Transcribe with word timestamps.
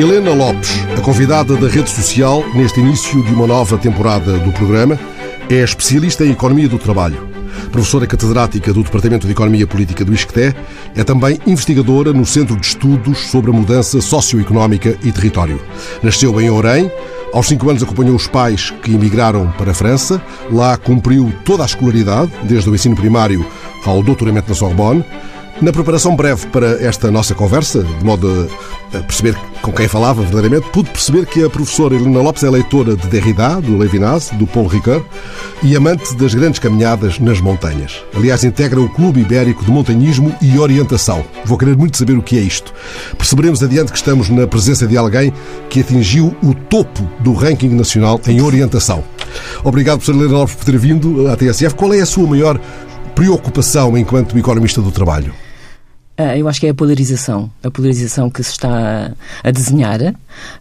Helena 0.00 0.32
Lopes, 0.32 0.70
a 0.96 1.00
convidada 1.02 1.54
da 1.58 1.68
rede 1.68 1.90
social 1.90 2.42
neste 2.54 2.80
início 2.80 3.22
de 3.22 3.34
uma 3.34 3.46
nova 3.46 3.76
temporada 3.76 4.38
do 4.38 4.50
programa, 4.50 4.98
é 5.50 5.56
especialista 5.56 6.24
em 6.24 6.30
economia 6.30 6.66
do 6.70 6.78
trabalho. 6.78 7.28
Professora 7.70 8.06
catedrática 8.06 8.72
do 8.72 8.82
Departamento 8.82 9.26
de 9.26 9.32
Economia 9.34 9.66
Política 9.66 10.02
do 10.02 10.14
ISCTE, 10.14 10.56
é 10.96 11.04
também 11.04 11.38
investigadora 11.46 12.14
no 12.14 12.24
Centro 12.24 12.56
de 12.56 12.64
Estudos 12.64 13.18
sobre 13.30 13.50
a 13.50 13.52
Mudança 13.52 14.00
Socioeconómica 14.00 14.96
e 15.04 15.12
Território. 15.12 15.60
Nasceu 16.02 16.40
em 16.40 16.48
Orém, 16.48 16.90
aos 17.34 17.46
5 17.48 17.68
anos 17.68 17.82
acompanhou 17.82 18.16
os 18.16 18.26
pais 18.26 18.72
que 18.82 18.94
emigraram 18.94 19.52
para 19.58 19.72
a 19.72 19.74
França, 19.74 20.20
lá 20.50 20.78
cumpriu 20.78 21.30
toda 21.44 21.62
a 21.62 21.66
escolaridade, 21.66 22.32
desde 22.44 22.70
o 22.70 22.74
ensino 22.74 22.96
primário 22.96 23.44
ao 23.84 24.02
doutoramento 24.02 24.48
na 24.48 24.54
Sorbonne, 24.54 25.04
na 25.60 25.72
preparação 25.72 26.16
breve 26.16 26.46
para 26.46 26.82
esta 26.82 27.10
nossa 27.10 27.34
conversa, 27.34 27.82
de 27.82 28.04
modo 28.04 28.48
a 28.94 28.98
perceber 29.00 29.36
com 29.60 29.70
quem 29.70 29.86
falava 29.86 30.22
verdadeiramente, 30.22 30.68
pude 30.70 30.90
perceber 30.90 31.26
que 31.26 31.44
a 31.44 31.50
professora 31.50 31.94
Helena 31.94 32.22
Lopes 32.22 32.42
é 32.42 32.50
leitora 32.50 32.96
de 32.96 33.06
Derrida, 33.08 33.60
do 33.60 33.76
Levinas, 33.76 34.30
do 34.30 34.46
Paul 34.46 34.66
Ricoeur 34.66 35.04
e 35.62 35.76
amante 35.76 36.14
das 36.16 36.34
grandes 36.34 36.58
caminhadas 36.58 37.18
nas 37.18 37.40
montanhas. 37.40 38.02
Aliás, 38.16 38.42
integra 38.42 38.80
o 38.80 38.88
Clube 38.88 39.20
Ibérico 39.20 39.62
de 39.62 39.70
Montanhismo 39.70 40.34
e 40.40 40.58
Orientação. 40.58 41.22
Vou 41.44 41.58
querer 41.58 41.76
muito 41.76 41.98
saber 41.98 42.16
o 42.16 42.22
que 42.22 42.38
é 42.38 42.40
isto. 42.40 42.72
Perceberemos 43.18 43.62
adiante 43.62 43.92
que 43.92 43.98
estamos 43.98 44.30
na 44.30 44.46
presença 44.46 44.86
de 44.86 44.96
alguém 44.96 45.30
que 45.68 45.80
atingiu 45.80 46.34
o 46.42 46.54
topo 46.54 47.06
do 47.20 47.34
ranking 47.34 47.68
nacional 47.68 48.18
em 48.26 48.40
orientação. 48.40 49.04
Obrigado, 49.62 49.98
professora 49.98 50.24
Helena 50.24 50.38
Lopes, 50.38 50.54
por 50.54 50.64
ter 50.64 50.78
vindo 50.78 51.28
à 51.28 51.36
TSF. 51.36 51.74
Qual 51.74 51.92
é 51.92 52.00
a 52.00 52.06
sua 52.06 52.26
maior 52.26 52.58
preocupação 53.14 53.96
enquanto 53.98 54.38
economista 54.38 54.80
do 54.80 54.90
trabalho? 54.90 55.34
Ah, 56.22 56.36
eu 56.36 56.46
acho 56.46 56.60
que 56.60 56.66
é 56.66 56.70
a 56.70 56.74
polarização, 56.74 57.50
a 57.62 57.70
polarização 57.70 58.28
que 58.28 58.42
se 58.42 58.50
está 58.50 59.10
a 59.42 59.50
desenhar 59.50 59.98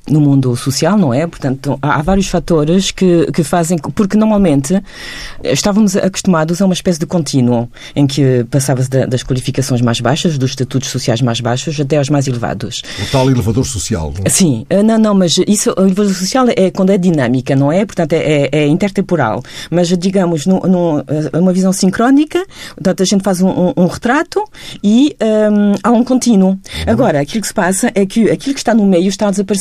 no 0.10 0.20
mundo 0.20 0.56
social, 0.56 0.98
não 0.98 1.14
é? 1.14 1.28
Portanto, 1.28 1.78
há 1.82 2.02
vários 2.02 2.28
fatores 2.28 2.92
que, 2.92 3.32
que 3.32 3.44
fazem, 3.44 3.78
porque 3.78 4.18
normalmente 4.18 4.82
estávamos 5.44 5.96
acostumados 5.96 6.62
a 6.62 6.66
uma 6.66 6.74
espécie 6.74 7.00
de 7.00 7.06
contínuo 7.06 7.70
em 7.96 8.08
que 8.08 8.46
passava-se 8.50 8.90
das 8.90 9.24
qualificações 9.24 9.82
mais 9.82 10.00
baixas, 10.00 10.38
dos 10.38 10.52
estatutos 10.52 10.90
sociais 10.90 11.22
mais 11.22 11.40
baixos, 11.40 11.80
até 11.80 11.98
aos 11.98 12.10
mais 12.10 12.28
elevados. 12.28 12.82
O 13.02 13.12
tal 13.12 13.30
elevador 13.30 13.66
social, 13.66 14.14
não 14.18 14.24
é? 14.26 14.30
Sim, 14.30 14.66
ah, 14.70 14.84
não, 14.84 14.98
não, 14.98 15.14
mas 15.14 15.38
isso, 15.48 15.74
o 15.78 15.82
elevador 15.82 16.14
social 16.14 16.46
é 16.56 16.72
quando 16.72 16.92
é 16.92 16.98
dinâmica, 16.98 17.56
não 17.56 17.72
é? 17.72 17.86
Portanto, 17.86 18.14
é, 18.14 18.18
é, 18.18 18.50
é 18.52 18.68
intertemporal. 18.68 19.44
Mas, 19.70 19.88
digamos, 19.98 20.46
no, 20.46 20.60
no, 20.62 21.04
uma 21.34 21.54
visão 21.54 21.72
sincrónica, 21.72 22.44
portanto, 22.76 23.04
a 23.04 23.06
gente 23.06 23.24
faz 23.24 23.42
um, 23.42 23.50
um, 23.50 23.74
um 23.78 23.88
retrato 23.88 24.44
e. 24.84 25.16
Um, 25.22 25.70
um, 25.70 25.74
há 25.84 25.92
um 25.92 26.04
contínuo. 26.04 26.52
Uhum. 26.52 26.60
Agora, 26.88 27.20
aquilo 27.20 27.42
que 27.42 27.48
se 27.48 27.54
passa 27.54 27.92
é 27.94 28.06
que 28.06 28.30
aquilo 28.30 28.54
que 28.54 28.60
está 28.60 28.74
no 28.74 28.86
meio 28.86 29.10
está 29.10 29.28
a 29.28 29.32
desaparecer. 29.32 29.59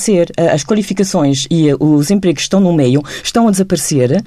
As 0.53 0.65
qualificações 0.65 1.47
e 1.51 1.69
os 1.79 2.11
empregos 2.11 2.41
que 2.41 2.47
estão 2.47 2.61
no 2.61 2.73
meio 2.73 3.03
estão 3.23 3.49
a 3.49 3.51
desaparecer 3.51 4.23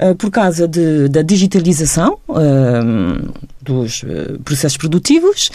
uh, 0.00 0.14
por 0.16 0.30
causa 0.30 0.68
de, 0.68 1.08
da 1.08 1.22
digitalização 1.22 2.18
dos 3.62 4.04
processos 4.44 4.76
produtivos, 4.76 5.50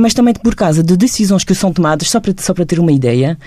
mas 0.00 0.12
também 0.12 0.34
por 0.34 0.54
causa 0.54 0.82
de 0.82 0.96
decisões 0.96 1.42
que 1.42 1.54
são 1.54 1.72
tomadas, 1.72 2.10
só 2.10 2.20
para, 2.20 2.34
só 2.38 2.52
para 2.52 2.66
ter 2.66 2.78
uma 2.78 2.92
ideia, 2.92 3.38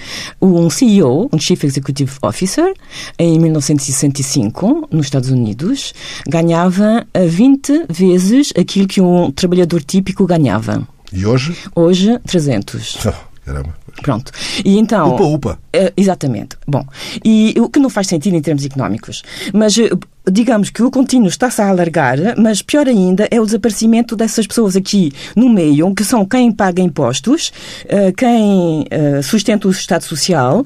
um 0.42 0.70
CEO, 0.70 1.30
um 1.32 1.40
Chief 1.40 1.64
Executive 1.64 2.12
Officer, 2.22 2.74
em 3.20 3.40
1965, 3.40 4.88
nos 4.92 5.06
Estados 5.06 5.30
Unidos, 5.30 5.94
ganhava 6.28 7.06
20 7.16 7.86
vezes 7.90 8.52
aquilo 8.58 8.88
que 8.88 9.02
um 9.02 9.32
trabalhador 9.32 9.84
típico 9.84 10.26
ganhava. 10.26 10.88
E 11.12 11.26
hoje? 11.26 11.56
Hoje, 11.76 12.20
300. 12.26 13.06
Oh, 13.06 13.14
caramba. 13.46 13.83
Pronto. 14.02 14.32
E 14.64 14.78
então. 14.78 15.16
Upa, 15.16 15.24
upa. 15.24 15.60
Uh, 15.76 15.92
exatamente. 15.96 16.58
Bom, 16.68 16.86
e 17.24 17.54
o 17.60 17.70
que 17.70 17.80
não 17.80 17.90
faz 17.90 18.08
sentido 18.08 18.36
em 18.36 18.42
termos 18.42 18.66
económicos. 18.66 19.24
Mas 19.54 19.78
uh, 19.78 20.00
digamos 20.32 20.70
que 20.70 20.82
o 20.82 20.90
contínuo 20.90 21.28
está-se 21.28 21.62
a 21.62 21.70
alargar, 21.70 22.18
mas 22.38 22.62
pior 22.62 22.88
ainda 22.88 23.28
é 23.30 23.40
o 23.40 23.46
desaparecimento 23.46 24.16
dessas 24.16 24.48
pessoas 24.48 24.76
aqui 24.76 25.12
no 25.36 25.50
meio, 25.50 25.94
que 25.94 26.04
são 26.04 26.26
quem 26.26 26.52
paga 26.52 26.82
impostos, 26.82 27.52
uh, 27.86 28.14
quem 28.16 28.86
sustenta 29.22 29.68
o 29.68 29.72
Estado 29.72 30.04
Social. 30.04 30.66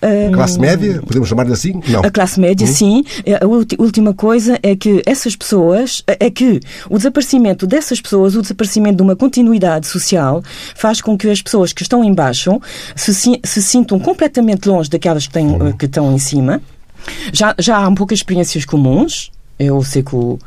A 0.00 0.34
classe 0.34 0.58
média, 0.58 1.00
podemos 1.06 1.28
chamar-lhe 1.28 1.52
assim? 1.52 1.80
Não. 1.88 2.00
A 2.00 2.10
classe 2.10 2.38
média, 2.40 2.66
uhum. 2.66 2.72
sim. 2.72 3.04
A 3.40 3.82
última 3.82 4.12
coisa 4.12 4.58
é 4.62 4.74
que 4.74 5.02
essas 5.06 5.36
pessoas, 5.36 6.02
é 6.06 6.30
que 6.30 6.60
o 6.90 6.96
desaparecimento 6.96 7.66
dessas 7.66 8.00
pessoas, 8.00 8.34
o 8.34 8.42
desaparecimento 8.42 8.96
de 8.96 9.02
uma 9.02 9.16
continuidade 9.16 9.86
social, 9.86 10.42
faz 10.74 11.00
com 11.00 11.16
que 11.16 11.28
as 11.28 11.40
pessoas 11.40 11.72
que 11.72 11.82
estão 11.82 12.02
embaixo 12.04 12.60
se, 12.96 13.12
se 13.14 13.62
sintam 13.62 13.98
completamente 13.98 14.68
longe 14.68 14.90
daquelas 14.90 15.26
que, 15.26 15.32
têm, 15.32 15.46
uhum. 15.46 15.72
que 15.72 15.86
estão 15.86 16.12
em 16.12 16.18
cima. 16.18 16.60
Já, 17.32 17.54
já 17.58 17.78
há 17.78 17.88
um 17.88 17.94
poucas 17.94 18.18
experiências 18.18 18.64
comuns. 18.64 19.30
Eu 19.58 19.82
sei 19.84 20.02
que 20.02 20.16
o, 20.16 20.38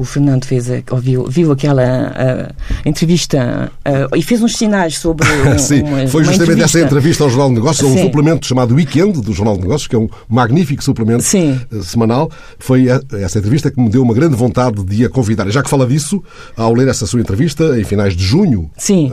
o 0.00 0.04
Fernando 0.04 0.46
fez, 0.46 0.66
ouviu, 0.90 1.26
viu 1.26 1.52
aquela 1.52 1.82
uh, 1.82 2.88
entrevista 2.88 3.70
uh, 3.86 4.16
e 4.16 4.22
fez 4.22 4.40
uns 4.42 4.56
sinais 4.56 4.98
sobre. 4.98 5.26
Sim, 5.58 5.82
uma, 5.82 6.06
foi 6.06 6.24
justamente 6.24 6.62
essa 6.62 6.80
entrevista 6.80 7.22
ao 7.22 7.28
Jornal 7.28 7.48
de 7.48 7.54
Negócios, 7.56 7.86
Sim. 7.86 7.98
um 7.98 8.02
suplemento 8.04 8.46
chamado 8.46 8.74
Weekend 8.74 9.20
do 9.20 9.32
Jornal 9.34 9.56
de 9.56 9.62
Negócios, 9.62 9.86
que 9.86 9.94
é 9.94 9.98
um 9.98 10.08
magnífico 10.26 10.82
suplemento 10.82 11.22
Sim. 11.22 11.60
Uh, 11.70 11.82
semanal. 11.82 12.30
Foi 12.58 12.86
essa 13.20 13.38
entrevista 13.38 13.70
que 13.70 13.78
me 13.78 13.90
deu 13.90 14.02
uma 14.02 14.14
grande 14.14 14.34
vontade 14.34 14.82
de 14.84 15.04
a 15.04 15.10
convidar. 15.10 15.50
Já 15.50 15.62
que 15.62 15.68
fala 15.68 15.86
disso, 15.86 16.24
ao 16.56 16.72
ler 16.72 16.88
essa 16.88 17.06
sua 17.06 17.20
entrevista, 17.20 17.78
em 17.78 17.84
finais 17.84 18.16
de 18.16 18.24
junho, 18.24 18.70
Sim. 18.78 19.12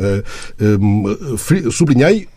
sublinhei 1.72 2.28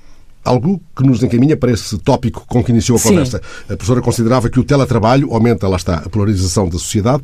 algo 0.45 0.81
que 0.97 1.03
nos 1.03 1.23
encaminha 1.23 1.57
para 1.57 1.73
esse 1.73 1.99
tópico 1.99 2.45
com 2.47 2.63
que 2.63 2.71
iniciou 2.71 2.97
a 2.97 2.99
Sim. 2.99 3.09
conversa. 3.11 3.43
A 3.65 3.77
professora 3.77 4.01
considerava 4.01 4.49
que 4.49 4.59
o 4.59 4.65
teletrabalho 4.65 5.33
aumenta, 5.33 5.69
lá 5.69 5.77
está, 5.77 5.97
a 5.97 6.09
polarização 6.09 6.69
da 6.69 6.79
sociedade, 6.79 7.23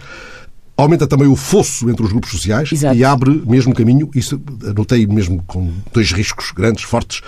aumenta 0.76 1.06
também 1.06 1.26
o 1.26 1.36
fosso 1.36 1.88
entre 1.88 2.04
os 2.04 2.12
grupos 2.12 2.30
sociais 2.30 2.70
Exato. 2.70 2.96
e 2.96 3.04
abre 3.04 3.42
mesmo 3.46 3.74
caminho, 3.74 4.10
isso 4.14 4.40
anotei 4.64 5.06
mesmo 5.06 5.42
com 5.46 5.72
dois 5.92 6.12
riscos 6.12 6.52
grandes, 6.52 6.84
fortes, 6.84 7.22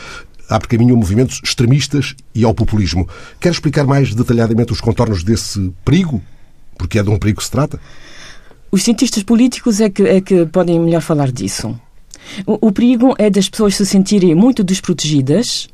abre 0.48 0.68
caminho 0.68 0.94
a 0.94 0.98
movimentos 0.98 1.40
extremistas 1.42 2.14
e 2.34 2.44
ao 2.44 2.54
populismo. 2.54 3.08
Quer 3.40 3.52
explicar 3.52 3.86
mais 3.86 4.14
detalhadamente 4.14 4.72
os 4.72 4.80
contornos 4.80 5.22
desse 5.22 5.72
perigo? 5.84 6.22
Porque 6.76 6.98
é 6.98 7.02
de 7.02 7.10
um 7.10 7.18
perigo 7.18 7.38
que 7.38 7.44
se 7.44 7.50
trata? 7.50 7.80
Os 8.70 8.82
cientistas 8.82 9.22
políticos 9.22 9.80
é 9.80 9.88
que, 9.88 10.02
é 10.02 10.20
que 10.20 10.46
podem 10.46 10.78
melhor 10.78 11.00
falar 11.00 11.32
disso. 11.32 11.78
O, 12.46 12.68
o 12.68 12.72
perigo 12.72 13.14
é 13.18 13.30
das 13.30 13.48
pessoas 13.48 13.74
se 13.74 13.86
sentirem 13.86 14.34
muito 14.34 14.62
desprotegidas 14.62 15.68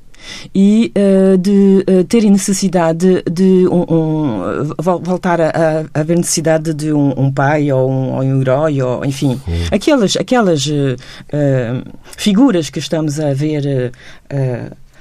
e 0.55 0.93
uh, 0.97 1.39
de 1.39 1.85
uh, 1.89 2.05
terem 2.05 2.31
necessidade 2.31 3.23
de 3.31 3.67
um, 3.69 3.85
um, 3.89 4.75
voltar 5.03 5.41
a, 5.41 5.49
a, 5.95 6.01
haver 6.01 6.17
necessidade 6.17 6.75
de 6.75 6.93
um, 6.93 7.13
um 7.19 7.33
pai 7.33 7.71
ou 7.73 7.91
um, 7.91 8.13
ou 8.15 8.23
um, 8.23 8.41
herói 8.41 8.81
ou 8.83 9.05
enfim 9.05 9.41
aquelas 9.71 10.17
aquelas 10.17 10.67
uh, 10.67 10.97
figuras 12.17 12.71
que 12.71 12.79
estamos 12.79 13.19
a 13.21 13.33
ver 13.35 13.93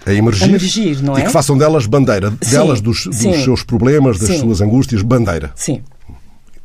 a 0.06 0.14
emergir, 0.14 0.44
a 0.44 0.48
emergir 0.48 1.02
não 1.02 1.18
é? 1.18 1.22
e 1.22 1.24
que 1.24 1.32
façam 1.32 1.58
delas 1.58 1.86
bandeira, 1.86 2.32
sim, 2.42 2.52
delas 2.52 2.82
dos, 2.82 3.06
dos 3.06 3.44
seus 3.44 3.64
problemas, 3.64 4.20
das 4.20 4.30
sim. 4.30 4.40
suas 4.40 4.62
angústias, 4.62 5.02
bandeira. 5.02 5.52
Sim. 5.56 5.82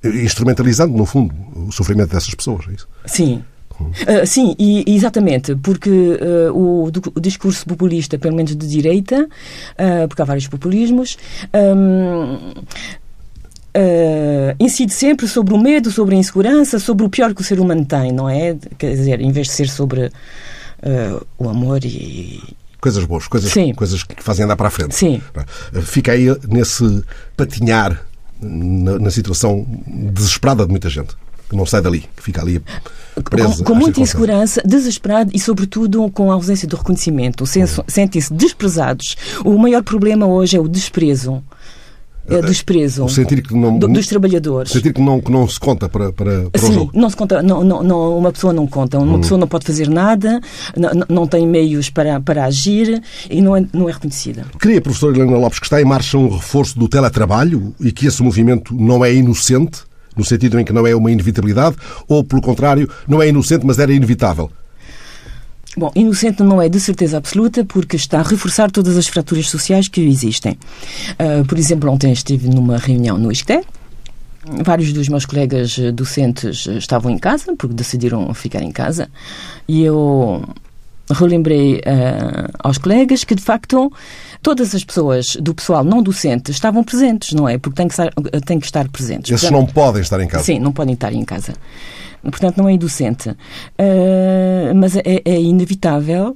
Instrumentalizando, 0.03 0.97
no 0.97 1.07
fundo, 1.07 1.35
o 1.55 1.73
sofrimento 1.73 2.11
dessas 2.11 2.35
pessoas, 2.35 2.67
é 2.69 2.73
isso? 2.73 2.89
Sim. 3.07 3.43
Uh, 3.85 4.27
sim, 4.27 4.55
e, 4.59 4.85
exatamente, 4.87 5.55
porque 5.57 5.91
uh, 5.91 6.53
o, 6.53 6.85
o, 6.87 7.21
discurso 7.21 7.65
populista, 7.65 8.19
pelo 8.19 8.35
menos 8.35 8.57
de 8.57 8.67
direita, 8.67 9.25
uh, 9.25 10.09
porque 10.09 10.23
há 10.23 10.25
vários 10.25 10.49
populismos, 10.49 11.17
um, 11.55 12.65
incide 14.59 14.93
sempre 14.93 15.29
sobre 15.29 15.55
o 15.55 15.59
medo, 15.59 15.91
sobre 15.91 16.17
a 16.17 16.19
insegurança, 16.19 16.79
sobre 16.79 17.07
o 17.07 17.09
pior 17.09 17.33
que 17.33 17.41
o 17.41 17.45
ser 17.45 17.61
humano 17.61 17.85
tem, 17.85 18.11
não 18.11 18.29
é? 18.29 18.57
Quer 18.77 18.97
dizer, 18.97 19.21
em 19.21 19.31
vez 19.31 19.47
de 19.47 19.53
ser 19.53 19.69
sobre 19.69 20.11
o 21.39 21.49
amor 21.49 21.85
e, 21.85 22.43
coisas 22.81 23.05
boas, 23.05 23.29
coisas, 23.29 23.53
coisas 23.77 24.03
que 24.03 24.23
fazem 24.23 24.45
andar 24.45 24.57
para 24.57 24.69
a 24.69 24.71
frente. 24.71 24.97
Sim. 24.97 25.23
Fica 25.83 26.13
aí 26.13 26.27
nesse 26.49 27.05
patinhar 27.37 28.05
na, 28.41 28.99
na, 28.99 29.11
situação 29.11 29.67
desesperada 29.87 30.65
de 30.65 30.71
muita 30.71 30.89
gente 30.89 31.15
que 31.49 31.57
não 31.57 31.67
sai 31.67 31.81
dali, 31.81 32.05
que 32.17 32.23
fica 32.23 32.43
ali 32.43 32.63
preso. 33.23 33.59
Com, 33.59 33.73
com 33.73 33.75
muita 33.75 34.01
insegurança, 34.01 34.63
desesperado 34.65 35.31
e, 35.35 35.39
sobretudo, 35.39 36.11
com 36.11 36.31
a 36.31 36.35
ausência 36.35 36.69
de 36.69 36.77
reconhecimento. 36.77 37.45
Sentem-se 37.47 38.33
desprezados. 38.33 39.17
O 39.45 39.57
maior 39.59 39.83
problema 39.83 40.27
hoje 40.27 40.57
é 40.57 40.61
o 40.61 40.69
desprezo. 40.69 41.43
É 42.31 42.37
o 42.37 42.43
desprezo 42.43 43.07
o 43.07 43.09
sentir 43.09 43.41
que 43.43 43.55
não, 43.55 43.79
dos 43.79 44.07
trabalhadores. 44.07 44.71
Sentir 44.71 44.93
que 44.93 45.01
não, 45.01 45.19
que 45.19 45.33
não 45.33 45.49
se 45.49 45.59
conta 45.59 45.89
para, 45.89 46.13
para, 46.13 46.51
para 46.51 46.61
Sim, 46.61 46.69
o 46.69 46.73
jogo. 46.75 46.91
Não 46.95 47.09
se 47.09 47.17
conta, 47.17 47.43
não, 47.43 47.65
não, 47.65 48.19
uma 48.19 48.31
pessoa 48.31 48.53
não 48.53 48.67
conta, 48.67 48.99
uma 48.99 49.17
hum. 49.17 49.21
pessoa 49.21 49.39
não 49.39 49.49
pode 49.49 49.65
fazer 49.65 49.89
nada, 49.89 50.39
não, 50.77 50.91
não 51.09 51.27
tem 51.27 51.47
meios 51.47 51.89
para, 51.89 52.21
para 52.21 52.45
agir 52.45 53.03
e 53.31 53.41
não 53.41 53.57
é, 53.57 53.65
não 53.73 53.89
é 53.89 53.93
reconhecida. 53.93 54.45
Queria, 54.61 54.81
professor 54.81 55.17
Helena 55.17 55.39
Lopes, 55.39 55.59
que 55.59 55.65
está 55.65 55.81
em 55.81 55.87
marcha 55.87 56.19
um 56.19 56.29
reforço 56.29 56.79
do 56.79 56.87
teletrabalho 56.87 57.75
e 57.81 57.91
que 57.91 58.07
esse 58.07 58.23
movimento 58.23 58.75
não 58.75 59.03
é 59.03 59.15
inocente, 59.15 59.88
no 60.19 60.25
sentido 60.25 60.59
em 60.59 60.65
que 60.65 60.73
não 60.73 60.87
é 60.87 60.95
uma 60.95 61.11
inevitabilidade, 61.11 61.77
ou, 62.07 62.23
pelo 62.25 62.43
contrário, 62.43 62.91
não 63.07 63.23
é 63.23 63.29
inocente, 63.29 63.65
mas 63.65 63.79
era 63.79 63.93
inevitável? 63.93 64.51
Bom, 65.77 65.93
inocente 65.95 66.43
não 66.43 66.61
é 66.61 66.69
de 66.69 66.81
certeza 66.81 67.17
absoluta 67.17 67.65
porque 67.65 67.95
está 67.95 68.19
a 68.19 68.23
reforçar 68.23 68.71
todas 68.71 68.97
as 68.97 69.07
fraturas 69.07 69.49
sociais 69.49 69.87
que 69.87 70.01
existem. 70.01 70.59
Uh, 71.13 71.45
por 71.47 71.57
exemplo, 71.57 71.89
ontem 71.89 72.11
estive 72.11 72.49
numa 72.49 72.79
reunião 72.79 73.17
no 73.17 73.31
ISCTE, 73.31 73.61
Vários 74.65 74.93
dos 74.93 75.09
meus 75.09 75.27
colegas 75.27 75.79
docentes 75.93 76.67
estavam 76.67 77.11
em 77.11 77.19
casa, 77.19 77.55
porque 77.57 77.75
decidiram 77.75 78.33
ficar 78.33 78.63
em 78.63 78.71
casa, 78.71 79.11
e 79.67 79.83
eu 79.83 80.43
relembrei 81.11 81.77
uh, 81.77 82.51
aos 82.59 82.79
colegas 82.79 83.25
que, 83.25 83.35
de 83.35 83.43
facto, 83.43 83.93
todas 84.43 84.75
as 84.75 84.85
pessoas 84.85 85.37
do 85.37 85.55
pessoal 85.55 85.85
não 85.85 86.03
docente 86.03 86.51
estavam 86.51 86.83
presentes, 86.85 87.33
não 87.33 87.49
é? 87.49 87.59
Porque 87.59 87.77
têm 87.77 87.89
que 87.89 87.95
estar, 87.95 88.11
têm 88.45 88.59
que 88.59 88.67
estar 88.67 88.89
presentes. 88.89 89.31
Esses 89.31 89.49
Portanto, 89.49 89.61
não 89.61 89.73
podem 89.73 90.03
estar 90.03 90.21
em 90.21 90.29
casa? 90.29 90.45
Sim, 90.45 90.59
não 90.59 90.73
podem 90.73 90.95
estar 90.95 91.13
em 91.13 91.25
casa. 91.25 91.55
Portanto, 92.23 92.57
não 92.57 92.69
é 92.69 92.73
indocente. 92.73 93.31
Uh, 93.31 94.75
mas 94.75 94.97
é, 94.97 95.03
é 95.25 95.41
inevitável 95.41 96.35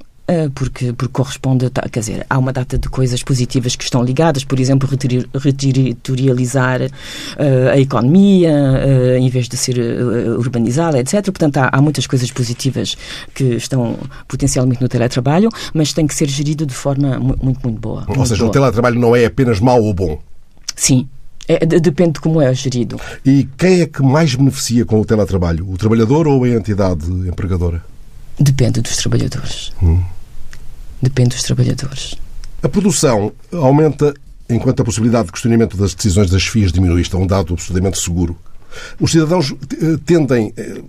porque, 0.54 0.92
porque 0.92 1.12
corresponde, 1.12 1.70
quer 1.90 2.00
dizer, 2.00 2.26
há 2.28 2.38
uma 2.38 2.52
data 2.52 2.78
de 2.78 2.88
coisas 2.88 3.22
positivas 3.22 3.76
que 3.76 3.84
estão 3.84 4.02
ligadas, 4.02 4.44
por 4.44 4.58
exemplo, 4.58 4.88
reterritorializar 4.88 6.82
uh, 6.82 7.68
a 7.70 7.78
economia 7.78 8.50
uh, 8.50 9.16
em 9.18 9.28
vez 9.28 9.48
de 9.48 9.56
ser 9.56 9.78
urbanizada, 10.38 10.98
etc. 10.98 11.24
Portanto, 11.24 11.58
há, 11.58 11.70
há, 11.72 11.82
muitas 11.82 12.06
coisas 12.06 12.30
positivas 12.30 12.96
que 13.34 13.54
estão 13.54 13.98
potencialmente 14.28 14.80
no 14.80 14.88
teletrabalho, 14.88 15.50
mas 15.74 15.92
tem 15.92 16.06
que 16.06 16.14
ser 16.14 16.28
gerido 16.28 16.64
de 16.64 16.74
forma 16.74 17.18
muito, 17.18 17.60
muito 17.62 17.80
boa. 17.80 18.04
Ou 18.08 18.16
muito 18.16 18.28
seja, 18.28 18.40
boa. 18.40 18.50
o 18.50 18.52
teletrabalho 18.52 18.98
não 18.98 19.14
é 19.14 19.24
apenas 19.24 19.60
mau 19.60 19.82
ou 19.82 19.92
bom? 19.92 20.18
Sim, 20.74 21.08
é, 21.48 21.66
depende 21.66 22.12
de 22.12 22.20
como 22.20 22.40
é 22.40 22.54
gerido. 22.54 22.98
E 23.24 23.48
quem 23.58 23.80
é 23.80 23.86
que 23.86 24.02
mais 24.02 24.34
beneficia 24.34 24.84
com 24.84 25.00
o 25.00 25.04
teletrabalho? 25.04 25.68
O 25.70 25.76
trabalhador 25.76 26.26
ou 26.26 26.44
a 26.44 26.48
entidade 26.48 27.10
empregadora? 27.28 27.82
Depende 28.38 28.80
dos 28.80 28.96
trabalhadores. 28.96 29.72
Hum. 29.82 30.02
Depende 31.00 31.36
dos 31.36 31.42
trabalhadores. 31.42 32.14
A 32.62 32.68
produção 32.68 33.32
aumenta 33.52 34.14
enquanto 34.48 34.80
a 34.80 34.84
possibilidade 34.84 35.26
de 35.26 35.32
questionamento 35.32 35.76
das 35.76 35.94
decisões 35.94 36.30
das 36.30 36.44
FIAs 36.44 36.72
diminui. 36.72 37.02
Isto 37.02 37.16
é 37.16 37.20
um 37.20 37.26
dado 37.26 37.54
absolutamente 37.54 37.98
seguro. 37.98 38.36
Os 39.00 39.10
cidadãos 39.10 39.52
eh, 39.52 39.96
tendem, 40.04 40.52
eh, 40.56 40.80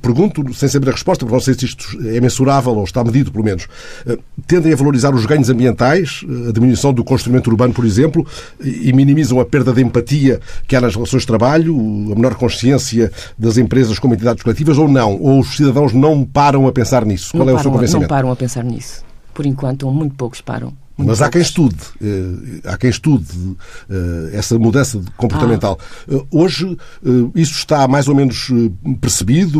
pergunto 0.00 0.52
sem 0.54 0.68
saber 0.68 0.90
a 0.90 0.92
resposta, 0.92 1.24
porque 1.24 1.34
não 1.34 1.40
sei 1.40 1.54
se 1.54 1.66
isto 1.66 1.98
é 2.06 2.20
mensurável 2.20 2.74
ou 2.74 2.84
está 2.84 3.02
medido, 3.02 3.30
pelo 3.30 3.44
menos, 3.44 3.66
eh, 4.06 4.18
tendem 4.46 4.72
a 4.72 4.76
valorizar 4.76 5.14
os 5.14 5.26
ganhos 5.26 5.50
ambientais, 5.50 6.24
a 6.48 6.52
diminuição 6.52 6.92
do 6.92 7.04
construimento 7.04 7.48
urbano, 7.50 7.72
por 7.72 7.84
exemplo, 7.84 8.26
e 8.62 8.92
minimizam 8.92 9.40
a 9.40 9.44
perda 9.44 9.72
de 9.72 9.82
empatia 9.82 10.40
que 10.66 10.76
há 10.76 10.80
nas 10.80 10.94
relações 10.94 11.22
de 11.22 11.26
trabalho, 11.26 11.74
a 12.12 12.14
menor 12.14 12.34
consciência 12.34 13.10
das 13.38 13.56
empresas 13.56 13.98
como 13.98 14.14
entidades 14.14 14.42
coletivas, 14.42 14.78
ou 14.78 14.88
não? 14.88 15.20
Ou 15.20 15.40
os 15.40 15.56
cidadãos 15.56 15.92
não 15.92 16.24
param 16.24 16.66
a 16.66 16.72
pensar 16.72 17.04
nisso? 17.04 17.32
Qual 17.32 17.44
não 17.44 17.52
é 17.52 17.56
o 17.56 17.62
seu 17.62 17.70
convencimento? 17.70 18.02
Não 18.02 18.08
param 18.08 18.30
a 18.30 18.36
pensar 18.36 18.64
nisso. 18.64 19.04
Por 19.34 19.46
enquanto, 19.46 19.90
muito 19.90 20.14
poucos 20.14 20.40
param. 20.40 20.72
Muito 20.96 21.08
Mas 21.08 21.22
há 21.22 21.30
quem 21.30 21.40
estude, 21.40 21.76
eh, 22.02 22.60
há 22.64 22.76
quem 22.76 22.90
estude 22.90 23.56
eh, 23.88 24.30
essa 24.34 24.58
mudança 24.58 25.00
comportamental. 25.16 25.78
Ah. 26.10 26.22
Hoje 26.30 26.76
isso 27.34 27.54
está 27.54 27.88
mais 27.88 28.08
ou 28.08 28.14
menos 28.14 28.50
percebido, 29.00 29.58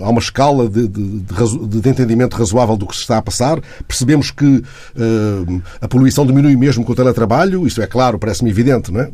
há 0.00 0.08
uma 0.08 0.20
escala 0.20 0.68
de, 0.68 0.86
de, 0.86 1.20
de, 1.20 1.88
entendimento 1.88 2.36
razoável 2.36 2.76
do 2.76 2.86
que 2.86 2.94
se 2.94 3.02
está 3.02 3.18
a 3.18 3.22
passar. 3.22 3.60
Percebemos 3.86 4.30
que 4.30 4.62
a 5.80 5.88
poluição 5.88 6.26
diminui 6.26 6.56
mesmo 6.56 6.84
com 6.84 6.92
o 6.92 6.94
teletrabalho, 6.94 7.66
isso 7.66 7.82
é 7.82 7.86
claro, 7.86 8.18
parece-me 8.18 8.50
evidente, 8.50 8.92
não 8.92 9.00
é? 9.00 9.10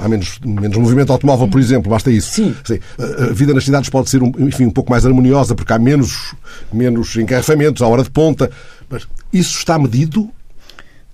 Há 0.00 0.08
menos, 0.08 0.38
menos 0.44 0.76
movimento 0.76 1.12
automóvel, 1.12 1.48
por 1.48 1.60
exemplo, 1.60 1.90
basta 1.90 2.10
isso. 2.10 2.34
Sim. 2.34 2.54
Sim. 2.64 2.78
A 2.98 3.32
vida 3.32 3.54
nas 3.54 3.64
cidades 3.64 3.88
pode 3.88 4.10
ser, 4.10 4.20
enfim, 4.38 4.66
um 4.66 4.70
pouco 4.70 4.90
mais 4.90 5.06
harmoniosa 5.06 5.54
porque 5.54 5.72
há 5.72 5.78
menos, 5.78 6.34
menos 6.72 7.16
engarrafamentos 7.16 7.82
à 7.82 7.86
hora 7.86 8.02
de 8.02 8.10
ponta. 8.10 8.50
Mas 8.90 9.06
isso 9.32 9.58
está 9.58 9.78
medido 9.78 10.30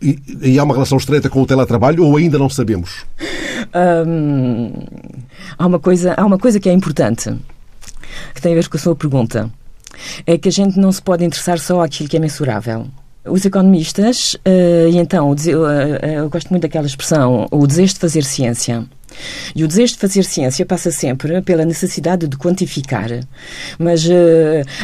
e, 0.04 0.50
e, 0.50 0.58
há 0.58 0.64
uma 0.64 0.74
relação 0.74 0.98
estreita 0.98 1.30
com 1.30 1.40
o 1.40 1.46
teletrabalho 1.46 2.04
ou 2.04 2.16
ainda 2.16 2.38
não 2.38 2.48
sabemos? 2.50 3.04
Hum, 4.06 4.72
há, 5.56 5.66
uma 5.66 5.78
coisa, 5.78 6.14
há 6.14 6.24
uma 6.24 6.38
coisa 6.38 6.60
que 6.60 6.68
é 6.68 6.72
importante, 6.72 7.34
que 8.34 8.42
tem 8.42 8.52
a 8.52 8.56
ver 8.56 8.68
com 8.68 8.76
a 8.76 8.80
sua 8.80 8.94
pergunta. 8.94 9.50
É 10.26 10.36
que 10.36 10.48
a 10.48 10.52
gente 10.52 10.78
não 10.78 10.92
se 10.92 11.00
pode 11.00 11.24
interessar 11.24 11.58
só 11.58 11.82
àquilo 11.82 12.08
que 12.08 12.16
é 12.16 12.20
mensurável. 12.20 12.86
Os 13.26 13.44
economistas, 13.44 14.34
uh, 14.34 14.88
e 14.90 14.98
então, 14.98 15.34
eu, 15.46 15.62
uh, 15.62 16.06
eu 16.06 16.28
gosto 16.28 16.50
muito 16.50 16.62
daquela 16.62 16.86
expressão, 16.86 17.46
o 17.50 17.66
desejo 17.66 17.94
de 17.94 18.00
fazer 18.00 18.22
ciência. 18.22 18.84
E 19.54 19.64
o 19.64 19.68
desejo 19.68 19.94
de 19.94 19.98
fazer 19.98 20.24
ciência 20.24 20.66
passa 20.66 20.90
sempre 20.90 21.40
pela 21.42 21.64
necessidade 21.64 22.26
de 22.26 22.36
quantificar. 22.36 23.08
Mas 23.78 24.04
uh, 24.04 24.10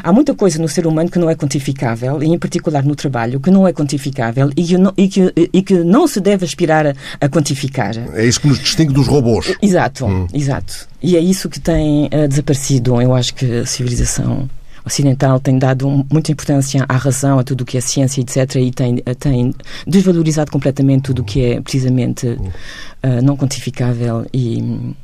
há 0.03 0.13
muita 0.13 0.35
coisa 0.35 0.61
no 0.61 0.69
ser 0.69 0.87
humano 0.87 1.11
que 1.11 1.19
não 1.19 1.29
é 1.29 1.35
quantificável, 1.35 2.23
e 2.23 2.27
em 2.27 2.39
particular 2.39 2.85
no 2.85 2.95
trabalho, 2.95 3.41
que 3.41 3.51
não 3.51 3.67
é 3.67 3.73
quantificável 3.73 4.51
e 4.57 4.65
que 4.65 4.79
não, 4.79 4.93
e 4.97 5.09
que, 5.09 5.33
e 5.53 5.63
que 5.63 5.75
não 5.75 6.07
se 6.07 6.21
deve 6.21 6.45
aspirar 6.45 6.87
a, 6.87 6.95
a, 7.21 7.29
quantificar. 7.29 7.95
É 8.15 8.25
isso 8.25 8.41
que 8.41 8.49
nos 8.49 8.59
distingue 8.59 8.93
dos 8.93 9.07
robôs. 9.07 9.55
Exato, 9.61 10.07
hum. 10.07 10.27
exato. 10.33 10.89
E 11.03 11.17
é 11.17 11.21
isso 11.21 11.49
que 11.49 11.61
tem 11.61 12.07
uh, 12.07 12.29
desaparecido. 12.29 13.01
Eu 13.01 13.15
acho 13.15 13.35
que 13.35 13.61
a 13.61 13.67
civilização 13.67 14.49
ocidental 14.85 15.41
tem 15.41 15.59
dado 15.59 15.89
muita 16.11 16.33
importância 16.33 16.85
à 16.89 16.97
razão, 16.97 17.39
a 17.39 17.45
tudo 17.45 17.63
o 17.63 17.65
que 17.65 17.77
é 17.77 17.81
ciência, 17.81 18.21
etc., 18.21 18.57
e 18.57 18.71
tem, 18.71 18.97
tem 19.19 19.55
desvalorizado 19.87 20.51
completamente 20.51 21.03
tudo 21.03 21.23
o 21.23 21.25
que 21.25 21.45
é 21.45 21.61
precisamente 21.61 22.27
uh, 22.27 23.23
não 23.23 23.37
quantificável 23.37 24.27
e 24.33 24.95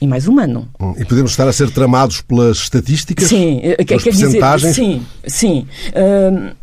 e 0.00 0.06
mais 0.06 0.26
humano. 0.26 0.68
E 0.98 1.04
podemos 1.04 1.30
estar 1.30 1.46
a 1.48 1.52
ser 1.52 1.70
tramados 1.70 2.20
pelas 2.20 2.58
estatísticas? 2.58 3.28
Sim, 3.28 3.60
eh, 3.62 3.76
pelas 3.78 4.02
quer 4.02 4.10
dizer, 4.10 4.74
sim, 4.74 5.02
sim. 5.26 5.66
Uh, 5.90 6.54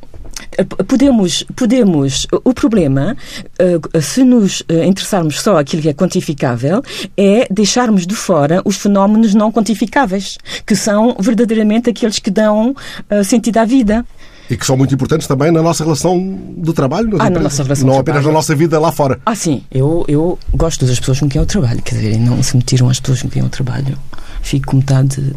podemos, 0.88 1.44
podemos. 1.56 2.28
O 2.44 2.54
problema, 2.54 3.16
eh, 3.58 4.02
se 4.02 4.24
nos 4.24 4.64
eh, 4.68 4.86
interessarmos 4.86 5.42
só 5.42 5.58
aquilo 5.58 5.82
que 5.82 5.90
é 5.90 5.94
quantificável, 5.94 6.82
é 7.18 7.48
deixarmos 7.50 8.06
de 8.06 8.16
fora 8.16 8.62
os 8.66 8.78
fenómenos 8.78 9.34
não 9.34 9.52
quantificáveis, 9.52 10.38
que 10.66 10.76
são 10.76 11.16
verdadeiramente 11.20 11.90
aqueles 11.90 12.20
que 12.20 12.30
dão 12.30 12.76
eh, 13.10 13.24
sentido 13.24 13.58
à 13.58 13.66
vida. 13.66 14.06
E 14.50 14.58
que 14.58 14.66
são 14.66 14.76
muito 14.76 14.94
importantes 14.94 15.28
também 15.28 15.50
na 15.50 15.62
nossa 15.62 15.84
relação 15.84 16.38
de 16.58 16.74
trabalho, 16.74 17.16
ah, 17.20 17.30
na 17.30 17.40
nossa 17.40 17.64
relação 17.64 17.88
não 17.88 17.98
apenas 17.98 18.26
na 18.26 18.32
nossa 18.34 18.54
vida 18.54 18.78
lá 18.80 18.92
fora. 18.92 19.20
Ah, 19.26 19.34
sim. 19.34 19.64
Eu, 19.72 20.04
eu 20.10 20.38
gosto 20.54 20.86
das 20.86 21.00
pessoas 21.00 21.22
com 21.22 21.30
quem 21.30 21.40
eu 21.40 21.46
trabalho, 21.46 21.82
quer 21.82 21.96
dizer, 21.96 22.20
não 22.20 22.44
se 22.44 22.58
me 22.58 22.64
tiram 22.64 22.90
as 22.90 23.00
pessoas 23.00 23.22
com 23.22 23.30
quem 23.30 23.42
eu 23.42 23.48
trabalho. 23.48 23.98
Fico 24.42 24.72
com 24.72 24.78
metade 24.78 25.34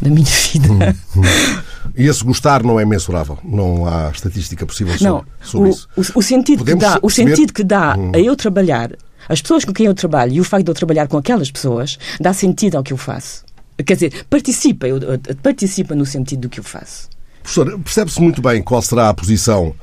da 0.00 0.10
minha 0.10 0.26
vida. 0.52 0.68
Hum, 0.70 0.78
hum. 1.16 1.22
E 1.96 2.06
esse 2.06 2.24
gostar 2.24 2.62
não 2.62 2.78
é 2.78 2.84
mensurável. 2.84 3.38
Não 3.42 3.86
há 3.86 4.10
estatística 4.10 4.64
possível 4.66 4.92
sobre, 4.94 5.06
não, 5.06 5.24
sobre 5.42 5.68
o, 5.68 5.72
isso. 5.72 5.88
O, 5.96 6.18
o 6.18 6.22
sentido 6.22 6.64
que 6.64 6.74
dá, 6.74 6.98
o 7.02 7.10
sentido 7.10 7.52
que 7.52 7.64
dá 7.64 7.96
hum. 7.96 8.12
a 8.14 8.18
eu 8.18 8.36
trabalhar, 8.36 8.92
as 9.28 9.40
pessoas 9.40 9.64
com 9.64 9.72
quem 9.72 9.86
eu 9.86 9.94
trabalho 9.94 10.32
e 10.32 10.40
o 10.40 10.44
facto 10.44 10.64
de 10.64 10.70
eu 10.70 10.74
trabalhar 10.74 11.08
com 11.08 11.16
aquelas 11.16 11.50
pessoas 11.50 11.98
dá 12.20 12.32
sentido 12.32 12.76
ao 12.76 12.82
que 12.82 12.92
eu 12.92 12.96
faço. 12.96 13.44
Quer 13.84 13.94
dizer, 13.94 14.26
participa, 14.28 14.86
eu, 14.86 14.98
participa 15.42 15.94
no 15.94 16.06
sentido 16.06 16.42
do 16.42 16.48
que 16.48 16.60
eu 16.60 16.64
faço. 16.64 17.08
Professor, 17.42 17.78
percebe-se 17.80 18.20
muito 18.20 18.40
bem 18.40 18.62
qual 18.62 18.80
será 18.80 19.08
a 19.08 19.14
posição 19.14 19.74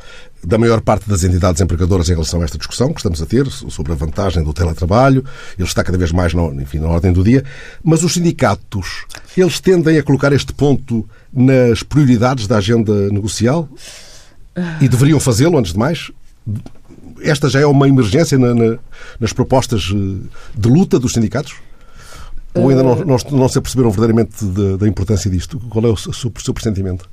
da 0.45 0.57
maior 0.57 0.81
parte 0.81 1.09
das 1.09 1.23
entidades 1.23 1.61
empregadoras 1.61 2.07
em 2.09 2.13
relação 2.13 2.41
a 2.41 2.43
esta 2.43 2.57
discussão 2.57 2.93
que 2.93 2.99
estamos 2.99 3.21
a 3.21 3.25
ter 3.25 3.45
sobre 3.47 3.91
a 3.91 3.95
vantagem 3.95 4.43
do 4.43 4.53
teletrabalho. 4.53 5.23
Ele 5.57 5.67
está 5.67 5.83
cada 5.83 5.97
vez 5.97 6.11
mais 6.11 6.33
no, 6.33 6.53
enfim, 6.61 6.79
na 6.79 6.87
ordem 6.87 7.11
do 7.11 7.23
dia. 7.23 7.43
Mas 7.83 8.03
os 8.03 8.13
sindicatos, 8.13 9.05
eles 9.35 9.59
tendem 9.59 9.97
a 9.97 10.03
colocar 10.03 10.31
este 10.31 10.53
ponto 10.53 11.07
nas 11.31 11.83
prioridades 11.83 12.47
da 12.47 12.57
agenda 12.57 13.09
negocial? 13.09 13.69
E 14.81 14.87
deveriam 14.87 15.19
fazê-lo, 15.19 15.57
antes 15.57 15.73
de 15.73 15.79
mais? 15.79 16.11
Esta 17.21 17.49
já 17.49 17.59
é 17.59 17.65
uma 17.65 17.87
emergência 17.87 18.37
na, 18.37 18.53
na, 18.53 18.77
nas 19.19 19.33
propostas 19.33 19.91
eh, 19.93 20.27
de 20.57 20.69
luta 20.69 20.97
dos 20.97 21.13
sindicatos? 21.13 21.55
Ou 22.53 22.69
ainda 22.69 22.81
não, 22.81 22.95
não, 22.95 23.17
não 23.31 23.49
se 23.49 23.57
aperceberam 23.57 23.91
verdadeiramente 23.91 24.43
da, 24.43 24.77
da 24.77 24.87
importância 24.87 25.29
disto? 25.29 25.59
Qual 25.69 25.85
é 25.85 25.89
o 25.89 25.97
seu, 25.97 26.11
o 26.11 26.41
seu 26.41 26.53
pressentimento? 26.53 27.09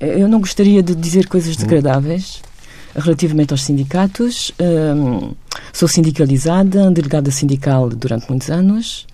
Eu 0.00 0.28
não 0.28 0.40
gostaria 0.40 0.82
de 0.82 0.94
dizer 0.94 1.26
coisas 1.26 1.56
desagradáveis 1.56 2.40
relativamente 2.94 3.52
aos 3.52 3.62
sindicatos. 3.62 4.52
Um, 4.60 5.32
sou 5.72 5.88
sindicalizada, 5.88 6.90
delegada 6.90 7.30
sindical 7.30 7.88
durante 7.88 8.28
muitos 8.28 8.50
anos, 8.50 9.06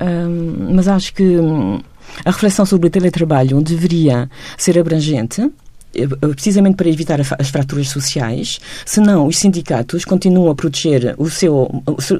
um, 0.00 0.74
mas 0.74 0.88
acho 0.88 1.14
que 1.14 1.22
hum, 1.22 1.80
a 2.24 2.30
reflexão 2.30 2.66
sobre 2.66 2.88
o 2.88 2.90
teletrabalho 2.90 3.60
deveria 3.62 4.28
ser 4.56 4.78
abrangente 4.78 5.50
eh, 5.94 6.06
precisamente 6.34 6.76
para 6.76 6.88
evitar 6.88 7.20
as 7.20 7.48
fraturas 7.48 7.88
sociais, 7.88 8.60
senão 8.84 9.26
os 9.26 9.38
sindicatos 9.38 10.04
continuam 10.04 10.50
a 10.50 10.54
proteger 10.54 11.14
o 11.18 11.28
seu, 11.28 11.68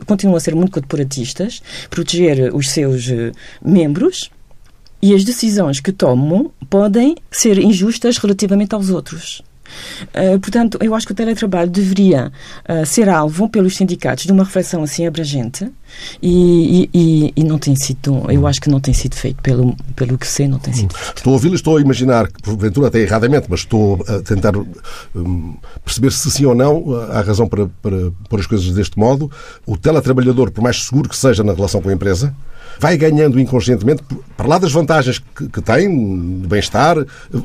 continuam 0.06 0.36
a 0.36 0.40
ser 0.40 0.54
muito 0.54 0.72
corporatistas, 0.72 1.62
proteger 1.88 2.54
os 2.54 2.70
seus 2.70 3.08
eh, 3.08 3.32
membros 3.64 4.30
e 5.02 5.14
as 5.14 5.24
decisões 5.24 5.80
que 5.80 5.92
tomam 5.92 6.50
podem 6.68 7.16
ser 7.30 7.58
injustas 7.58 8.18
relativamente 8.18 8.74
aos 8.74 8.90
outros. 8.90 9.42
Uh, 10.02 10.38
portanto, 10.40 10.78
eu 10.80 10.94
acho 10.94 11.06
que 11.06 11.12
o 11.12 11.14
teletrabalho 11.14 11.70
deveria 11.70 12.32
uh, 12.68 12.84
ser 12.84 13.08
alvo 13.08 13.48
pelos 13.48 13.76
sindicatos 13.76 14.24
de 14.24 14.32
uma 14.32 14.44
reflexão 14.44 14.82
assim 14.82 15.06
abrangente 15.06 15.70
e, 16.22 16.88
e, 16.92 17.32
e, 17.36 17.44
não 17.44 17.58
tem 17.58 17.74
sido, 17.76 18.24
eu 18.30 18.46
acho 18.46 18.60
que 18.60 18.68
não 18.68 18.80
tem 18.80 18.94
sido 18.94 19.14
feito, 19.14 19.40
pelo, 19.42 19.76
pelo 19.94 20.18
que 20.18 20.26
sei, 20.26 20.48
não 20.48 20.58
tem 20.58 20.72
sido 20.72 20.94
feito. 20.94 21.16
Estou 21.16 21.32
a 21.32 21.34
ouvi-lo, 21.34 21.54
estou 21.54 21.76
a 21.76 21.80
imaginar, 21.80 22.28
porventura 22.42 22.88
até 22.88 23.00
erradamente, 23.00 23.46
mas 23.48 23.60
estou 23.60 24.04
a 24.08 24.20
tentar 24.20 24.52
um, 24.56 25.56
perceber 25.84 26.12
se 26.12 26.30
sim 26.30 26.44
ou 26.44 26.54
não 26.54 26.94
há 27.10 27.20
razão 27.20 27.48
para, 27.48 27.66
para 27.82 28.12
pôr 28.28 28.40
as 28.40 28.46
coisas 28.46 28.72
deste 28.74 28.98
modo. 28.98 29.30
O 29.66 29.76
teletrabalhador, 29.76 30.50
por 30.50 30.62
mais 30.62 30.84
seguro 30.84 31.08
que 31.08 31.16
seja 31.16 31.42
na 31.42 31.52
relação 31.52 31.80
com 31.80 31.88
a 31.88 31.92
empresa, 31.92 32.34
vai 32.78 32.96
ganhando 32.96 33.38
inconscientemente, 33.40 34.02
para 34.36 34.46
lá 34.46 34.58
das 34.58 34.72
vantagens 34.72 35.18
que, 35.18 35.48
que 35.48 35.60
tem, 35.60 36.40
de 36.40 36.46
bem-estar, 36.46 36.96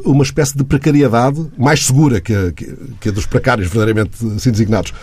uma 0.06 0.24
espécie 0.24 0.58
de 0.58 0.64
precariedade 0.64 1.46
mais 1.58 1.86
segura 1.86 2.22
que 2.22 2.34
a, 2.34 2.52
que 2.52 3.10
a 3.10 3.12
dos 3.12 3.26
precários 3.26 3.68
verdadeiramente 3.68 4.26
assim 4.36 4.52
designados. 4.52 4.94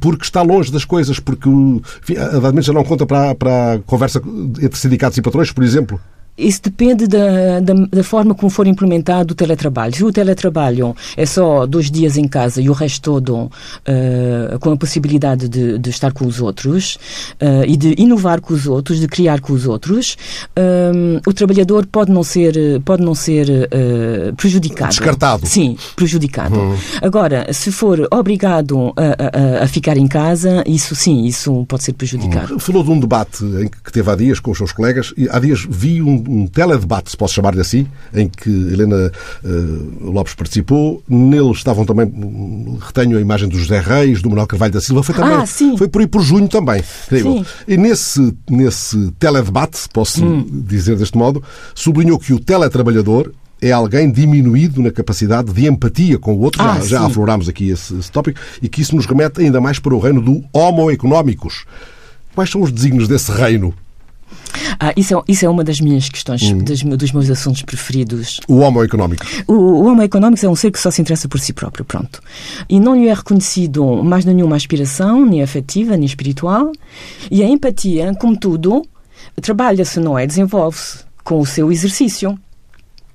Porque 0.00 0.24
está 0.24 0.42
longe 0.42 0.72
das 0.72 0.84
coisas, 0.84 1.18
porque 1.18 1.48
enfim, 1.48 2.16
a 2.16 2.62
já 2.62 2.72
não 2.72 2.84
conta 2.84 3.06
para, 3.06 3.34
para 3.34 3.74
a 3.74 3.78
conversa 3.80 4.22
entre 4.60 4.78
sindicatos 4.78 5.18
e 5.18 5.22
patrões, 5.22 5.50
por 5.50 5.64
exemplo. 5.64 6.00
Isso 6.36 6.62
depende 6.64 7.06
da, 7.06 7.60
da, 7.60 7.74
da, 7.74 8.02
forma 8.02 8.34
como 8.34 8.50
for 8.50 8.66
implementado 8.66 9.32
o 9.32 9.34
teletrabalho. 9.36 9.94
Se 9.94 10.04
o 10.04 10.12
teletrabalho 10.12 10.94
é 11.16 11.24
só 11.24 11.64
dois 11.64 11.88
dias 11.88 12.16
em 12.16 12.26
casa 12.26 12.60
e 12.60 12.68
o 12.68 12.72
resto 12.72 13.02
todo 13.02 13.36
uh, 13.36 14.58
com 14.58 14.72
a 14.72 14.76
possibilidade 14.76 15.48
de, 15.48 15.78
de, 15.78 15.90
estar 15.90 16.12
com 16.12 16.26
os 16.26 16.40
outros 16.40 16.96
uh, 17.40 17.64
e 17.68 17.76
de 17.76 17.94
inovar 17.98 18.40
com 18.40 18.52
os 18.52 18.66
outros, 18.66 18.98
de 18.98 19.06
criar 19.06 19.40
com 19.40 19.52
os 19.52 19.64
outros, 19.64 20.16
um, 20.58 21.20
o 21.24 21.32
trabalhador 21.32 21.86
pode 21.86 22.10
não 22.10 22.24
ser, 22.24 22.54
pode 22.84 23.02
não 23.02 23.14
ser 23.14 23.48
uh, 23.48 24.34
prejudicado. 24.34 24.90
Descartado. 24.90 25.46
Sim, 25.46 25.76
prejudicado. 25.94 26.58
Hum. 26.58 26.76
Agora, 27.00 27.52
se 27.52 27.70
for 27.70 28.08
obrigado 28.10 28.92
a, 28.96 29.60
a, 29.60 29.64
a, 29.64 29.68
ficar 29.68 29.96
em 29.96 30.08
casa, 30.08 30.64
isso 30.66 30.96
sim, 30.96 31.26
isso 31.26 31.64
pode 31.68 31.84
ser 31.84 31.92
prejudicado. 31.92 32.56
Hum. 32.56 32.58
Falou 32.58 32.82
de 32.82 32.90
um 32.90 32.98
debate 32.98 33.44
em 33.44 33.68
que 33.68 33.92
teve 33.92 34.10
há 34.10 34.16
dias 34.16 34.40
com 34.40 34.50
os 34.50 34.58
seus 34.58 34.72
colegas 34.72 35.14
e 35.16 35.28
há 35.30 35.38
dias 35.38 35.64
vi 35.68 36.02
um 36.02 36.23
um 36.28 36.46
teledebate, 36.46 37.10
se 37.10 37.16
posso 37.16 37.34
chamar-lhe 37.34 37.60
assim, 37.60 37.86
em 38.14 38.28
que 38.28 38.50
Helena 38.50 39.10
uh, 39.44 40.10
Lopes 40.10 40.34
participou. 40.34 41.02
Nele 41.08 41.52
estavam 41.52 41.84
também, 41.84 42.12
retenho 42.80 43.18
a 43.18 43.20
imagem 43.20 43.48
do 43.48 43.58
José 43.58 43.80
Reis, 43.80 44.22
do 44.22 44.28
Manuel 44.28 44.46
Carvalho 44.46 44.72
da 44.72 44.80
Silva, 44.80 45.02
foi 45.02 45.14
também, 45.14 45.34
ah, 45.34 45.46
foi 45.46 45.88
por 45.88 46.00
aí 46.00 46.06
por 46.06 46.22
junho 46.22 46.48
também, 46.48 46.82
creio. 47.08 47.44
E 47.66 47.76
nesse, 47.76 48.34
nesse 48.48 49.10
teledebate, 49.18 49.88
posso 49.92 50.24
hum. 50.24 50.46
dizer 50.66 50.96
deste 50.96 51.16
modo, 51.16 51.42
sublinhou 51.74 52.18
que 52.18 52.32
o 52.32 52.38
teletrabalhador 52.38 53.32
é 53.60 53.72
alguém 53.72 54.10
diminuído 54.10 54.82
na 54.82 54.90
capacidade 54.90 55.52
de 55.52 55.66
empatia 55.66 56.18
com 56.18 56.34
o 56.34 56.40
outro. 56.40 56.62
Ah, 56.62 56.78
já, 56.80 56.98
já 56.98 57.06
aflorámos 57.06 57.48
aqui 57.48 57.70
esse, 57.70 57.96
esse 57.96 58.10
tópico. 58.10 58.38
E 58.60 58.68
que 58.68 58.82
isso 58.82 58.94
nos 58.94 59.06
remete 59.06 59.40
ainda 59.40 59.60
mais 59.60 59.78
para 59.78 59.94
o 59.94 59.98
reino 59.98 60.20
do 60.20 60.44
homo 60.52 60.90
económicos. 60.90 61.64
Quais 62.34 62.50
são 62.50 62.60
os 62.60 62.70
desígnios 62.70 63.08
desse 63.08 63.32
reino? 63.32 63.72
Ah, 64.78 64.92
isso, 64.96 65.16
é, 65.16 65.22
isso 65.28 65.44
é 65.44 65.48
uma 65.48 65.64
das 65.64 65.80
minhas 65.80 66.08
questões, 66.08 66.42
hum. 66.42 66.58
das, 66.58 66.82
dos 66.82 67.12
meus 67.12 67.30
assuntos 67.30 67.62
preferidos. 67.62 68.40
O 68.48 68.58
homo 68.58 68.82
económico. 68.82 69.24
O, 69.46 69.54
o 69.54 69.86
homo 69.86 70.02
económico 70.02 70.44
é 70.44 70.48
um 70.48 70.56
ser 70.56 70.70
que 70.70 70.78
só 70.78 70.90
se 70.90 71.00
interessa 71.00 71.28
por 71.28 71.40
si 71.40 71.52
próprio, 71.52 71.84
pronto. 71.84 72.20
E 72.68 72.80
não 72.80 72.94
lhe 72.94 73.08
é 73.08 73.14
reconhecido 73.14 74.02
mais 74.02 74.24
nenhuma 74.24 74.56
aspiração, 74.56 75.24
nem 75.24 75.42
afetiva, 75.42 75.96
nem 75.96 76.06
espiritual. 76.06 76.72
E 77.30 77.42
a 77.42 77.48
empatia, 77.48 78.14
como 78.14 78.36
tudo, 78.36 78.84
trabalha-se, 79.40 80.00
não 80.00 80.18
é? 80.18 80.26
Desenvolve-se 80.26 81.04
com 81.22 81.40
o 81.40 81.46
seu 81.46 81.72
exercício. 81.72 82.38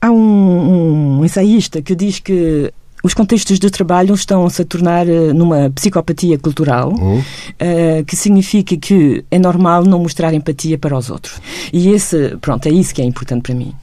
Há 0.02 0.10
um, 0.10 1.20
um 1.20 1.26
ensaísta 1.26 1.82
que 1.82 1.96
diz 1.96 2.20
que 2.20 2.72
os 3.04 3.14
contextos 3.14 3.60
de 3.60 3.70
trabalho 3.70 4.14
estão-se 4.14 4.62
a 4.62 4.66
tornar 4.66 5.08
eh, 5.08 5.32
numa 5.34 5.70
psicopatia 5.70 6.38
cultural, 6.38 6.92
uhum. 6.92 7.20
uh, 7.20 8.04
que 8.06 8.16
significa 8.16 8.76
que 8.76 9.24
é 9.32 9.40
normal 9.40 9.84
não 9.84 10.00
mostrar 10.00 10.34
empatia 10.34 10.78
para 10.78 10.98
os 10.98 11.10
outros. 11.10 11.40
E 11.72 11.90
esse, 11.90 12.38
pronto, 12.42 12.68
é 12.68 12.72
isso 12.72 12.94
que 12.94 13.02
é 13.02 13.06
importante 13.06 13.44
para 13.44 13.56
mim. 13.56 13.74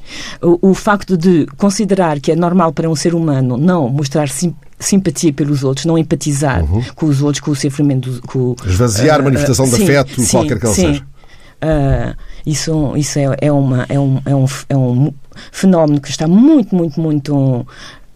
O, 0.42 0.70
o 0.70 0.74
facto 0.74 1.16
de 1.16 1.46
considerar 1.56 2.20
que 2.20 2.30
é 2.30 2.36
normal 2.36 2.72
para 2.72 2.90
um 2.90 2.96
ser 2.96 3.14
humano 3.14 3.56
não 3.56 3.88
mostrar 3.88 4.28
sim, 4.28 4.54
simpatia 4.78 5.32
pelos 5.32 5.64
outros, 5.64 5.86
não 5.86 5.96
empatizar 5.96 6.62
uhum. 6.62 6.82
com 6.94 7.06
os 7.06 7.22
outros, 7.22 7.40
com 7.40 7.50
o 7.52 7.56
sofrimento. 7.56 8.20
Com, 8.26 8.54
Esvaziar 8.66 9.20
uh, 9.20 9.24
manifestação 9.24 9.64
uh, 9.64 9.70
de 9.70 9.76
sim, 9.76 9.84
afeto, 9.84 10.20
sim, 10.20 10.30
qualquer 10.30 10.58
que 10.58 10.66
ela 10.66 10.74
sim. 10.74 10.86
seja. 10.88 11.06
Uh, 11.56 12.14
isso 12.44 12.94
isso 12.96 13.18
é, 13.18 13.36
é, 13.40 13.50
uma, 13.50 13.86
é, 13.88 13.98
um, 13.98 14.20
é, 14.26 14.34
um, 14.34 14.46
é 14.68 14.76
um 14.76 15.12
fenómeno 15.50 16.00
que 16.02 16.10
está 16.10 16.28
muito, 16.28 16.74
muito, 16.76 17.00
muito 17.00 17.66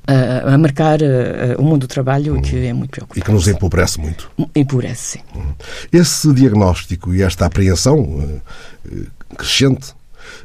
a, 0.06 0.54
a 0.54 0.58
marcar 0.58 1.00
a, 1.02 1.54
a, 1.54 1.60
o 1.60 1.64
mundo 1.64 1.80
do 1.82 1.88
trabalho 1.88 2.36
e 2.36 2.42
que 2.42 2.56
é 2.66 2.72
muito 2.72 2.90
preocupante. 2.90 3.20
E 3.20 3.22
que 3.22 3.30
nos 3.30 3.46
empobrece 3.48 4.00
muito. 4.00 4.30
Empobrece, 4.54 5.18
sim. 5.18 5.20
Uhum. 5.34 5.52
Esse 5.92 6.32
diagnóstico 6.32 7.14
e 7.14 7.22
esta 7.22 7.46
apreensão 7.46 8.42
eh, 8.84 9.06
crescente 9.36 9.94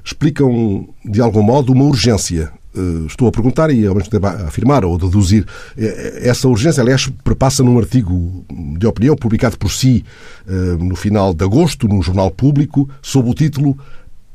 explicam, 0.04 0.88
de 1.04 1.22
algum 1.22 1.42
modo, 1.42 1.72
uma 1.74 1.86
urgência 1.86 2.52
eh, 2.76 3.06
estou 3.08 3.28
a 3.28 3.32
perguntar 3.32 3.72
e 3.72 3.86
ao 3.86 3.96
mesmo 3.96 4.10
tempo 4.10 4.28
a 4.28 4.48
afirmar 4.48 4.86
ou 4.86 4.98
deduzir. 4.98 5.46
Eh, 5.78 6.22
essa 6.24 6.48
urgência, 6.48 6.82
aliás, 6.82 7.08
perpassa 7.24 7.64
num 7.64 7.78
artigo 7.80 8.46
de 8.78 8.86
opinião 8.86 9.16
publicado 9.16 9.58
por 9.58 9.72
si 9.72 10.06
no 10.80 10.96
final 10.96 11.34
de 11.34 11.44
agosto 11.44 11.88
no 11.88 12.00
Jornal 12.04 12.30
Público, 12.30 12.88
sob 13.02 13.30
o 13.30 13.34
título 13.34 13.76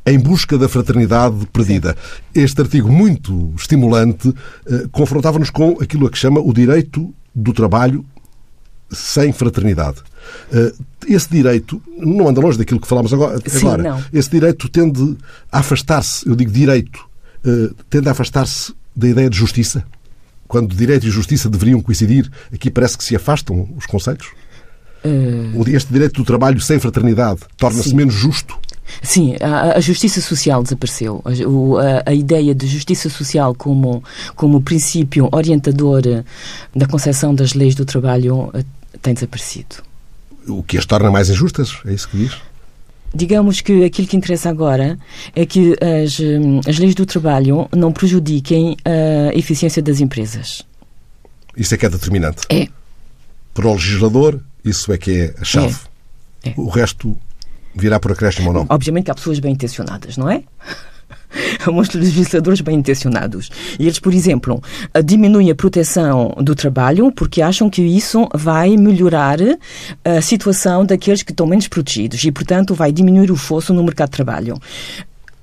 em 0.07 0.19
busca 0.19 0.57
da 0.57 0.69
fraternidade 0.69 1.47
perdida. 1.53 1.97
Sim. 2.35 2.43
Este 2.43 2.61
artigo 2.61 2.91
muito 2.91 3.53
estimulante 3.57 4.33
eh, 4.67 4.87
confrontava-nos 4.91 5.51
com 5.51 5.79
aquilo 5.81 6.07
a 6.07 6.11
que 6.11 6.19
chama 6.19 6.41
o 6.41 6.53
direito 6.53 7.13
do 7.35 7.53
trabalho 7.53 8.05
sem 8.91 9.33
fraternidade. 9.33 9.99
Eh, 10.53 10.73
esse 11.09 11.31
direito 11.31 11.81
não 11.97 12.29
anda 12.29 12.41
longe 12.41 12.59
daquilo 12.59 12.81
que 12.81 12.89
falámos 12.89 13.13
agora. 13.13 13.39
Sim, 13.47 13.69
agora. 13.69 14.05
Esse 14.13 14.31
direito 14.31 14.69
tende 14.69 15.17
a 15.51 15.61
afastar-se, 15.61 16.29
eu 16.29 16.35
digo 16.35 16.51
direito, 16.51 17.07
eh, 17.45 17.71
tende 17.89 18.09
a 18.09 18.13
afastar-se 18.13 18.75
da 18.95 19.09
ideia 19.09 19.31
de 19.31 19.37
justiça. 19.37 19.85
Quando 20.49 20.75
direito 20.75 21.07
e 21.07 21.11
justiça 21.11 21.49
deveriam 21.49 21.81
coincidir, 21.81 22.29
aqui 22.53 22.71
parece 22.71 22.99
que 22.99 23.05
se 23.05 23.15
afastam 23.15 23.69
os 23.77 23.87
conceitos. 23.87 24.29
Uh... 25.05 25.69
Este 25.69 25.93
direito 25.93 26.21
do 26.21 26.25
trabalho 26.25 26.61
sem 26.61 26.79
fraternidade 26.79 27.41
torna-se 27.57 27.95
menos 27.95 28.15
justo. 28.15 28.59
Sim, 29.03 29.37
a, 29.41 29.77
a, 29.77 29.81
justiça 29.81 30.21
social 30.21 30.63
desapareceu. 30.63 31.23
A, 31.25 31.31
a, 31.31 32.11
a, 32.11 32.15
ideia 32.15 32.55
de 32.55 32.67
justiça 32.67 33.09
social 33.09 33.55
como, 33.55 34.03
como 34.35 34.61
princípio 34.61 35.29
orientador 35.33 36.03
da 36.75 36.87
concepção 36.87 37.35
das 37.35 37.55
leis 37.55 37.75
do 37.75 37.85
trabalho 37.85 38.51
eh, 38.55 38.65
tem 39.03 39.15
desaparecido. 39.15 39.77
O 40.49 40.63
que 40.63 40.79
as 40.79 40.87
torna 40.87 41.11
mais 41.11 41.29
injustas? 41.31 41.79
É 41.87 41.93
isso 41.93 42.09
que 42.09 42.17
diz? 42.17 42.37
Digamos 43.15 43.61
que 43.61 43.85
aquilo 43.85 44.07
que 44.07 44.17
interessa 44.17 44.49
agora 44.51 44.99
é 45.35 45.45
que 45.45 45.77
as, 45.81 46.19
as 46.69 46.79
leis 46.79 46.95
do 46.95 47.05
trabalho 47.05 47.69
não 47.75 47.93
prejudiquem 47.93 48.77
a 48.85 49.35
eficiência 49.37 49.83
das 49.83 50.01
empresas. 50.01 50.63
Isso 51.57 51.75
é 51.75 51.77
que 51.77 51.87
é 51.87 51.89
determinante? 51.89 52.43
É. 52.49 52.69
Para 53.53 53.67
o 53.67 53.73
legislador, 53.73 54.41
isso 54.65 54.93
é 54.93 54.99
que 54.99 55.11
é 55.11 55.35
a 55.41 55.45
chave. 55.45 55.77
É. 56.45 56.51
É. 56.51 56.55
O 56.57 56.69
resto 56.69 57.17
virá 57.75 57.99
por 58.01 58.13
acréscimo 58.13 58.49
ou 58.49 58.55
não? 58.55 58.67
Obviamente 58.69 59.07
que 59.07 59.11
há 59.11 59.15
pessoas 59.15 59.39
bem 59.39 59.53
intencionadas, 59.53 60.17
não 60.17 60.31
é? 60.31 60.43
Há 61.65 61.71
muitos 61.71 61.95
legisladores 61.95 62.61
bem 62.61 62.77
intencionados. 62.77 63.51
E 63.79 63.85
eles, 63.85 64.01
por 64.01 64.13
exemplo, 64.13 64.61
diminuem 65.05 65.51
a 65.51 65.55
proteção 65.55 66.35
do 66.39 66.55
trabalho 66.55 67.13
porque 67.13 67.41
acham 67.41 67.71
que 67.71 67.83
isso 67.83 68.29
vai 68.35 68.77
melhorar 68.77 69.39
a 70.05 70.21
situação 70.21 70.85
daqueles 70.85 71.23
que 71.23 71.31
estão 71.31 71.47
menos 71.47 71.69
protegidos 71.69 72.25
e, 72.25 72.33
portanto, 72.33 72.75
vai 72.75 72.91
diminuir 72.91 73.31
o 73.31 73.37
fosso 73.37 73.73
no 73.73 73.83
mercado 73.83 74.09
de 74.09 74.17
trabalho. 74.17 74.59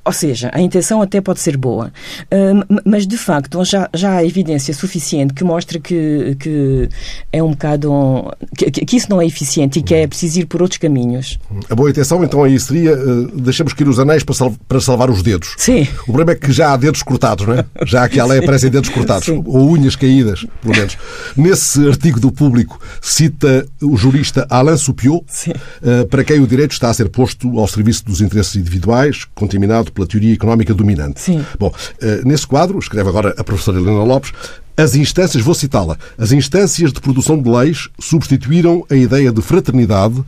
Ou 0.07 0.13
seja, 0.13 0.49
a 0.53 0.61
intenção 0.61 1.01
até 1.01 1.19
pode 1.19 1.41
ser 1.41 1.57
boa, 1.57 1.87
uh, 1.87 2.81
mas 2.85 3.05
de 3.05 3.17
facto 3.17 3.61
já, 3.65 3.89
já 3.93 4.15
há 4.15 4.23
evidência 4.23 4.73
suficiente 4.73 5.33
que 5.33 5.43
mostra 5.43 5.81
que, 5.81 6.37
que 6.39 6.87
é 7.29 7.43
um 7.43 7.51
bocado. 7.51 8.33
Que, 8.55 8.71
que, 8.71 8.95
isso 8.95 9.09
não 9.09 9.19
é 9.19 9.25
eficiente 9.25 9.79
e 9.79 9.83
que 9.83 9.93
é 9.93 10.07
preciso 10.07 10.39
ir 10.39 10.45
por 10.45 10.61
outros 10.61 10.77
caminhos. 10.77 11.37
A 11.69 11.75
boa 11.75 11.89
intenção 11.89 12.23
então 12.23 12.41
aí 12.41 12.57
seria 12.57 12.93
uh, 12.93 13.41
deixamos 13.41 13.73
cair 13.73 13.89
os 13.89 13.99
anéis 13.99 14.23
para, 14.23 14.33
sal, 14.33 14.55
para 14.65 14.79
salvar 14.79 15.09
os 15.09 15.21
dedos. 15.21 15.55
Sim. 15.57 15.85
O 16.03 16.13
problema 16.13 16.31
é 16.31 16.35
que 16.35 16.53
já 16.53 16.71
há 16.71 16.77
dedos 16.77 17.03
cortados, 17.03 17.45
não 17.45 17.55
é? 17.55 17.65
Já 17.85 18.05
aqui 18.05 18.17
à 18.17 18.23
lei 18.25 18.39
aparecem 18.39 18.69
dedos 18.69 18.89
cortados, 18.89 19.25
Sim. 19.25 19.43
ou 19.45 19.71
unhas 19.71 19.97
caídas, 19.97 20.45
pelo 20.61 20.73
menos. 20.73 20.97
Nesse 21.35 21.85
artigo 21.85 22.17
do 22.17 22.31
público 22.31 22.79
cita 23.01 23.67
o 23.81 23.97
jurista 23.97 24.47
Alain 24.49 24.77
Supiot, 24.77 25.25
uh, 25.49 26.07
para 26.07 26.23
quem 26.23 26.39
o 26.39 26.47
direito 26.47 26.71
está 26.71 26.89
a 26.89 26.93
ser 26.93 27.09
posto 27.09 27.59
ao 27.59 27.67
serviço 27.67 28.05
dos 28.05 28.21
interesses 28.21 28.55
individuais, 28.55 29.25
contaminado 29.35 29.96
pela 29.97 30.07
teoria 30.07 30.33
económica 30.33 30.73
dominante. 30.73 31.19
Sim. 31.19 31.43
Bom, 31.59 31.73
eh, 31.99 32.21
nesse 32.23 32.45
quadro, 32.45 32.77
escreve 32.77 33.09
agora 33.09 33.33
a 33.37 33.43
professora 33.43 33.79
Helena 33.79 34.03
Lopes, 34.03 34.31
as 34.77 34.95
instâncias, 34.95 35.43
vou 35.43 35.55
citá-la, 35.55 35.97
as 36.17 36.31
instâncias 36.31 36.93
de 36.93 37.01
produção 37.01 37.41
de 37.41 37.49
leis 37.49 37.89
substituíram 37.99 38.85
a 38.91 38.95
ideia 38.95 39.31
de 39.31 39.41
fraternidade 39.41 40.23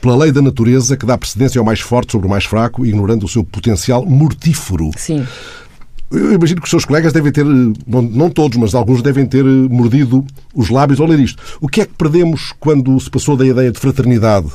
pela 0.00 0.16
lei 0.16 0.32
da 0.32 0.42
natureza 0.42 0.96
que 0.96 1.06
dá 1.06 1.16
precedência 1.16 1.60
ao 1.60 1.64
mais 1.64 1.78
forte 1.78 2.10
sobre 2.10 2.26
o 2.26 2.30
mais 2.30 2.44
fraco, 2.44 2.84
ignorando 2.84 3.24
o 3.24 3.28
seu 3.28 3.44
potencial 3.44 4.04
mortífero. 4.04 4.90
Sim. 4.96 5.24
Eu 6.10 6.32
imagino 6.32 6.60
que 6.60 6.66
os 6.66 6.70
seus 6.70 6.84
colegas 6.84 7.12
devem 7.12 7.30
ter, 7.30 7.44
não, 7.44 8.02
não 8.02 8.28
todos, 8.28 8.58
mas 8.58 8.74
alguns 8.74 9.00
devem 9.00 9.24
ter 9.24 9.44
mordido 9.44 10.26
os 10.52 10.68
lábios 10.68 11.00
ao 11.00 11.06
ler 11.06 11.20
isto. 11.20 11.40
O 11.60 11.68
que 11.68 11.80
é 11.80 11.86
que 11.86 11.94
perdemos 11.94 12.52
quando 12.58 12.98
se 13.00 13.08
passou 13.08 13.36
da 13.36 13.46
ideia 13.46 13.70
de 13.70 13.78
fraternidade, 13.78 14.48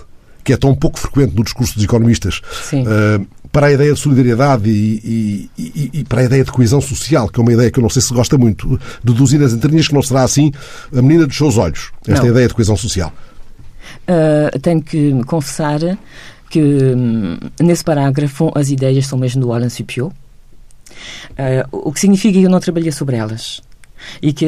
que 0.48 0.54
é 0.54 0.58
tão 0.58 0.74
pouco 0.74 0.98
frequente 0.98 1.36
no 1.36 1.44
discurso 1.44 1.76
dos 1.76 1.84
economistas, 1.84 2.42
uh, 2.72 3.28
para 3.52 3.68
a 3.68 3.74
ideia 3.74 3.94
de 3.94 4.00
solidariedade 4.00 4.70
e, 4.70 5.50
e, 5.58 5.62
e, 5.62 5.90
e, 5.96 6.04
para 6.06 6.22
a 6.22 6.24
ideia 6.24 6.42
de 6.42 6.54
coesão 6.54 6.80
social, 6.80 7.28
que 7.28 7.38
é 7.38 7.44
uma 7.44 7.52
ideia 7.52 7.70
que 7.70 7.78
eu 7.78 7.82
não 7.82 7.90
sei 7.90 8.02
se 8.02 8.14
gosta 8.14 8.38
muito, 8.38 8.80
deduzir 9.04 9.42
nas 9.42 9.52
entrelinhas 9.52 9.90
que 9.90 9.94
não 9.94 10.02
será 10.02 10.24
assim 10.24 10.54
a 10.96 11.02
menina 11.02 11.28
dos 11.28 11.36
seus 11.36 11.58
olhos, 11.58 11.92
esta 12.08 12.24
não. 12.24 12.32
ideia 12.32 12.48
de 12.48 12.54
coesão 12.54 12.78
social. 12.78 13.12
Uh, 14.08 14.58
tenho 14.60 14.82
que 14.82 15.22
confessar 15.26 15.82
que 16.50 16.62
hum, 16.62 17.38
nesse 17.60 17.84
parágrafo 17.84 18.50
as 18.56 18.70
ideias 18.70 19.06
são 19.06 19.20
mesmo 19.20 19.42
do 19.42 19.52
Alan 19.52 19.68
Supiot, 19.68 20.14
uh, 20.14 20.14
o 21.74 21.92
que 21.92 22.00
significa 22.00 22.40
que 22.40 22.46
eu 22.46 22.50
não 22.50 22.62
trabalhei 22.62 22.94
sobre 22.94 23.18
elas 23.18 23.62
e 24.22 24.34
que 24.34 24.46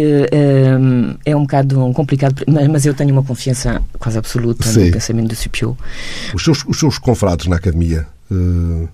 um, 0.77 1.15
é 1.25 1.35
um 1.35 1.41
bocado 1.41 1.91
complicado, 1.93 2.43
mas 2.69 2.85
eu 2.85 2.93
tenho 2.93 3.11
uma 3.11 3.23
confiança 3.23 3.81
quase 3.97 4.17
absoluta 4.17 4.67
Sim. 4.67 4.85
no 4.85 4.91
pensamento 4.91 5.29
do 5.29 5.35
Supiot. 5.35 5.77
Os 6.33 6.43
seus, 6.43 6.63
os 6.65 6.79
seus 6.79 6.97
confrades 6.97 7.47
na 7.47 7.55
academia 7.55 8.07
uh, 8.31 8.87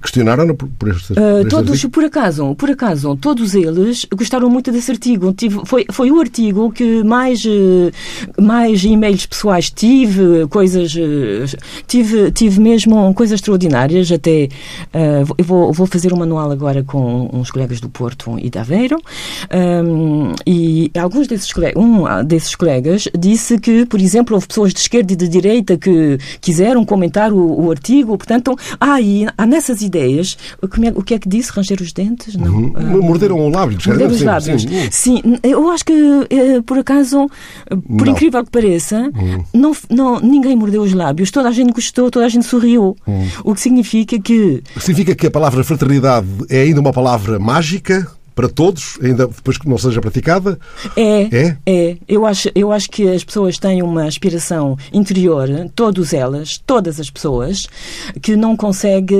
Questionaram 0.00 0.54
por, 0.54 0.68
por 0.68 0.88
estas, 0.90 1.16
uh, 1.16 1.48
todos, 1.48 1.84
por 1.86 2.04
acaso, 2.04 2.54
por 2.54 2.70
acaso, 2.70 3.16
todos 3.16 3.54
eles 3.54 4.06
gostaram 4.14 4.50
muito 4.50 4.72
desse 4.72 4.90
artigo. 4.90 5.32
Tive, 5.32 5.60
foi, 5.64 5.86
foi 5.90 6.10
o 6.10 6.20
artigo 6.20 6.70
que 6.72 7.02
mais, 7.04 7.44
eh, 7.46 7.90
mais 8.40 8.84
e-mails 8.84 9.26
pessoais 9.26 9.70
tive, 9.70 10.46
coisas, 10.48 10.94
eh, 10.96 11.56
tive, 11.86 12.30
tive 12.32 12.60
mesmo 12.60 13.14
coisas 13.14 13.40
extraordinárias. 13.40 14.10
Até 14.10 14.48
uh, 14.92 15.34
eu 15.38 15.44
vou, 15.44 15.72
vou 15.72 15.86
fazer 15.86 16.12
um 16.12 16.16
manual 16.16 16.50
agora 16.50 16.82
com 16.82 17.30
uns 17.32 17.50
colegas 17.50 17.80
do 17.80 17.88
Porto 17.88 18.38
e 18.38 18.50
da 18.50 18.60
Aveiro. 18.60 18.98
Um, 19.52 20.32
e 20.46 20.90
alguns 20.98 21.26
desses 21.26 21.52
um 21.76 22.04
desses 22.24 22.54
colegas 22.54 23.08
disse 23.16 23.58
que, 23.58 23.86
por 23.86 24.00
exemplo, 24.00 24.34
houve 24.34 24.46
pessoas 24.46 24.72
de 24.72 24.80
esquerda 24.80 25.12
e 25.12 25.16
de 25.16 25.28
direita 25.28 25.76
que 25.76 26.18
quiseram 26.40 26.84
comentar 26.84 27.32
o, 27.32 27.66
o 27.66 27.70
artigo. 27.70 28.16
Portanto, 28.16 28.56
ah, 28.80 29.00
e 29.00 29.26
há 29.36 29.46
nessas 29.56 29.82
ideias, 29.82 30.36
o 30.62 30.68
que, 30.68 30.80
o 30.88 31.02
que 31.02 31.14
é 31.14 31.18
que 31.18 31.28
disse? 31.28 31.50
Ranger 31.50 31.80
os 31.80 31.92
dentes? 31.92 32.36
Não. 32.36 32.54
Uhum. 32.54 32.72
Uh, 32.72 33.02
morderam 33.02 33.38
o 33.38 33.48
lábio. 33.48 33.78
Morderam 33.86 34.12
os 34.12 34.22
lábios. 34.22 34.62
Sim, 34.62 34.88
sim, 34.90 35.22
eu 35.42 35.68
acho 35.70 35.84
que, 35.84 35.92
eh, 36.30 36.60
por 36.64 36.78
acaso, 36.78 37.28
por 37.68 38.06
não. 38.06 38.12
incrível 38.12 38.44
que 38.44 38.50
pareça, 38.50 39.10
uhum. 39.14 39.44
não, 39.52 39.72
não, 39.90 40.20
ninguém 40.20 40.54
mordeu 40.54 40.82
os 40.82 40.92
lábios. 40.92 41.30
Toda 41.30 41.48
a 41.48 41.52
gente 41.52 41.72
gostou, 41.72 42.10
toda 42.10 42.26
a 42.26 42.28
gente 42.28 42.44
sorriu. 42.44 42.96
Uhum. 43.06 43.28
O 43.44 43.54
que 43.54 43.60
significa 43.60 44.18
que... 44.18 44.62
Significa 44.78 45.14
que 45.14 45.26
a 45.26 45.30
palavra 45.30 45.64
fraternidade 45.64 46.26
é 46.50 46.62
ainda 46.62 46.80
uma 46.80 46.92
palavra 46.92 47.38
mágica? 47.38 48.06
Para 48.36 48.50
todos, 48.50 48.98
ainda 49.02 49.26
depois 49.26 49.56
que 49.56 49.66
não 49.66 49.78
seja 49.78 49.98
praticada? 49.98 50.58
É, 50.94 51.22
é, 51.22 51.56
é. 51.64 51.96
Eu 52.06 52.26
acho, 52.26 52.50
eu 52.54 52.70
acho 52.70 52.90
que 52.90 53.08
as 53.08 53.24
pessoas 53.24 53.58
têm 53.58 53.82
uma 53.82 54.04
aspiração 54.04 54.76
interior, 54.92 55.48
todas 55.74 56.12
elas, 56.12 56.58
todas 56.58 57.00
as 57.00 57.08
pessoas, 57.08 57.66
que 58.20 58.36
não 58.36 58.54
consegue, 58.54 59.16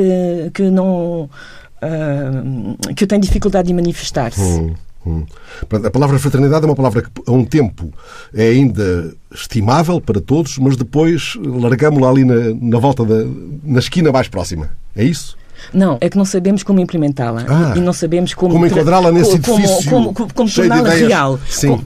que 0.52 0.64
não, 0.64 1.30
uh, 1.82 2.94
que 2.94 3.06
tem 3.06 3.18
dificuldade 3.18 3.68
de 3.68 3.74
manifestar-se. 3.74 4.42
Hum. 4.42 4.74
Hum. 5.06 5.24
A 5.84 5.90
palavra 5.90 6.18
fraternidade 6.18 6.64
é 6.64 6.68
uma 6.68 6.76
palavra 6.76 7.00
que, 7.00 7.08
a 7.26 7.32
um 7.32 7.44
tempo, 7.44 7.90
é 8.34 8.48
ainda 8.48 9.14
estimável 9.32 9.98
para 9.98 10.20
todos, 10.20 10.58
mas 10.58 10.76
depois 10.76 11.38
largamos-la 11.40 12.10
ali 12.10 12.24
na, 12.24 12.52
na 12.60 12.78
volta 12.78 13.04
da 13.04 13.24
na 13.62 13.78
esquina 13.78 14.12
mais 14.12 14.28
próxima. 14.28 14.70
É 14.94 15.04
isso? 15.04 15.38
Não, 15.72 15.98
é 16.00 16.08
que 16.08 16.16
não 16.16 16.24
sabemos 16.24 16.62
como 16.62 16.80
implementá-la 16.80 17.44
ah, 17.48 17.74
e 17.76 17.80
não 17.80 17.92
sabemos 17.92 18.34
como, 18.34 18.52
como 18.52 18.66
enquadrá-la 18.66 19.10
nesse 19.12 19.34
edifício 19.34 19.90
como, 19.90 20.12
como, 20.12 20.32
como 20.32 20.50
torná-la 20.50 20.90
real. 20.90 21.38
Sim. 21.48 21.68
Como, 21.68 21.84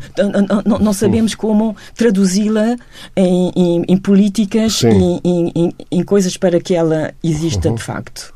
não, 0.64 0.78
não, 0.78 0.92
sabemos 0.92 1.34
como 1.34 1.76
traduzi-la 1.94 2.76
em, 3.16 3.52
em, 3.56 3.84
em, 3.88 3.96
políticas, 3.96 4.82
em, 4.84 5.20
em, 5.24 5.74
em, 5.90 6.02
coisas 6.02 6.36
para 6.36 6.60
que 6.60 6.74
ela 6.74 7.12
exista 7.22 7.68
uhum. 7.68 7.74
de 7.74 7.82
facto. 7.82 8.32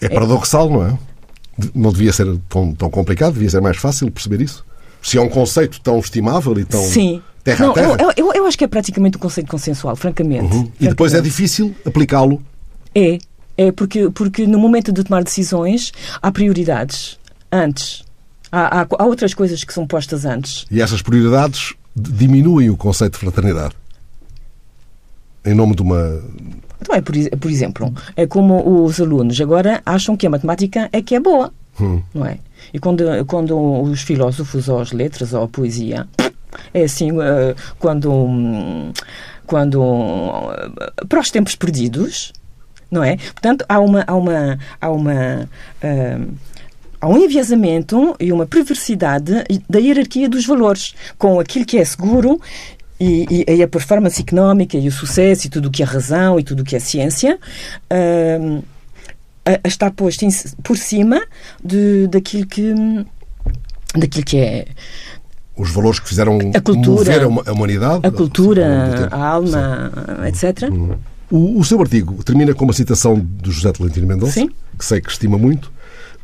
É 0.00 0.08
paradoxal, 0.08 0.70
não 0.70 0.86
é? 0.86 0.98
Não 1.74 1.92
devia 1.92 2.12
ser 2.12 2.26
tão, 2.48 2.72
tão 2.72 2.90
complicado, 2.90 3.34
devia 3.34 3.50
ser 3.50 3.60
mais 3.60 3.76
fácil 3.76 4.10
perceber 4.10 4.40
isso. 4.40 4.64
Se 5.02 5.18
é 5.18 5.20
um 5.20 5.28
conceito 5.28 5.80
tão 5.80 5.98
estimável 5.98 6.58
e 6.58 6.64
tão. 6.64 6.82
Sim. 6.82 7.22
Terra 7.42 7.64
não, 7.64 7.72
a 7.72 7.74
terra. 7.74 7.96
Eu, 8.00 8.12
eu, 8.16 8.32
eu, 8.34 8.46
acho 8.46 8.56
que 8.56 8.64
é 8.64 8.68
praticamente 8.68 9.16
um 9.16 9.20
conceito 9.20 9.50
consensual, 9.50 9.96
francamente. 9.96 10.42
Uhum. 10.42 10.48
E 10.48 10.52
francamente. 10.52 10.88
depois 10.88 11.14
é 11.14 11.20
difícil 11.20 11.74
aplicá-lo. 11.86 12.42
É, 12.94 13.18
é 13.60 13.70
porque, 13.70 14.08
porque 14.08 14.46
no 14.46 14.58
momento 14.58 14.90
de 14.90 15.04
tomar 15.04 15.22
decisões 15.22 15.92
há 16.22 16.32
prioridades 16.32 17.18
antes. 17.52 18.02
Há, 18.50 18.80
há, 18.80 18.86
há 18.98 19.04
outras 19.04 19.34
coisas 19.34 19.62
que 19.62 19.74
são 19.74 19.86
postas 19.86 20.24
antes. 20.24 20.64
E 20.70 20.80
essas 20.80 21.02
prioridades 21.02 21.74
diminuem 21.94 22.70
o 22.70 22.76
conceito 22.76 23.12
de 23.12 23.18
fraternidade? 23.18 23.74
Em 25.44 25.54
nome 25.54 25.76
de 25.76 25.82
uma. 25.82 26.22
Então 26.80 26.96
é, 26.96 27.02
por, 27.02 27.14
por 27.38 27.50
exemplo, 27.50 27.92
é 28.16 28.26
como 28.26 28.82
os 28.82 28.98
alunos 28.98 29.38
agora 29.38 29.82
acham 29.84 30.16
que 30.16 30.26
a 30.26 30.30
matemática 30.30 30.88
é 30.90 31.02
que 31.02 31.14
é 31.14 31.20
boa, 31.20 31.52
hum. 31.78 32.00
não 32.14 32.24
é? 32.24 32.38
E 32.72 32.78
quando, 32.78 33.04
quando 33.26 33.58
os 33.82 34.00
filósofos, 34.00 34.70
ou 34.70 34.80
as 34.80 34.90
letras, 34.90 35.34
ou 35.34 35.42
a 35.42 35.48
poesia, 35.48 36.08
é 36.72 36.84
assim, 36.84 37.10
eh, 37.20 37.54
quando, 37.78 38.10
quando 39.46 39.80
para 41.08 41.20
os 41.20 41.30
tempos 41.30 41.54
perdidos, 41.54 42.32
não 42.90 43.02
é? 43.04 43.16
Portanto, 43.16 43.64
há 43.68 43.78
uma. 43.80 44.04
Há 44.06 44.14
uma, 44.14 44.58
há 44.80 44.90
uma 44.90 45.48
uh, 45.82 46.34
há 47.00 47.08
um 47.08 47.16
enviesamento 47.16 48.14
e 48.20 48.30
uma 48.32 48.46
perversidade 48.46 49.32
da 49.68 49.78
hierarquia 49.78 50.28
dos 50.28 50.44
valores, 50.44 50.94
com 51.16 51.40
aquilo 51.40 51.64
que 51.64 51.78
é 51.78 51.84
seguro 51.84 52.38
e, 53.00 53.46
e, 53.48 53.62
a 53.62 53.68
performance 53.68 54.20
económica 54.20 54.76
e 54.76 54.86
o 54.86 54.92
sucesso 54.92 55.46
e 55.46 55.50
tudo 55.50 55.68
o 55.68 55.70
que 55.70 55.82
é 55.82 55.86
razão 55.86 56.38
e 56.38 56.44
tudo 56.44 56.60
o 56.60 56.64
que 56.64 56.76
é 56.76 56.78
ciência 56.78 57.38
uh, 57.90 58.62
a, 59.46 59.60
a 59.64 59.68
estar 59.68 59.90
posto 59.92 60.24
em, 60.24 60.28
por 60.62 60.76
cima 60.76 61.22
de, 61.64 62.06
daquilo 62.08 62.46
que 62.46 62.74
daquilo 63.96 64.24
que 64.24 64.36
é 64.36 64.66
os 65.56 65.70
valores 65.72 65.98
que 65.98 66.08
fizeram 66.08 66.38
a 66.54 66.60
cultura, 66.60 67.28
mover 67.28 67.48
a 67.48 67.52
humanidade 67.52 68.06
a 68.06 68.10
cultura, 68.10 69.08
a 69.10 69.26
alma, 69.26 69.92
Sim. 70.32 70.46
etc. 70.46 70.70
Uhum. 70.70 70.96
O, 71.30 71.60
o, 71.60 71.64
seu 71.64 71.80
artigo 71.80 72.22
termina 72.24 72.52
com 72.54 72.64
uma 72.64 72.72
citação 72.72 73.18
do 73.18 73.52
José 73.52 73.70
Tolentino 73.72 74.06
Mendonça, 74.06 74.46
que 74.78 74.84
sei 74.84 75.00
que 75.00 75.10
estima 75.10 75.38
muito. 75.38 75.70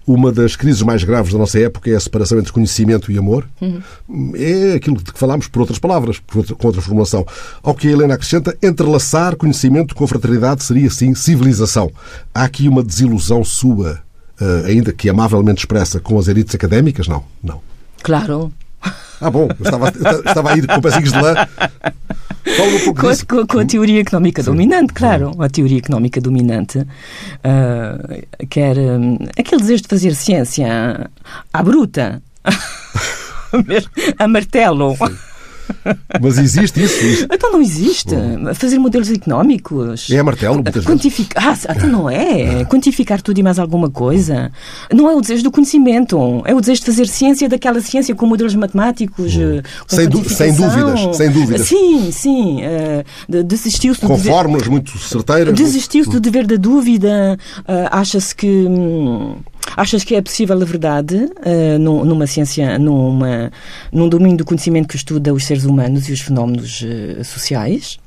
Uma 0.07 0.31
das 0.31 0.55
crises 0.55 0.83
mais 0.83 1.03
graves 1.03 1.33
da 1.33 1.39
nossa 1.39 1.59
época 1.59 1.91
é 1.91 1.97
a 1.97 2.01
separação 2.01 2.39
entre 2.39 2.53
conhecimento 2.53 3.11
e 3.11 3.19
amor. 3.19 3.45
Uhum. 3.61 4.33
É 4.37 4.75
aquilo 4.75 4.99
de 4.99 5.13
que 5.13 5.19
falámos 5.19 5.49
por 5.49 5.61
outras 5.61 5.81
palavras, 5.81 6.21
por 6.21 6.39
outra, 6.39 6.55
com 6.55 6.67
outra 6.69 6.81
formulação. 6.81 7.27
Ao 7.61 7.75
que 7.75 7.89
a 7.89 7.91
Helena 7.91 8.15
acrescenta, 8.15 8.57
entrelaçar 8.63 9.35
conhecimento 9.35 9.97
com 9.97 10.07
fraternidade 10.07 10.63
seria, 10.63 10.89
sim, 10.91 11.13
civilização. 11.15 11.91
Há 12.33 12.45
aqui 12.45 12.69
uma 12.69 12.85
desilusão 12.85 13.43
sua, 13.43 14.01
eh, 14.41 14.63
ainda 14.67 14.93
que 14.93 15.09
amavelmente 15.09 15.59
expressa, 15.59 15.99
com 15.99 16.17
as 16.17 16.29
elites 16.29 16.55
académicas? 16.55 17.09
Não, 17.09 17.25
não. 17.43 17.61
Claro. 18.01 18.53
Ah, 19.21 19.31
bom, 19.31 19.49
eu 19.49 19.65
estava, 19.65 19.93
eu 19.95 20.25
estava 20.25 20.53
a 20.53 20.57
ir 20.57 20.67
com 20.67 20.81
pezinhos 20.81 21.13
de 21.13 21.19
lã 21.19 21.35
um 22.47 22.95
com, 22.95 23.09
a, 23.09 23.17
com, 23.17 23.47
com, 23.47 23.59
a 23.59 23.65
teoria 23.65 24.01
económica 24.01 24.43
Sim. 24.43 24.51
dominante, 24.51 24.93
claro. 24.93 25.33
A 25.41 25.49
teoria 25.49 25.79
económica 25.79 26.21
dominante 26.21 26.79
uh, 26.79 28.47
quer 28.49 28.79
um, 28.79 29.19
aquele 29.39 29.61
desejo 29.61 29.83
de 29.83 29.89
fazer 29.89 30.15
ciência 30.15 31.11
à 31.53 31.63
bruta, 31.63 32.23
a 34.19 34.29
martelo. 34.29 34.97
Sim. 34.97 35.17
Mas 36.21 36.39
existe 36.39 36.83
isso? 36.83 37.27
Então 37.31 37.53
não 37.53 37.61
existe. 37.61 38.15
Fazer 38.55 38.79
modelos 38.79 39.11
económicos. 39.11 40.09
É 40.11 40.23
martelo, 40.23 40.55
muitas 40.55 40.85
Quantificar. 40.85 41.49
vezes. 41.49 41.67
Ah, 41.69 41.75
então 41.77 41.89
não 41.89 42.11
é. 42.11 42.65
Quantificar 42.65 43.21
tudo 43.21 43.39
e 43.39 43.43
mais 43.43 43.59
alguma 43.59 43.91
coisa. 43.91 44.51
Não 44.93 45.09
é 45.09 45.15
o 45.15 45.21
desejo 45.21 45.43
do 45.45 45.51
conhecimento. 45.51 46.43
É 46.45 46.55
o 46.55 46.61
desejo 46.61 46.81
de 46.81 46.87
fazer 46.87 47.07
ciência 47.07 47.49
daquela 47.49 47.81
ciência 47.81 48.15
com 48.15 48.27
modelos 48.27 48.55
matemáticos. 48.55 49.37
Hum. 49.37 49.63
Sem, 49.87 49.99
sem, 49.99 50.09
dúvidas. 50.09 51.17
Sem 51.17 51.31
dúvidas. 51.31 51.61
Sim, 51.67 52.11
sim. 52.13 52.61
Uh, 52.63 53.45
Desistiu-se 53.45 54.01
Com 54.01 54.19
fórmulas 54.19 54.67
muito 54.69 54.97
certeiras. 54.99 55.55
Desistiu-se 55.55 56.11
do 56.11 56.21
dever 56.21 56.47
da 56.47 56.57
dúvida. 56.57 57.39
Uh, 57.61 57.89
Acha-se 57.91 58.35
que. 58.35 58.47
Hum, 58.47 59.37
Achas 59.77 60.03
que 60.03 60.15
é 60.15 60.23
possível 60.23 60.61
a 60.61 60.65
verdade 60.65 61.17
uh, 61.17 61.79
numa 61.79 62.27
ciência, 62.27 62.79
numa, 62.79 63.53
num 63.93 64.09
domínio 64.09 64.39
do 64.39 64.45
conhecimento 64.45 64.89
que 64.89 64.97
estuda 64.97 65.35
os 65.35 65.45
seres 65.45 65.65
humanos 65.65 66.09
e 66.09 66.13
os 66.13 66.21
fenómenos 66.21 66.81
uh, 66.81 67.23
sociais? 67.23 67.99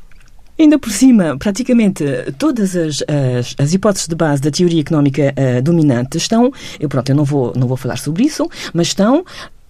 Ainda 0.58 0.80
por 0.80 0.92
cima, 0.92 1.38
praticamente 1.38 2.04
todas 2.38 2.76
as, 2.76 3.04
as, 3.08 3.56
as, 3.58 3.74
hipóteses 3.74 4.08
de 4.08 4.16
base 4.16 4.42
da 4.42 4.52
teoria 4.52 4.82
económica 4.82 5.34
uh, 5.38 5.62
dominante 5.62 6.18
estão, 6.18 6.52
eu 6.80 6.90
pronto, 6.90 7.10
eu 7.10 7.16
não 7.16 7.24
vou, 7.24 7.54
não 7.56 7.68
vou 7.68 7.78
falar 7.78 7.98
sobre 7.98 8.24
isso, 8.24 8.50
mas 8.74 8.88
estão 8.88 9.24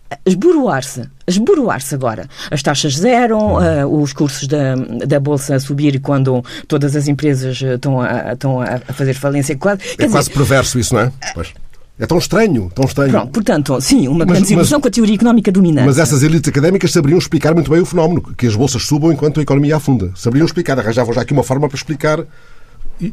a 0.09 0.17
esboroar-se, 0.25 1.03
esboroar-se 1.27 1.93
agora. 1.93 2.27
As 2.49 2.63
taxas 2.63 2.95
zero, 2.95 3.37
uh, 3.37 4.01
os 4.01 4.13
cursos 4.13 4.47
da, 4.47 4.73
da 5.05 5.19
Bolsa 5.19 5.55
a 5.55 5.59
subir 5.59 5.99
quando 5.99 6.43
todas 6.67 6.95
as 6.95 7.09
empresas 7.09 7.61
estão 7.61 8.01
a, 8.01 8.33
estão 8.33 8.61
a 8.61 8.79
fazer 8.93 9.13
falência. 9.13 9.55
Quase, 9.57 9.81
é 9.99 10.07
quase 10.07 10.29
dizer, 10.29 10.33
perverso 10.33 10.79
isso, 10.79 10.95
não 10.95 11.01
é? 11.01 11.11
Pois 11.35 11.53
É 11.99 12.07
tão 12.07 12.17
estranho, 12.17 12.71
tão 12.73 12.85
estranho. 12.85 13.11
Pronto, 13.11 13.31
portanto, 13.31 13.81
sim, 13.81 14.07
uma 14.07 14.23
grande 14.23 14.43
desilusão 14.43 14.79
com 14.79 14.87
a 14.87 14.91
teoria 14.91 15.15
económica 15.15 15.51
dominante. 15.51 15.85
Mas 15.85 15.99
essas 15.99 16.23
elites 16.23 16.47
académicas 16.47 16.93
saberiam 16.93 17.19
explicar 17.19 17.53
muito 17.53 17.69
bem 17.69 17.81
o 17.81 17.85
fenómeno, 17.85 18.21
que 18.37 18.47
as 18.47 18.55
bolsas 18.55 18.83
subam 18.83 19.11
enquanto 19.11 19.41
a 19.41 19.43
economia 19.43 19.75
afunda. 19.75 20.09
Saberiam 20.15 20.45
explicar, 20.45 20.79
arranjavam 20.79 21.13
já 21.13 21.21
aqui 21.21 21.33
uma 21.33 21.43
forma 21.43 21.67
para 21.67 21.75
explicar 21.75 22.23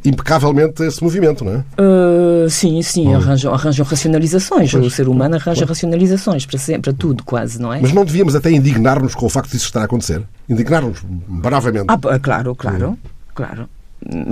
impecavelmente 0.04 0.84
esse 0.84 1.02
movimento, 1.02 1.44
não 1.44 1.52
é? 1.52 1.64
Uh, 1.80 2.48
sim, 2.48 2.80
sim, 2.82 3.08
hum. 3.08 3.16
arranjam, 3.16 3.52
arranjam 3.52 3.84
racionalizações. 3.84 4.70
Pois, 4.70 4.86
o 4.86 4.90
ser 4.90 5.08
humano 5.08 5.34
arranja 5.34 5.66
pois. 5.66 5.70
racionalizações 5.70 6.46
para, 6.46 6.58
sempre, 6.58 6.92
para 6.92 6.92
tudo, 6.92 7.24
quase, 7.24 7.60
não 7.60 7.72
é? 7.72 7.80
Mas 7.80 7.92
não 7.92 8.04
devíamos 8.04 8.36
até 8.36 8.52
indignar-nos 8.52 9.16
com 9.16 9.26
o 9.26 9.28
facto 9.28 9.50
disso 9.50 9.66
estar 9.66 9.80
a 9.80 9.84
acontecer? 9.84 10.22
Indignar-nos 10.48 11.00
bravamente. 11.04 11.86
Ah, 11.88 11.98
claro, 12.20 12.54
claro, 12.54 12.90
hum. 12.90 12.96
claro 13.34 13.68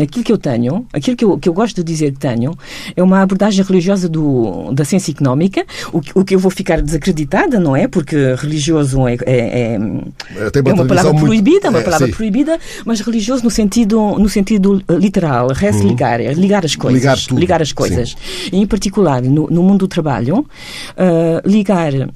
aquilo 0.01 0.25
que 0.25 0.33
eu 0.33 0.39
tenho, 0.39 0.87
aquilo 0.93 1.17
que 1.17 1.25
eu, 1.25 1.39
que 1.39 1.49
eu 1.49 1.53
gosto 1.53 1.77
de 1.77 1.85
dizer 1.85 2.13
que 2.13 2.19
tenho, 2.19 2.57
é 2.95 3.03
uma 3.03 3.23
abordagem 3.23 3.65
religiosa 3.65 4.09
do, 4.09 4.71
da 4.73 4.85
ciência 4.85 5.11
económica, 5.11 5.65
o, 5.93 6.01
o 6.21 6.25
que 6.25 6.35
eu 6.35 6.39
vou 6.39 6.51
ficar 6.51 6.81
desacreditada, 6.81 7.59
não 7.59 7.75
é? 7.75 7.89
Porque 7.89 8.35
religioso 8.37 9.07
é, 9.09 9.15
é, 9.15 9.19
é, 9.27 9.75
é 9.75 10.73
uma 10.73 10.87
palavra 10.87 11.13
muito... 11.13 11.27
proibida, 11.27 11.71
uma 11.71 11.81
é, 11.81 11.83
palavra 11.83 12.09
proibida, 12.09 12.59
mas 12.85 13.01
religioso 13.01 13.43
no 13.43 13.51
sentido, 13.51 14.19
no 14.19 14.29
sentido 14.29 14.83
literal, 14.91 15.49
res 15.49 15.77
uhum. 15.77 15.89
ligar, 15.89 16.21
é 16.21 16.33
ligar 16.33 16.65
as 16.65 16.77
coisas. 16.77 17.01
Ligar, 17.01 17.19
tudo. 17.19 17.41
ligar 17.41 17.63
as 17.63 17.73
coisas. 17.73 18.17
E, 18.53 18.57
em 18.57 18.67
particular, 18.67 19.23
no, 19.23 19.49
no 19.49 19.63
mundo 19.63 19.81
do 19.81 19.89
trabalho, 19.89 20.39
uh, 20.39 21.49
ligar, 21.49 21.93
uh, 21.93 22.09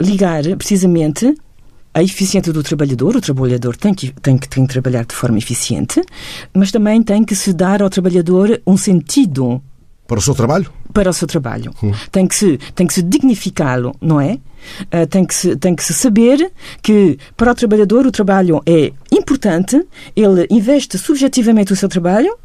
ligar 0.00 0.42
precisamente 0.56 1.34
a 1.92 2.02
eficiência 2.02 2.52
do 2.52 2.62
trabalhador, 2.62 3.16
o 3.16 3.20
trabalhador 3.20 3.76
tem 3.76 3.92
que, 3.92 4.12
tem, 4.12 4.38
que, 4.38 4.48
tem 4.48 4.66
que 4.66 4.72
trabalhar 4.72 5.04
de 5.04 5.14
forma 5.14 5.38
eficiente, 5.38 6.02
mas 6.54 6.70
também 6.70 7.02
tem 7.02 7.24
que 7.24 7.34
se 7.34 7.52
dar 7.52 7.82
ao 7.82 7.90
trabalhador 7.90 8.60
um 8.66 8.76
sentido. 8.76 9.60
Para 10.06 10.18
o 10.18 10.22
seu 10.22 10.34
trabalho? 10.34 10.70
Para 10.92 11.10
o 11.10 11.12
seu 11.12 11.26
trabalho. 11.26 11.72
Hum. 11.82 11.92
Tem 12.10 12.26
que 12.26 12.34
se, 12.34 12.58
tem 12.74 12.86
que 12.86 12.94
se 12.94 13.02
dignificá-lo, 13.02 13.94
não 14.00 14.20
é? 14.20 14.38
Uh, 14.82 15.06
tem, 15.08 15.24
que 15.24 15.34
se, 15.34 15.56
tem 15.56 15.74
que 15.74 15.82
se 15.82 15.94
saber 15.94 16.52
que 16.82 17.18
para 17.36 17.52
o 17.52 17.54
trabalhador 17.54 18.06
o 18.06 18.12
trabalho 18.12 18.62
é 18.66 18.92
importante, 19.10 19.84
ele 20.14 20.46
investe 20.50 20.98
subjetivamente 20.98 21.72
o 21.72 21.76
seu 21.76 21.88
trabalho, 21.88 22.36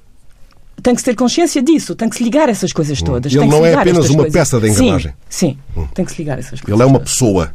tem 0.81 0.93
que 0.95 1.01
se 1.01 1.05
ter 1.05 1.15
consciência 1.15 1.61
disso, 1.61 1.95
tem 1.95 2.09
que 2.09 2.15
se 2.15 2.23
ligar 2.23 2.49
essas 2.49 2.71
coisas 2.73 2.99
hum. 3.01 3.05
todas. 3.05 3.33
Ele 3.33 3.45
não 3.45 3.65
é 3.65 3.75
apenas 3.75 4.09
uma 4.09 4.23
coisas. 4.23 4.33
peça 4.33 4.59
da 4.59 4.67
engrenagem. 4.67 5.13
Sim, 5.29 5.57
sim 5.75 5.79
hum. 5.79 5.87
tem 5.93 6.03
que 6.03 6.11
se 6.13 6.17
ligar 6.17 6.39
essas 6.39 6.59
coisas. 6.61 6.73
Ele 6.73 6.81
é 6.81 6.85
uma 6.85 6.99
pessoa. 6.99 7.53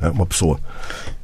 É 0.00 0.08
uma 0.08 0.26
pessoa. 0.26 0.60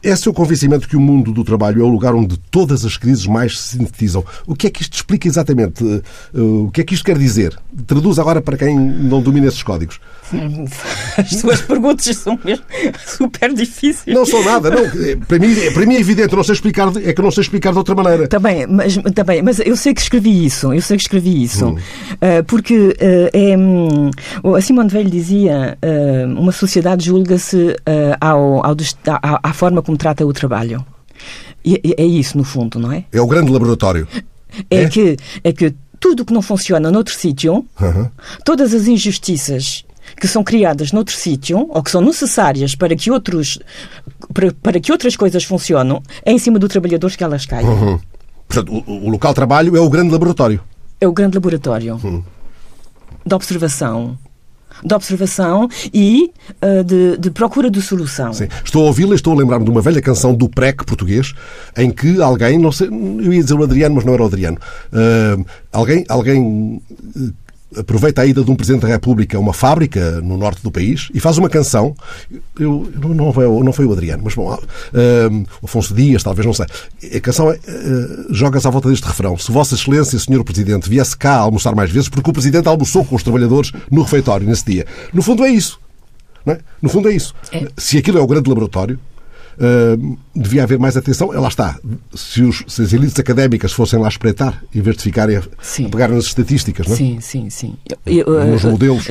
É 0.03 0.15
seu 0.15 0.33
convencimento 0.33 0.89
que 0.89 0.97
o 0.97 1.01
mundo 1.01 1.33
do 1.33 1.43
trabalho 1.43 1.83
é 1.83 1.85
o 1.85 1.89
lugar 1.89 2.15
onde 2.15 2.37
todas 2.51 2.85
as 2.85 2.97
crises 2.97 3.27
mais 3.27 3.59
se 3.59 3.77
sintetizam. 3.77 4.25
O 4.47 4.55
que 4.55 4.69
é 4.69 4.71
que 4.71 4.83
isto 4.83 4.95
explica 4.95 5.27
exatamente? 5.27 5.85
Eh, 5.85 6.41
o 6.41 6.71
que 6.73 6.81
é 6.81 6.85
que 6.85 6.95
isto 6.95 7.05
quer 7.05 7.19
dizer? 7.19 7.59
Traduz 7.87 8.19
agora 8.19 8.41
para 8.41 8.57
quem 8.57 8.79
não 8.79 9.21
domina 9.21 9.49
esses 9.49 9.63
códigos. 9.63 9.99
As 11.17 11.31
suas 11.31 11.61
perguntas 11.63 12.17
são 12.17 12.39
mesmo 12.45 12.65
super 13.07 13.53
difíceis. 13.53 14.15
Não 14.15 14.25
são 14.25 14.45
nada, 14.45 14.71
não. 14.71 14.83
Para 15.27 15.39
mim, 15.39 15.55
para 15.75 15.87
mim 15.87 15.97
é 15.97 16.01
evidente, 16.01 16.37
não 16.37 16.45
sei 16.45 16.55
explicar, 16.55 16.93
é 16.97 17.13
que 17.13 17.23
não 17.23 17.31
sei 17.31 17.43
explicar 17.43 17.73
de 17.73 17.79
outra 17.79 17.95
maneira. 17.95 18.29
Bem, 18.41 18.67
mas, 18.67 18.97
bem, 18.97 19.43
mas 19.43 19.59
eu 19.61 19.77
sei 19.77 19.95
que 19.95 20.01
escrevi 20.01 20.45
isso, 20.45 20.73
eu 20.73 20.83
sei 20.83 20.97
que 20.97 21.03
escrevi 21.03 21.43
isso. 21.43 21.67
Hum. 21.67 21.77
Porque 22.47 22.97
é, 23.01 23.57
um, 23.57 24.11
a 24.55 24.61
Simone 24.61 24.89
Veil 24.89 25.11
dizia 25.11 25.79
uma 26.37 26.53
sociedade 26.53 27.07
julga-se 27.07 27.77
ao, 28.21 28.65
ao, 28.65 28.77
à, 29.07 29.41
à 29.43 29.53
forma 29.53 29.83
como 29.89 29.97
trata 29.97 30.27
o 30.27 30.33
trabalho. 30.35 30.85
E, 31.65 31.95
é 31.97 32.05
isso, 32.05 32.37
no 32.37 32.45
fundo, 32.45 32.79
não 32.79 32.93
é? 32.93 33.07
É 33.11 33.23
o 33.23 33.27
grande 33.27 33.51
laboratório. 33.51 34.07
É, 34.71 34.83
é? 34.83 34.89
que, 34.89 35.17
é 35.43 35.51
que 35.51 35.75
tudo 35.99 36.27
que 36.27 36.33
não 36.33 36.43
funciona 36.43 36.91
noutro 36.91 37.15
sítio, 37.15 37.65
uhum. 37.81 38.11
todas 38.45 38.75
as 38.75 38.87
injustiças 38.87 39.87
que 40.21 40.29
são 40.29 40.45
criadas 40.45 40.93
noutro 40.93 41.15
sítio 41.15 41.67
ou 41.71 41.83
que 41.83 41.91
são 41.91 42.03
necessárias 42.03 42.75
para 42.75 42.95
que 42.95 43.11
outros 43.11 43.59
para, 44.35 44.53
para, 44.53 44.79
que 44.79 44.93
outras 44.93 45.17
coisas 45.17 45.45
funcionem 45.45 46.03
é 46.23 46.33
em 46.33 46.39
cima 46.39 46.59
do 46.59 46.69
trabalhador 46.69 47.11
que 47.11 47.25
elas 47.25 47.47
caem. 47.47 47.67
Uhum. 47.67 47.99
Portanto, 48.47 48.85
o, 48.87 49.07
o, 49.07 49.11
local 49.11 49.33
de 49.33 49.37
trabalho 49.37 49.75
é 49.75 49.81
o 49.81 49.89
grande 49.89 50.11
laboratório. 50.11 50.61
É 51.01 51.09
o 51.09 51.13
grande 51.13 51.37
laboratório 51.37 51.99
uhum. 52.03 52.23
de 53.25 53.35
observação, 53.35 54.19
de 54.85 54.95
observação 54.95 55.69
e 55.93 56.31
uh, 56.63 56.85
de, 56.85 57.17
de, 57.19 57.31
procura 57.31 57.71
de 57.71 57.81
solução. 57.81 58.33
Sim. 58.33 58.49
Estou 58.65 58.85
a 58.85 58.87
ouvi-la 58.87 59.13
e 59.13 59.15
estou 59.15 59.33
a 59.33 59.37
lembrar-me 59.37 59.65
de 59.65 59.71
uma 59.71 59.81
velha 59.81 60.01
canção 60.01 60.35
do 60.35 60.49
PREC 60.49 60.85
português 60.85 61.35
em 61.77 61.91
que 61.91 62.21
alguém, 62.21 62.59
não 62.59 62.73
sei, 62.73 62.89
eu 62.89 63.33
ia 63.33 63.43
dizer 63.43 63.55
o 63.55 63.63
Adriano, 63.63 63.97
mas 63.97 64.05
não 64.05 64.15
era 64.15 64.23
o 64.23 64.27
Adriano, 64.27 64.59
uh, 64.93 65.45
alguém, 65.73 66.05
alguém 66.09 66.81
aproveita 67.77 68.23
a 68.23 68.27
ida 68.27 68.43
de 68.43 68.51
um 68.51 68.57
Presidente 68.57 68.83
da 68.83 68.89
República 68.89 69.37
a 69.37 69.41
uma 69.41 69.53
fábrica 69.53 70.21
no 70.21 70.37
norte 70.37 70.63
do 70.63 70.71
país 70.71 71.09
e 71.13 71.21
faz 71.21 71.39
uma 71.39 71.49
canção. 71.49 71.95
Eu, 72.59 72.91
não, 73.15 73.33
foi, 73.33 73.47
não 73.63 73.73
foi 73.73 73.85
o 73.85 73.93
Adriano, 73.93 74.23
mas 74.25 74.35
bom, 74.35 74.53
uh, 74.55 75.47
Afonso 75.63 75.95
Dias, 75.95 76.23
talvez, 76.23 76.47
não 76.47 76.55
sei. 76.55 76.67
A 77.15 77.21
canção 77.21 77.51
é, 77.51 77.57
uh, 77.57 78.35
joga-se 78.35 78.67
à 78.67 78.71
volta 78.71 78.89
deste 78.89 79.07
refrão. 79.07 79.37
Se 79.37 79.53
Vossa 79.53 79.75
Excelência, 79.75 80.19
Senhor 80.19 80.43
Presidente, 80.45 80.89
viesse 80.89 81.17
cá 81.17 81.35
a 81.35 81.41
almoçar 81.41 81.75
mais 81.75 81.91
vezes, 81.91 82.09
porque 82.09 82.31
o 82.31 82.33
Presidente 82.33 82.69
almoçou 82.69 83.05
com 83.05 83.17
os 83.17 83.23
trabalhadores 83.23 83.73
no 83.91 84.03
refeitório 84.03 84.47
nesse 84.47 84.65
dia. 84.65 84.87
No 85.13 85.23
fundo 85.23 85.45
é 85.45 85.51
isso. 85.51 85.79
É? 86.47 86.59
No 86.81 86.89
fundo 86.89 87.09
é 87.09 87.13
isso. 87.13 87.35
É. 87.53 87.69
Se 87.77 87.99
aquilo 87.99 88.19
é 88.19 88.23
o 88.23 88.27
grande 88.27 88.49
laboratório, 88.49 88.99
Uh, 89.59 90.17
devia 90.35 90.63
haver 90.63 90.79
mais 90.79 90.97
atenção. 90.97 91.33
Lá 91.33 91.49
está. 91.49 91.77
Se, 92.15 92.43
os, 92.43 92.63
se, 92.69 92.83
as 92.83 92.93
elites 92.93 93.19
académicas 93.19 93.73
fossem 93.73 93.99
lá 93.99 94.07
espreitar, 94.07 94.63
em 94.73 94.81
vez 94.81 94.97
de 94.97 95.03
ficarem 95.03 95.37
a, 95.37 95.41
a 95.41 95.89
pegar 95.89 96.09
nas 96.09 96.27
estatísticas, 96.27 96.87
não 96.87 96.95
é? 96.95 96.97
Sim, 96.97 97.19
sim, 97.21 97.51
sim. 97.51 97.75
Eu, 98.07 98.45
nos 98.47 98.63
uh, 98.63 98.71
modelos. 98.71 99.09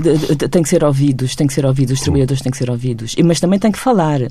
Tem 0.50 0.64
que 0.64 0.70
ser 0.70 0.86
ouvidos, 0.86 1.36
tem 1.36 1.48
que 1.48 1.54
ser 1.54 1.66
ouvidos, 1.66 2.00
os 2.00 2.02
trabalhadores 2.02 2.42
têm 2.42 2.52
que 2.52 2.58
ser 2.58 2.70
ouvidos. 2.70 3.16
Mas 3.26 3.42
também 3.42 3.60
tem 3.60 3.72
que 3.72 3.80
falar. 3.80 4.22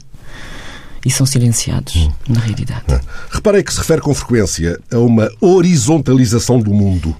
E 1.05 1.11
são 1.11 1.27
silenciados, 1.27 1.95
hum. 1.97 2.11
na 2.29 2.41
realidade. 2.41 2.85
É. 2.89 3.01
Reparei 3.31 3.63
que 3.63 3.73
se 3.73 3.79
refere 3.79 4.01
com 4.01 4.13
frequência 4.15 4.81
a 4.91 4.99
uma 4.99 5.31
horizontalização 5.41 6.59
do 6.59 6.73
mundo. 6.73 7.15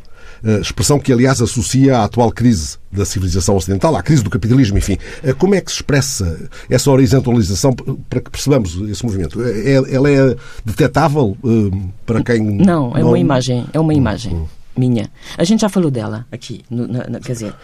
Eh, 0.45 0.61
expressão 0.61 0.99
que, 0.99 1.13
aliás, 1.13 1.41
associa 1.41 1.99
à 1.99 2.05
atual 2.05 2.31
crise 2.33 2.79
da 2.91 3.05
civilização 3.05 3.57
ocidental, 3.57 3.95
à 3.97 4.03
crise 4.03 4.23
do 4.23 4.31
capitalismo, 4.31 4.79
enfim. 4.79 4.97
Eh, 5.23 5.33
como 5.33 5.55
é 5.55 5.61
que 5.61 5.71
se 5.71 5.79
expressa 5.79 6.49
essa 6.71 6.91
horizontalização 6.91 7.73
para 7.73 8.21
que 8.21 8.31
percebamos 8.31 8.77
esse 8.89 9.05
movimento? 9.05 9.43
É, 9.43 9.73
é, 9.73 9.95
ela 9.95 10.11
é 10.11 10.37
detetável 10.65 11.37
eh, 11.45 11.77
para 12.05 12.23
quem. 12.23 12.43
Não, 12.43 12.97
é 12.97 13.05
uma 13.05 13.19
imagem. 13.19 13.67
É 13.73 13.81
uma 13.81 13.95
imagem. 13.95 14.35
Hum 14.35 14.47
minha. 14.79 15.11
A 15.37 15.45
gente 15.45 15.61
já 15.61 15.69
falou 15.69 15.91
dela 15.91 16.27
aqui, 16.31 16.63
no, 16.71 16.87
na, 16.87 17.07
na, 17.09 17.21
quer 17.21 17.33
dizer, 17.33 17.55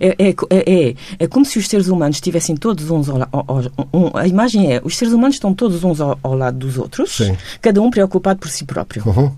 é, 0.00 0.28
é, 0.28 0.34
é, 0.50 0.94
é, 1.18 1.26
como 1.26 1.44
se 1.44 1.58
os 1.58 1.66
seres 1.66 1.88
humanos 1.88 2.16
estivessem 2.16 2.56
todos 2.56 2.88
uns 2.90 3.08
ao, 3.08 3.28
ao, 3.32 3.60
um, 3.92 4.16
a 4.16 4.26
imagem 4.26 4.72
é, 4.72 4.80
os 4.84 4.96
seres 4.96 5.12
humanos 5.12 5.36
estão 5.36 5.52
todos 5.52 5.82
uns 5.84 6.00
ao, 6.00 6.18
ao 6.22 6.34
lado 6.34 6.58
dos 6.58 6.78
outros, 6.78 7.16
Sim. 7.16 7.36
cada 7.60 7.80
um 7.82 7.90
preocupado 7.90 8.38
por 8.38 8.48
si 8.48 8.64
próprio. 8.64 9.02
Uhum. 9.06 9.32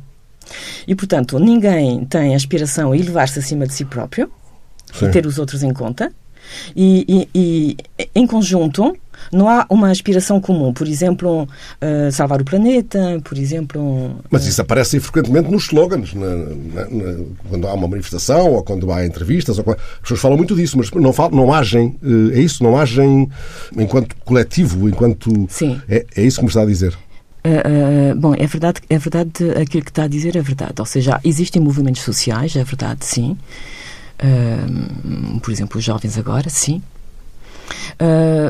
E, 0.87 0.95
portanto, 0.95 1.39
ninguém 1.39 2.05
tem 2.05 2.35
aspiração 2.35 2.93
a 2.93 2.97
elevar-se 2.97 3.39
acima 3.39 3.67
de 3.67 3.75
si 3.75 3.85
próprio 3.85 4.31
Sim. 4.93 5.07
e 5.07 5.11
ter 5.11 5.27
os 5.27 5.39
outros 5.39 5.63
em 5.63 5.73
conta. 5.73 6.13
E, 6.77 7.29
e, 7.35 7.77
e, 7.99 8.09
em 8.15 8.27
conjunto, 8.27 8.95
não 9.33 9.49
há 9.49 9.67
uma 9.71 9.91
aspiração 9.91 10.41
comum. 10.41 10.73
Por 10.73 10.87
exemplo, 10.87 11.45
uh, 11.45 12.13
salvar 12.13 12.41
o 12.41 12.45
planeta, 12.45 13.21
por 13.25 13.39
exemplo... 13.39 13.81
Uh... 13.81 14.17
Mas 14.31 14.47
isso 14.47 14.61
aparece 14.61 15.01
frequentemente 15.01 15.51
nos 15.51 15.65
slogans, 15.65 16.15
na, 16.15 16.27
na, 16.27 16.91
na, 16.91 17.25
quando 17.49 17.67
há 17.67 17.75
uma 17.75 17.89
manifestação 17.89 18.53
ou 18.53 18.63
quando 18.63 18.91
há 18.93 19.07
entrevistas. 19.07 19.59
Ou, 19.59 19.65
as 19.71 20.01
pessoas 20.01 20.21
falam 20.21 20.37
muito 20.37 20.55
disso, 20.55 20.77
mas 20.77 20.91
não, 20.91 21.13
falam, 21.13 21.33
não 21.33 21.53
agem, 21.53 21.97
uh, 22.03 22.33
é 22.33 22.41
isso, 22.41 22.63
não 22.63 22.77
agem 22.77 23.29
enquanto 23.77 24.15
coletivo, 24.25 24.89
enquanto... 24.89 25.47
Sim. 25.49 25.81
É, 25.89 26.05
é 26.17 26.23
isso 26.23 26.39
que 26.39 26.45
me 26.45 26.49
está 26.49 26.63
a 26.63 26.67
dizer. 26.67 26.97
Uh, 27.47 28.15
bom, 28.19 28.35
é 28.35 28.47
verdade, 28.47 28.81
é 28.89 28.99
verdade 28.99 29.51
aquilo 29.61 29.85
que 29.85 29.91
está 29.91 30.05
a 30.05 30.09
dizer 30.09 30.35
é 30.35 30.41
verdade. 30.41 30.75
Ou 30.79 30.87
seja, 30.87 31.21
existem 31.23 31.61
movimentos 31.61 32.03
sociais, 32.03 32.57
é 32.57 32.65
verdade, 32.65 33.05
sim. 33.05 33.37
Uh, 34.23 35.41
por 35.41 35.53
exemplo, 35.53 35.79
os 35.79 35.85
jovens 35.85 36.17
agora, 36.17 36.49
sim. 36.49 36.81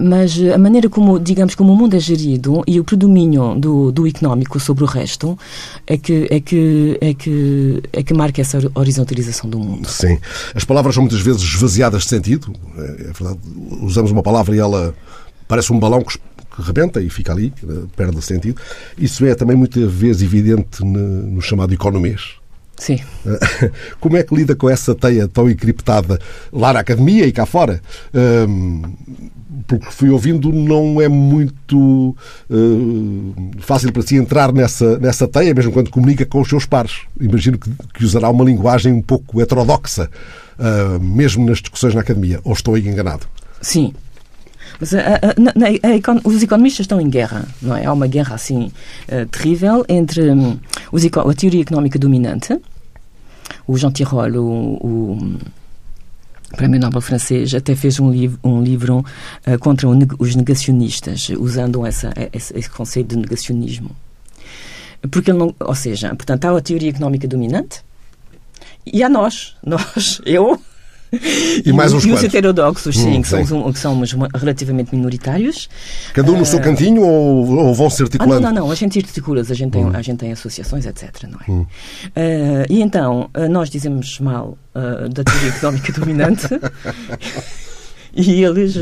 Mas 0.03 0.41
a 0.53 0.59
maneira 0.59 0.89
como, 0.89 1.21
digamos, 1.21 1.55
como 1.55 1.73
o 1.73 1.77
mundo 1.77 1.95
é 1.95 2.01
gerido 2.01 2.63
e 2.67 2.81
o 2.81 2.85
predomínio 2.85 3.55
do, 3.55 3.93
do 3.93 4.07
económico 4.09 4.59
sobre 4.59 4.83
o 4.83 4.87
resto 4.87 5.39
é 5.87 5.97
que, 5.97 6.27
é, 6.31 6.41
que, 6.41 6.99
é, 7.01 7.15
que, 7.15 7.83
é 7.93 8.03
que 8.03 8.15
marca 8.15 8.41
essa 8.41 8.59
horizontalização 8.75 9.49
do 9.49 9.59
mundo. 9.59 9.89
Sim. 9.89 10.19
As 10.55 10.65
palavras 10.65 10.95
são 10.95 11.05
muitas 11.05 11.21
vezes 11.21 11.43
esvaziadas 11.43 12.03
de 12.03 12.09
sentido. 12.09 12.53
É, 12.77 12.81
é 12.83 13.13
verdade. 13.13 13.39
Usamos 13.83 14.11
uma 14.11 14.23
palavra 14.23 14.57
e 14.57 14.59
ela 14.59 14.95
parece 15.47 15.73
um 15.73 15.79
balão 15.79 16.03
que 16.03 16.19
que 16.55 16.63
rebenta 16.63 17.01
e 17.01 17.11
fica 17.11 17.33
ali, 17.33 17.53
eh, 17.63 17.87
perde 17.97 18.21
sentido. 18.23 18.61
Isso 18.97 19.25
é 19.27 19.35
também 19.35 19.57
muitas 19.57 19.91
vezes 19.91 20.23
evidente 20.23 20.85
no 20.85 21.41
chamado 21.41 21.73
economês. 21.75 22.37
Sim. 22.77 23.01
Como 24.01 24.17
é 24.17 24.23
que 24.23 24.35
lida 24.35 24.55
com 24.55 24.69
essa 24.69 24.95
teia 24.95 25.29
tão 25.29 25.49
encriptada 25.49 26.19
lá 26.53 26.73
na 26.73 26.81
academia 26.81 27.27
e 27.27 27.33
cá 27.33 27.47
fora? 27.47 27.81
Um, 28.49 28.83
porque 29.67 29.87
fui 29.91 30.11
ouvindo, 30.11 30.53
não 30.53 31.01
é 31.01 31.09
muito 31.09 32.15
uh, 32.51 33.35
fácil 33.61 33.93
para 33.93 34.03
si 34.03 34.17
entrar 34.17 34.53
nessa, 34.53 34.99
nessa 34.99 35.27
teia, 35.27 35.55
mesmo 35.55 35.73
quando 35.73 35.91
comunica 35.91 36.27
com 36.27 36.41
os 36.41 36.49
seus 36.49 36.67
pares. 36.67 37.03
Imagino 37.19 37.59
que, 37.59 37.71
que 37.95 38.05
usará 38.05 38.29
uma 38.29 38.45
linguagem 38.45 38.93
um 38.93 39.01
pouco 39.01 39.41
heterodoxa, 39.41 40.11
uh, 40.59 41.01
mesmo 41.01 41.47
nas 41.47 41.59
discussões 41.59 41.95
na 41.95 42.01
academia. 42.01 42.41
Ou 42.45 42.53
estou 42.53 42.75
aí 42.75 42.87
enganado? 42.87 43.27
Sim. 43.63 43.95
Mas 44.81 44.95
a, 44.95 45.01
a, 45.01 45.13
a, 45.13 46.29
os 46.29 46.43
economistas 46.43 46.85
estão 46.85 47.01
em 47.01 47.09
guerra, 47.09 47.47
não 47.63 47.77
é? 47.77 47.85
Há 47.85 47.93
uma 47.93 48.07
guerra 48.07 48.35
assim 48.35 48.73
uh, 49.09 49.27
terrível 49.31 49.85
entre 49.89 50.31
um, 50.31 50.59
os, 50.91 51.05
a 51.05 51.35
teoria 51.35 51.63
económica 51.63 51.99
dominante, 51.99 52.59
o 53.67 53.77
Jean 53.79 53.93
Tirole, 53.93 54.39
o, 54.39 54.45
o 54.45 55.39
Prémio 56.57 56.81
Nobel 56.81 57.01
francês 57.01 57.55
até 57.55 57.75
fez 57.75 57.99
um, 57.99 58.11
livro, 58.11 58.39
um 58.43 58.63
livro 58.63 59.05
uh, 59.47 59.59
contra 59.59 59.89
os 59.89 60.35
negacionistas, 60.35 61.29
usando 61.31 61.85
essa, 61.87 62.13
esse, 62.33 62.57
esse, 62.57 62.71
conceito 62.71 63.09
de 63.09 63.17
negacionismo. 63.17 63.91
Porque 65.11 65.31
ele 65.31 65.39
não, 65.39 65.55
ou 65.61 65.75
seja, 65.75 66.15
portanto, 66.15 66.45
há 66.47 66.57
a 66.57 66.61
teoria 66.61 66.91
económica 66.91 67.29
dominante 67.29 67.83
e 68.87 69.03
há 69.03 69.09
nós, 69.09 69.57
nós, 69.65 70.21
eu, 70.25 70.61
e, 71.65 71.73
mais 71.73 71.93
uns 71.93 72.05
e 72.05 72.13
os 72.13 72.23
heterodoxos, 72.23 72.97
sim, 72.97 73.19
hum, 73.19 73.23
que, 73.23 73.29
são, 73.29 73.73
que 73.73 73.79
são 73.79 74.01
relativamente 74.35 74.95
minoritários. 74.95 75.69
Cada 76.13 76.31
um 76.31 76.37
no 76.37 76.43
uh, 76.43 76.47
seu 76.47 76.61
cantinho 76.61 77.03
ou, 77.03 77.47
ou 77.57 77.75
vão 77.75 77.91
se 77.91 78.03
articulando? 78.03 78.47
Ah, 78.47 78.51
não, 78.51 78.55
não, 78.55 78.67
não, 78.67 78.73
a 78.73 78.75
gente 78.75 78.99
articula, 78.99 79.41
a 79.41 79.45
gente 79.45 79.73
tem, 79.73 79.85
hum. 79.85 79.93
a 79.95 80.03
gente 80.03 80.19
tem 80.19 80.33
associações, 80.33 80.87
etc. 80.87 81.25
Não 81.29 81.39
é? 81.41 81.51
Hum. 81.51 81.61
Uh, 81.61 81.67
e 82.69 82.83
então, 82.83 83.31
uh, 83.37 83.49
nós 83.49 83.71
dizemos 83.71 84.19
mal 84.21 84.59
da 84.75 85.23
teoria 85.23 85.51
económica 85.51 85.93
dominante 85.93 86.49
e 88.13 88.43
eles. 88.43 88.77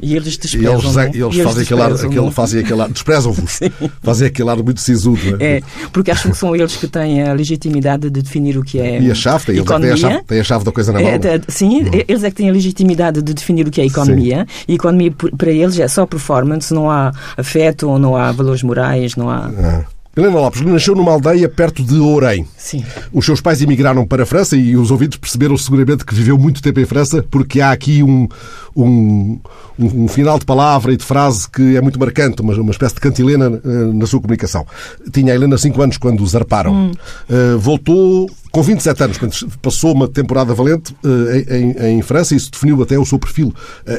E 0.00 0.16
eles 0.16 0.36
desprezam. 0.36 0.72
E 0.72 0.84
eles, 0.84 0.96
é? 0.96 1.02
eles, 1.02 1.14
e 1.14 1.22
eles 1.22 1.36
fazem, 1.36 1.62
aquele 1.62 1.82
ar, 1.82 1.92
aquele, 1.92 2.30
fazem 2.30 2.60
aquele 2.60 2.80
ar, 2.80 2.88
desprezam-vos. 2.90 3.60
Fazem 4.02 4.28
aquele 4.28 4.50
ar 4.50 4.56
muito 4.62 4.80
sisudo. 4.80 5.36
É? 5.40 5.58
é, 5.58 5.62
porque 5.92 6.10
acham 6.10 6.30
que 6.30 6.36
são 6.36 6.54
eles 6.54 6.76
que 6.76 6.86
têm 6.86 7.22
a 7.22 7.32
legitimidade 7.32 8.10
de 8.10 8.22
definir 8.22 8.58
o 8.58 8.62
que 8.62 8.78
é. 8.78 9.00
E 9.00 9.10
a 9.10 9.14
chave, 9.14 9.46
têm, 9.46 9.58
economia. 9.58 9.94
Têm, 9.94 10.04
a 10.04 10.10
chave, 10.10 10.24
têm 10.24 10.40
a 10.40 10.44
chave 10.44 10.64
da 10.64 10.72
coisa 10.72 10.92
na 10.92 11.00
mão. 11.00 11.08
É, 11.08 11.20
sim, 11.48 11.82
hum. 11.82 11.90
eles 12.08 12.24
é 12.24 12.30
que 12.30 12.36
têm 12.36 12.48
a 12.48 12.52
legitimidade 12.52 13.22
de 13.22 13.34
definir 13.34 13.66
o 13.66 13.70
que 13.70 13.80
é 13.80 13.86
economia. 13.86 14.46
Sim. 14.48 14.64
E 14.68 14.74
economia 14.74 15.12
para 15.36 15.50
eles 15.50 15.78
é 15.78 15.88
só 15.88 16.06
performance, 16.06 16.72
não 16.72 16.90
há 16.90 17.12
afeto, 17.36 17.98
não 17.98 18.16
há 18.16 18.32
valores 18.32 18.62
morais, 18.62 19.16
não 19.16 19.30
há. 19.30 19.50
Ah. 19.56 19.84
Helena 20.14 20.40
Lopes 20.40 20.60
nasceu 20.60 20.94
numa 20.94 21.10
aldeia 21.10 21.48
perto 21.48 21.82
de 21.82 21.96
Ourém. 21.96 22.46
Sim. 22.58 22.84
Os 23.10 23.24
seus 23.24 23.40
pais 23.40 23.62
emigraram 23.62 24.06
para 24.06 24.24
a 24.24 24.26
França 24.26 24.54
e 24.54 24.76
os 24.76 24.90
ouvintes 24.90 25.16
perceberam 25.16 25.56
seguramente 25.56 26.04
que 26.04 26.14
viveu 26.14 26.36
muito 26.36 26.60
tempo 26.60 26.80
em 26.80 26.84
França, 26.84 27.24
porque 27.30 27.62
há 27.62 27.72
aqui 27.72 28.02
um, 28.02 28.28
um, 28.76 29.40
um, 29.78 30.06
final 30.08 30.38
de 30.38 30.44
palavra 30.44 30.92
e 30.92 30.98
de 30.98 31.04
frase 31.04 31.48
que 31.48 31.78
é 31.78 31.80
muito 31.80 31.98
marcante, 31.98 32.42
uma, 32.42 32.52
uma 32.52 32.72
espécie 32.72 32.94
de 32.94 33.00
cantilena 33.00 33.48
uh, 33.48 33.92
na 33.94 34.06
sua 34.06 34.20
comunicação. 34.20 34.66
Tinha 35.10 35.32
a 35.32 35.34
Helena 35.34 35.56
5 35.56 35.80
anos 35.80 35.96
quando 35.96 36.26
zarparam. 36.26 36.74
Hum. 36.74 36.92
Uh, 37.30 37.58
voltou 37.58 38.30
com 38.50 38.62
27 38.62 39.04
anos, 39.04 39.18
passou 39.62 39.94
uma 39.94 40.06
temporada 40.06 40.52
valente 40.52 40.94
uh, 41.02 41.54
em, 41.54 41.96
em, 41.96 42.02
França 42.02 42.34
e 42.34 42.36
isso 42.36 42.50
definiu 42.50 42.82
até 42.82 42.98
o 42.98 43.06
seu 43.06 43.18
perfil 43.18 43.54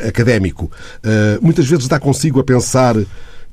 académico. 0.07 0.71
muitas 1.41 1.65
vezes 1.65 1.87
dá 1.87 1.99
consigo 1.99 2.39
a 2.39 2.43
pensar 2.43 2.95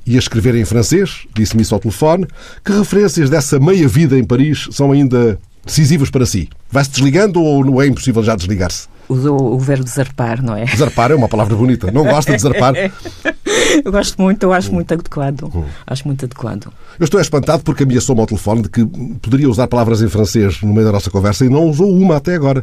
e 0.06 0.16
a 0.16 0.18
escrever 0.18 0.54
em 0.54 0.64
francês, 0.64 1.26
disse-me 1.34 1.62
isso 1.62 1.74
ao 1.74 1.80
telefone. 1.80 2.26
Que 2.64 2.72
referências 2.72 3.30
dessa 3.30 3.58
meia 3.58 3.86
vida 3.86 4.18
em 4.18 4.24
Paris 4.24 4.68
são 4.72 4.92
ainda 4.92 5.38
decisivas 5.64 6.10
para 6.10 6.26
si? 6.26 6.48
Vai-se 6.70 6.90
desligando 6.90 7.42
ou 7.42 7.64
não 7.64 7.80
é 7.80 7.86
impossível 7.86 8.22
já 8.22 8.34
desligar-se? 8.34 8.88
Usou 9.08 9.54
o 9.54 9.58
verbo 9.58 9.88
zarpar, 9.88 10.40
não 10.40 10.54
é? 10.54 10.64
Zarpar 10.66 11.10
é 11.10 11.14
uma 11.16 11.28
palavra 11.28 11.56
bonita. 11.56 11.90
Não 11.90 12.04
gosta 12.04 12.34
de 12.34 12.40
zarpar? 12.40 12.74
eu 13.84 13.90
gosto 13.90 14.20
muito, 14.22 14.42
eu 14.44 14.52
acho 14.52 14.72
muito 14.72 14.94
adequado. 14.94 15.50
Hum. 15.52 15.64
Acho 15.84 16.06
muito 16.06 16.24
adequado. 16.24 16.72
Eu 16.98 17.04
estou 17.04 17.20
espantado 17.20 17.64
porque 17.64 17.82
ameaçou-me 17.82 18.20
ao 18.20 18.26
telefone 18.26 18.62
de 18.62 18.68
que 18.68 18.86
poderia 19.20 19.50
usar 19.50 19.66
palavras 19.66 20.00
em 20.00 20.08
francês 20.08 20.62
no 20.62 20.72
meio 20.72 20.86
da 20.86 20.92
nossa 20.92 21.10
conversa 21.10 21.44
e 21.44 21.48
não 21.48 21.64
usou 21.64 21.92
uma 21.92 22.18
até 22.18 22.36
agora. 22.36 22.62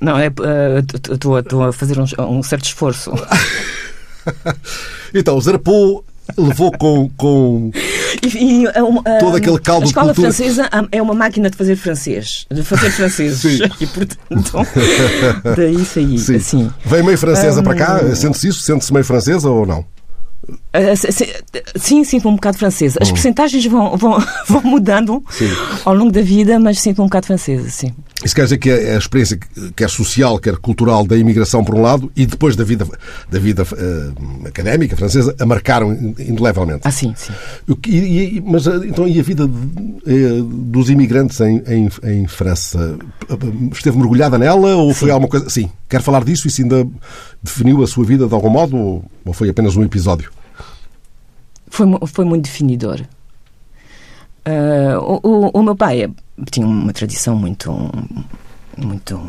Não, 0.00 0.16
é, 0.18 0.28
uh, 0.28 1.12
estou 1.12 1.64
a 1.64 1.72
fazer 1.72 1.98
um, 1.98 2.04
um 2.38 2.42
certo 2.42 2.66
esforço. 2.66 3.10
então, 5.12 5.40
zarpou 5.40 6.04
levou 6.36 6.70
com, 6.72 7.10
com 7.16 7.70
e, 8.22 8.62
e, 8.62 8.66
é 8.66 9.18
todo 9.18 9.36
aquele 9.36 9.58
caldo 9.58 9.84
A 9.84 9.86
escola 9.86 10.12
de 10.12 10.20
francesa 10.20 10.68
é 10.90 11.00
uma 11.00 11.14
máquina 11.14 11.50
de 11.50 11.56
fazer 11.56 11.76
francês, 11.76 12.46
de 12.50 12.62
fazer 12.62 12.90
franceses. 12.90 13.60
e, 13.80 13.86
portanto, 13.86 14.52
daí 15.56 15.84
saí. 15.84 16.18
Sim. 16.18 16.36
Assim. 16.36 16.72
Vem 16.84 17.02
meio 17.02 17.18
francesa 17.18 17.60
um, 17.60 17.64
para 17.64 17.74
cá? 17.74 18.14
Sente-se 18.14 18.48
isso? 18.48 18.60
Sente-se 18.60 18.92
meio 18.92 19.04
francesa 19.04 19.50
ou 19.50 19.66
não? 19.66 19.84
Ah, 20.78 20.94
sim, 21.76 22.04
sinto 22.04 22.28
um 22.28 22.36
bocado 22.36 22.56
francesa. 22.56 23.00
As 23.02 23.08
hum. 23.08 23.12
percentagens 23.14 23.66
vão, 23.66 23.96
vão, 23.96 24.24
vão 24.46 24.62
mudando 24.62 25.24
sim. 25.28 25.48
ao 25.84 25.92
longo 25.92 26.12
da 26.12 26.22
vida, 26.22 26.58
mas 26.60 26.80
sinto 26.80 27.02
um 27.02 27.06
bocado 27.06 27.26
francesa, 27.26 27.68
sim. 27.68 27.92
Isso 28.24 28.34
quer 28.34 28.44
dizer 28.44 28.58
que 28.58 28.70
a 28.70 28.96
experiência, 28.96 29.38
quer 29.76 29.90
social, 29.90 30.38
quer 30.38 30.56
cultural, 30.56 31.04
da 31.04 31.16
imigração, 31.16 31.64
por 31.64 31.74
um 31.74 31.80
lado, 31.80 32.10
e 32.16 32.26
depois 32.26 32.54
da 32.54 32.64
vida, 32.64 32.86
da 33.30 33.38
vida 33.38 33.62
uh, 33.62 34.46
académica 34.46 34.96
francesa, 34.96 35.34
a 35.38 35.46
marcaram 35.46 35.92
indelevelmente. 35.92 36.80
Ah, 36.84 36.90
sim, 36.90 37.12
sim. 37.16 37.32
E, 37.86 38.36
e, 38.36 38.40
mas 38.40 38.66
então, 38.66 39.06
e 39.06 39.18
a 39.18 39.22
vida 39.22 39.46
de, 39.46 39.54
eh, 40.06 40.42
dos 40.42 40.90
imigrantes 40.90 41.40
em, 41.40 41.62
em, 41.68 41.88
em, 42.04 42.26
França? 42.26 42.98
Esteve 43.72 43.96
mergulhada 43.96 44.36
nela 44.36 44.76
ou 44.76 44.88
sim. 44.88 45.00
foi 45.00 45.10
alguma 45.10 45.28
coisa. 45.28 45.48
Sim, 45.48 45.70
quer 45.88 46.02
falar 46.02 46.24
disso? 46.24 46.48
Isso 46.48 46.62
ainda 46.62 46.86
definiu 47.42 47.82
a 47.84 47.86
sua 47.86 48.04
vida 48.04 48.26
de 48.26 48.34
algum 48.34 48.50
modo 48.50 49.04
ou 49.24 49.32
foi 49.32 49.48
apenas 49.48 49.76
um 49.76 49.84
episódio? 49.84 50.30
Foi, 51.70 51.86
foi 52.06 52.24
muito 52.24 52.44
definidor. 52.44 53.00
Uh, 54.46 54.98
o, 54.98 55.28
o, 55.28 55.50
o, 55.54 55.62
meu 55.62 55.76
pai 55.76 56.10
tinha 56.50 56.66
uma 56.66 56.92
tradição 56.92 57.36
muito 57.36 57.70
muito 58.84 59.20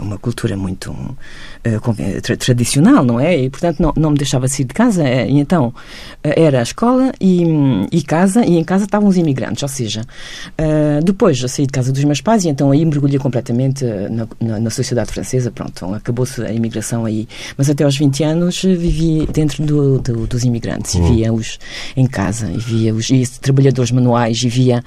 uma 0.00 0.18
cultura 0.18 0.56
muito 0.56 0.90
uh, 0.90 2.20
tra 2.22 2.36
tradicional, 2.36 3.04
não 3.04 3.18
é? 3.18 3.36
E 3.36 3.50
portanto 3.50 3.80
não, 3.80 3.92
não 3.96 4.10
me 4.10 4.16
deixava 4.16 4.48
sair 4.48 4.64
de 4.64 4.74
casa. 4.74 5.06
Eh, 5.06 5.30
e 5.30 5.38
então 5.38 5.74
era 6.22 6.60
a 6.60 6.62
escola 6.62 7.12
e, 7.20 7.44
e, 7.90 8.02
casa 8.02 8.44
e 8.44 8.56
em 8.56 8.64
casa 8.64 8.84
estavam 8.84 9.08
os 9.08 9.16
imigrantes, 9.16 9.62
ou 9.62 9.68
seja, 9.68 10.02
uh, 10.02 11.04
depois 11.04 11.40
eu 11.40 11.48
saí 11.48 11.66
de 11.66 11.72
casa 11.72 11.92
dos 11.92 12.04
meus 12.04 12.20
pais 12.20 12.44
e 12.44 12.48
então 12.48 12.70
aí 12.70 12.84
mergulhei 12.84 13.18
completamente 13.18 13.84
na, 13.84 14.28
na, 14.40 14.60
na 14.60 14.70
sociedade 14.70 15.12
francesa. 15.12 15.50
Pronto, 15.50 15.94
acabou-se 15.94 16.42
a 16.42 16.52
imigração 16.52 17.04
aí. 17.04 17.28
Mas 17.56 17.68
até 17.68 17.84
aos 17.84 17.96
20 17.96 18.24
anos 18.24 18.62
vivi 18.62 19.26
dentro 19.32 19.64
do, 19.64 19.98
do, 19.98 20.26
dos 20.26 20.44
imigrantes 20.44 20.94
uhum. 20.94 21.14
via-os 21.14 21.58
em 21.96 22.06
casa 22.06 22.50
e 22.50 22.58
via-os 22.58 23.10
e 23.10 23.26
trabalhadores 23.40 23.90
manuais 23.90 24.42
e 24.42 24.48
via 24.48 24.82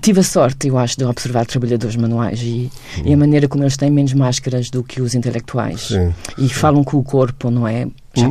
tive 0.00 0.20
a 0.20 0.22
sorte, 0.22 0.68
eu 0.68 0.78
acho, 0.78 0.96
de 0.96 1.04
observar 1.04 1.44
trabalhadores 1.46 1.96
manuais 1.96 2.40
e, 2.40 2.70
uhum. 2.98 3.02
e, 3.04 3.12
a 3.12 3.16
maneira 3.22 3.48
como 3.48 3.62
eles 3.62 3.76
têm 3.76 3.90
menos 3.90 4.12
máscaras 4.12 4.68
do 4.70 4.82
que 4.82 5.00
os 5.00 5.14
intelectuais. 5.14 5.88
Sim. 5.88 6.12
E 6.36 6.48
falam 6.48 6.82
com 6.84 6.98
o 6.98 7.02
corpo, 7.02 7.50
não 7.50 7.66
é? 7.66 7.86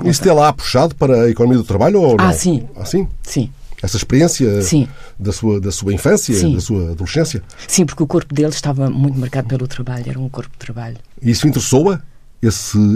Isso 0.05 0.21
tem 0.21 0.31
lá 0.31 0.51
puxado 0.53 0.95
para 0.95 1.23
a 1.23 1.29
economia 1.29 1.57
do 1.57 1.63
trabalho 1.63 2.01
ou 2.01 2.13
ah, 2.13 2.23
não? 2.23 2.29
Ah, 2.29 2.33
sim. 2.33 2.67
Ah, 2.75 2.85
sim? 2.85 3.07
Sim. 3.23 3.49
Essa 3.81 3.97
experiência 3.97 4.61
sim. 4.61 4.87
Da, 5.19 5.31
sua, 5.31 5.59
da 5.59 5.71
sua 5.71 5.93
infância, 5.93 6.35
sim. 6.35 6.53
da 6.53 6.61
sua 6.61 6.91
adolescência? 6.91 7.41
Sim, 7.67 7.85
porque 7.85 8.03
o 8.03 8.07
corpo 8.07 8.33
deles 8.33 8.55
estava 8.55 8.89
muito 8.89 9.17
marcado 9.17 9.47
pelo 9.47 9.67
trabalho, 9.67 10.05
era 10.07 10.19
um 10.19 10.29
corpo 10.29 10.51
de 10.51 10.59
trabalho. 10.59 10.97
E 11.21 11.31
isso 11.31 11.47
interessou-a? 11.47 11.99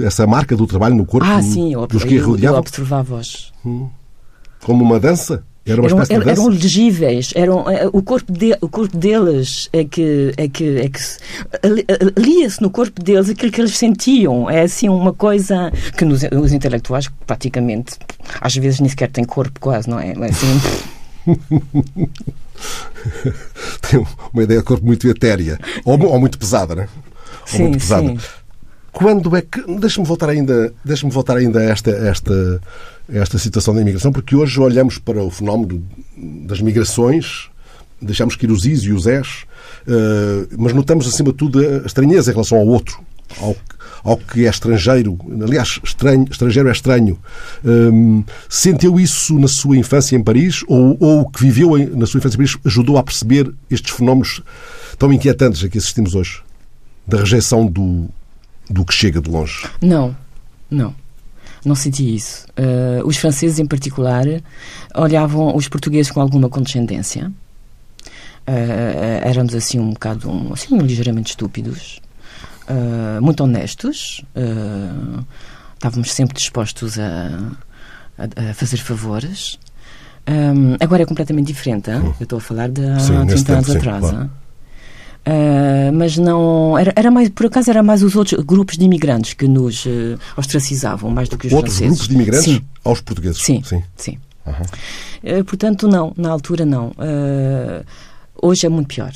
Essa 0.04 0.26
marca 0.26 0.56
do 0.56 0.66
trabalho 0.66 0.96
no 0.96 1.06
corpo 1.06 1.28
ah, 1.28 1.42
sim, 1.42 1.74
eu, 1.74 1.86
dos 1.86 2.04
que 2.04 2.16
eu, 2.16 2.38
eu 2.38 2.56
observava-os. 2.56 3.54
Hum. 3.64 3.90
Como 4.64 4.84
uma 4.84 5.00
dança? 5.00 5.44
Era 5.68 5.84
eram, 5.84 6.04
de 6.04 6.30
eram 6.30 6.48
legíveis, 6.48 7.34
eram, 7.36 7.68
eh, 7.68 7.90
o, 7.92 8.04
corpo 8.04 8.32
de, 8.32 8.56
o 8.62 8.70
corpo 8.70 8.96
deles 8.96 9.68
é 9.74 9.84
que, 9.84 10.32
é 10.38 10.48
que, 10.48 10.78
é 10.78 10.88
que 10.88 11.00
lia-se 12.20 12.62
no 12.62 12.70
corpo 12.70 13.02
deles 13.02 13.32
aquilo 13.32 13.52
que 13.52 13.62
eles 13.62 13.76
sentiam. 13.76 14.48
É 14.48 14.62
assim 14.62 14.90
uma 14.90 15.12
coisa 15.12 15.72
que 15.98 16.06
nos, 16.06 16.22
os 16.40 16.54
intelectuais 16.54 17.10
praticamente 17.26 17.96
às 18.40 18.56
vezes 18.56 18.80
nem 18.80 18.90
sequer 18.90 19.10
têm 19.10 19.24
corpo 19.24 19.60
quase, 19.60 19.90
não 19.90 20.00
é? 20.00 20.12
é 20.12 20.26
assim, 20.26 20.62
Tem 23.90 24.06
uma 24.34 24.44
ideia 24.44 24.60
de 24.60 24.66
corpo 24.66 24.86
muito 24.86 25.08
etérea 25.08 25.60
ou, 25.84 26.00
ou 26.00 26.20
muito 26.20 26.38
pesada, 26.38 26.76
né? 26.76 26.88
Ou 27.42 27.48
sim, 27.48 27.64
muito 27.64 27.80
pesada. 27.80 28.08
Sim. 28.08 28.20
Quando 28.96 29.36
é 29.36 29.42
que. 29.42 29.62
Deixa-me 29.78 30.08
voltar 30.08 30.30
ainda, 30.30 30.74
deixa 30.84 31.06
voltar 31.10 31.36
ainda 31.36 31.60
a 31.60 31.64
esta, 31.64 31.92
esta, 31.92 32.62
esta 33.10 33.38
situação 33.38 33.76
da 33.76 33.82
imigração, 33.82 34.10
porque 34.10 34.34
hoje 34.34 34.58
olhamos 34.58 34.98
para 34.98 35.22
o 35.22 35.30
fenómeno 35.30 35.86
das 36.18 36.62
migrações, 36.62 37.50
deixamos 38.02 38.38
que 38.38 38.46
ir 38.46 38.52
os 38.52 38.66
is 38.66 38.84
e 38.84 38.94
os 38.94 39.06
es, 39.06 39.44
uh, 39.86 40.48
mas 40.58 40.72
notamos 40.72 41.06
acima 41.10 41.32
de 41.32 41.38
tudo 41.38 41.60
a 41.60 41.86
estranheza 41.86 42.32
em 42.32 42.34
relação 42.34 42.58
ao 42.58 42.66
outro, 42.66 42.98
ao, 43.42 43.54
ao 44.02 44.16
que 44.16 44.46
é 44.46 44.50
estrangeiro. 44.50 45.20
Aliás, 45.44 45.78
estranho, 45.84 46.26
estrangeiro 46.32 46.70
é 46.70 46.72
estranho. 46.72 47.20
Um, 47.66 48.24
sentiu 48.48 48.98
isso 48.98 49.38
na 49.38 49.50
sua 49.50 49.76
infância 49.76 50.16
em 50.16 50.24
Paris 50.24 50.64
ou, 50.70 50.96
ou 51.02 51.22
o 51.24 51.30
que 51.30 51.42
viveu 51.42 51.78
em, 51.78 51.88
na 51.88 52.06
sua 52.06 52.20
infância 52.20 52.38
em 52.38 52.40
Paris 52.40 52.58
ajudou 52.64 52.98
a 52.98 53.04
perceber 53.04 53.54
estes 53.70 53.94
fenómenos 53.94 54.42
tão 54.98 55.12
inquietantes 55.12 55.66
a 55.66 55.68
que 55.68 55.78
assistimos 55.78 56.16
hoje? 56.16 56.42
Da 57.06 57.18
rejeição 57.18 57.68
do, 57.68 58.10
do 58.70 58.86
que 58.86 58.94
chega 58.94 59.22
de 59.22 59.30
longe? 59.30 59.70
Não, 59.82 60.16
não. 60.70 60.94
Não 61.64 61.74
senti 61.74 62.16
isso. 62.16 62.46
Uh, 62.52 63.06
os 63.08 63.18
franceses, 63.18 63.58
em 63.58 63.66
particular, 63.66 64.26
olhavam 64.94 65.56
os 65.56 65.68
portugueses 65.68 66.12
com 66.12 66.22
alguma 66.22 66.48
condescendência. 66.48 67.32
Uh, 68.48 69.24
éramos 69.24 69.56
assim 69.56 69.80
um 69.80 69.90
bocado, 69.90 70.32
assim, 70.54 70.78
ligeiramente 70.78 71.32
estúpidos, 71.32 72.00
uh, 72.70 73.20
muito 73.20 73.44
honestos. 73.44 74.24
estávamos 75.74 76.14
sempre 76.14 76.36
dispostos 76.36 77.00
a, 77.00 77.52
a, 78.18 78.52
a 78.52 78.54
fazer 78.54 78.78
favores. 78.78 79.58
Um, 80.28 80.76
agora 80.80 81.04
é 81.04 81.06
completamente 81.06 81.48
diferente. 81.48 81.90
Hein? 81.90 82.14
Eu 82.20 82.24
estou 82.24 82.38
a 82.38 82.42
falar 82.42 82.70
de 82.70 82.86
há 82.86 83.26
30 83.26 83.54
anos 83.54 83.66
sim, 83.66 83.78
atrás. 83.78 84.00
Claro. 84.02 84.32
Uh, 85.28 85.92
mas 85.92 86.18
não 86.18 86.78
era, 86.78 86.94
era 86.96 87.10
mais 87.10 87.30
por 87.30 87.48
acaso 87.48 87.72
era 87.72 87.82
mais 87.82 88.04
os 88.04 88.16
outros 88.16 88.40
grupos 88.44 88.78
de 88.78 88.86
imigrantes 88.86 89.34
que 89.34 89.48
nos 89.48 89.84
uh, 89.88 90.20
ostracizavam 90.38 91.10
mais 91.10 91.28
do 91.28 91.36
que 91.36 91.48
os 91.48 91.54
outros 91.54 91.78
franceses. 91.78 91.98
grupos 91.98 92.08
de 92.08 92.14
imigrantes 92.14 92.54
sim. 92.54 92.62
aos 92.84 93.02
portugueses 93.02 93.42
sim 93.42 93.64
sim, 93.64 93.84
sim. 93.98 94.20
Uhum. 94.46 95.40
Uh, 95.40 95.44
portanto 95.44 95.88
não 95.88 96.14
na 96.16 96.30
altura 96.30 96.64
não 96.64 96.94
Hoje 98.42 98.66
é 98.66 98.70
muito 98.70 98.88
pior. 98.88 99.12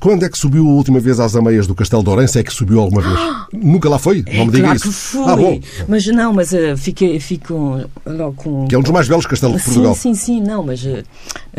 Quando 0.00 0.24
é 0.24 0.28
que 0.28 0.38
subiu 0.38 0.66
a 0.66 0.70
última 0.70 0.98
vez 0.98 1.20
às 1.20 1.36
ameias 1.36 1.66
do 1.66 1.74
Castelo 1.74 2.02
de 2.02 2.08
Ourense? 2.08 2.38
É 2.38 2.42
que 2.42 2.52
subiu 2.52 2.80
alguma 2.80 3.02
vez? 3.02 3.18
Nunca 3.52 3.88
lá 3.88 3.98
foi? 3.98 4.24
Não 4.32 4.46
me 4.46 4.52
diga 4.52 4.64
claro 4.64 4.76
isso. 4.76 4.88
Que 4.88 4.94
fui. 4.94 5.24
Ah, 5.26 5.36
bom. 5.36 5.60
Mas 5.88 6.06
não, 6.06 6.32
mas 6.32 6.52
uh, 6.52 6.76
fiquei, 6.76 7.20
fico 7.20 7.80
logo 8.04 8.32
com. 8.34 8.66
Que 8.66 8.74
é 8.74 8.78
um 8.78 8.82
dos 8.82 8.90
mais 8.90 9.08
belos 9.08 9.26
castelos 9.26 9.58
de 9.58 9.64
Portugal. 9.64 9.94
Sim, 9.94 10.14
sim, 10.14 10.40
sim, 10.40 10.40
não, 10.40 10.62
mas 10.62 10.82
uh, 10.84 11.04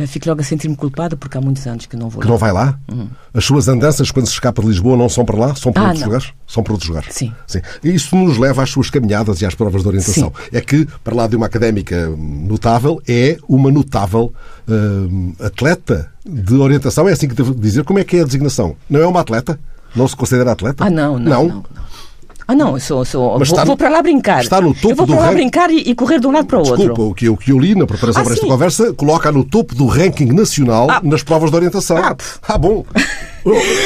fico 0.08 0.28
logo 0.28 0.42
a 0.42 0.44
sentir-me 0.44 0.76
culpada 0.76 1.16
porque 1.16 1.38
há 1.38 1.42
muitos 1.42 1.66
anos 1.68 1.86
que 1.86 1.96
não 1.96 2.10
vou 2.10 2.22
que 2.22 2.28
lá. 2.28 2.32
não 2.32 2.38
vai 2.38 2.52
lá? 2.52 2.80
Hum. 2.92 3.08
As 3.34 3.46
suas 3.46 3.68
andanças, 3.68 4.12
quando 4.12 4.26
se 4.26 4.34
escapa 4.34 4.62
de 4.62 4.68
Lisboa, 4.68 4.98
não 4.98 5.08
são 5.08 5.24
para 5.24 5.38
lá? 5.38 5.56
São 5.56 5.72
para 5.72 5.84
ah, 5.84 5.86
outros 5.86 6.02
não. 6.02 6.08
lugares? 6.08 6.34
São 6.48 6.64
para 6.64 6.74
outros 6.74 6.90
lugares? 6.90 7.14
Sim. 7.14 7.32
sim. 7.46 7.62
E 7.84 7.94
isso 7.94 8.16
nos 8.16 8.38
leva 8.38 8.64
às 8.64 8.70
suas 8.70 8.90
caminhadas 8.90 9.42
e 9.42 9.46
às 9.46 9.54
provas 9.54 9.82
de 9.82 9.88
orientação. 9.88 10.34
Sim. 10.36 10.58
É 10.58 10.62
que, 10.62 10.88
para 11.04 11.16
lá 11.16 11.28
de 11.28 11.36
uma 11.36 11.46
académica 11.46 12.10
notável, 12.10 13.02
é 13.08 13.38
uma 13.48 13.72
notável 13.72 14.34
uh, 14.68 15.46
atleta 15.46 16.12
de 16.28 16.56
orientação. 16.56 17.08
É 17.08 17.14
assim 17.14 17.28
que 17.28 17.36
devo 17.36 17.54
dizer. 17.54 17.84
Como 17.84 18.00
é 18.00 18.04
que 18.04 18.18
é 18.18 18.22
a 18.22 18.26
designação? 18.26 18.76
Não 18.90 19.02
é 19.02 19.08
uma 19.08 19.22
atleta? 19.22 19.60
Não 19.96 20.08
se 20.08 20.16
considera 20.16 20.52
atleta? 20.52 20.86
Ah, 20.86 20.90
não, 20.90 21.18
não. 21.18 21.48
não. 21.48 21.48
não. 21.48 21.64
Ah, 22.50 22.56
não, 22.56 22.76
eu 22.76 22.80
sou, 22.80 23.04
sou 23.04 23.38
Mas 23.38 23.50
vou, 23.50 23.60
no, 23.60 23.66
vou 23.66 23.76
para 23.76 23.90
lá 23.90 24.02
brincar. 24.02 24.42
Está 24.42 24.62
no 24.62 24.74
topo 24.74 24.92
eu 24.92 24.96
vou 24.96 25.06
do 25.06 25.14
para 25.14 25.20
lá 25.20 25.28
ranking... 25.28 25.38
brincar 25.38 25.70
e, 25.70 25.80
e, 25.80 25.94
correr 25.94 26.18
de 26.18 26.28
um 26.28 26.32
lado 26.32 26.48
para 26.48 26.60
o 26.60 26.62
Desculpa, 26.62 26.84
outro. 26.84 27.10
o 27.10 27.14
que, 27.14 27.28
o 27.28 27.36
que 27.36 27.52
eu 27.52 27.60
li 27.60 27.76
na 27.76 27.86
preparação 27.86 28.22
ah, 28.22 28.24
para 28.24 28.34
esta 28.34 28.46
sim. 28.46 28.50
conversa 28.50 28.94
coloca 28.94 29.30
no 29.34 29.44
topo 29.44 29.76
do 29.76 29.86
ranking 29.86 30.28
nacional 30.28 30.90
ah. 30.90 31.02
nas 31.04 31.24
provas 31.24 31.50
de 31.50 31.58
orientação. 31.58 31.98
Ah, 31.98 32.16
ah 32.48 32.58
bom. 32.58 32.86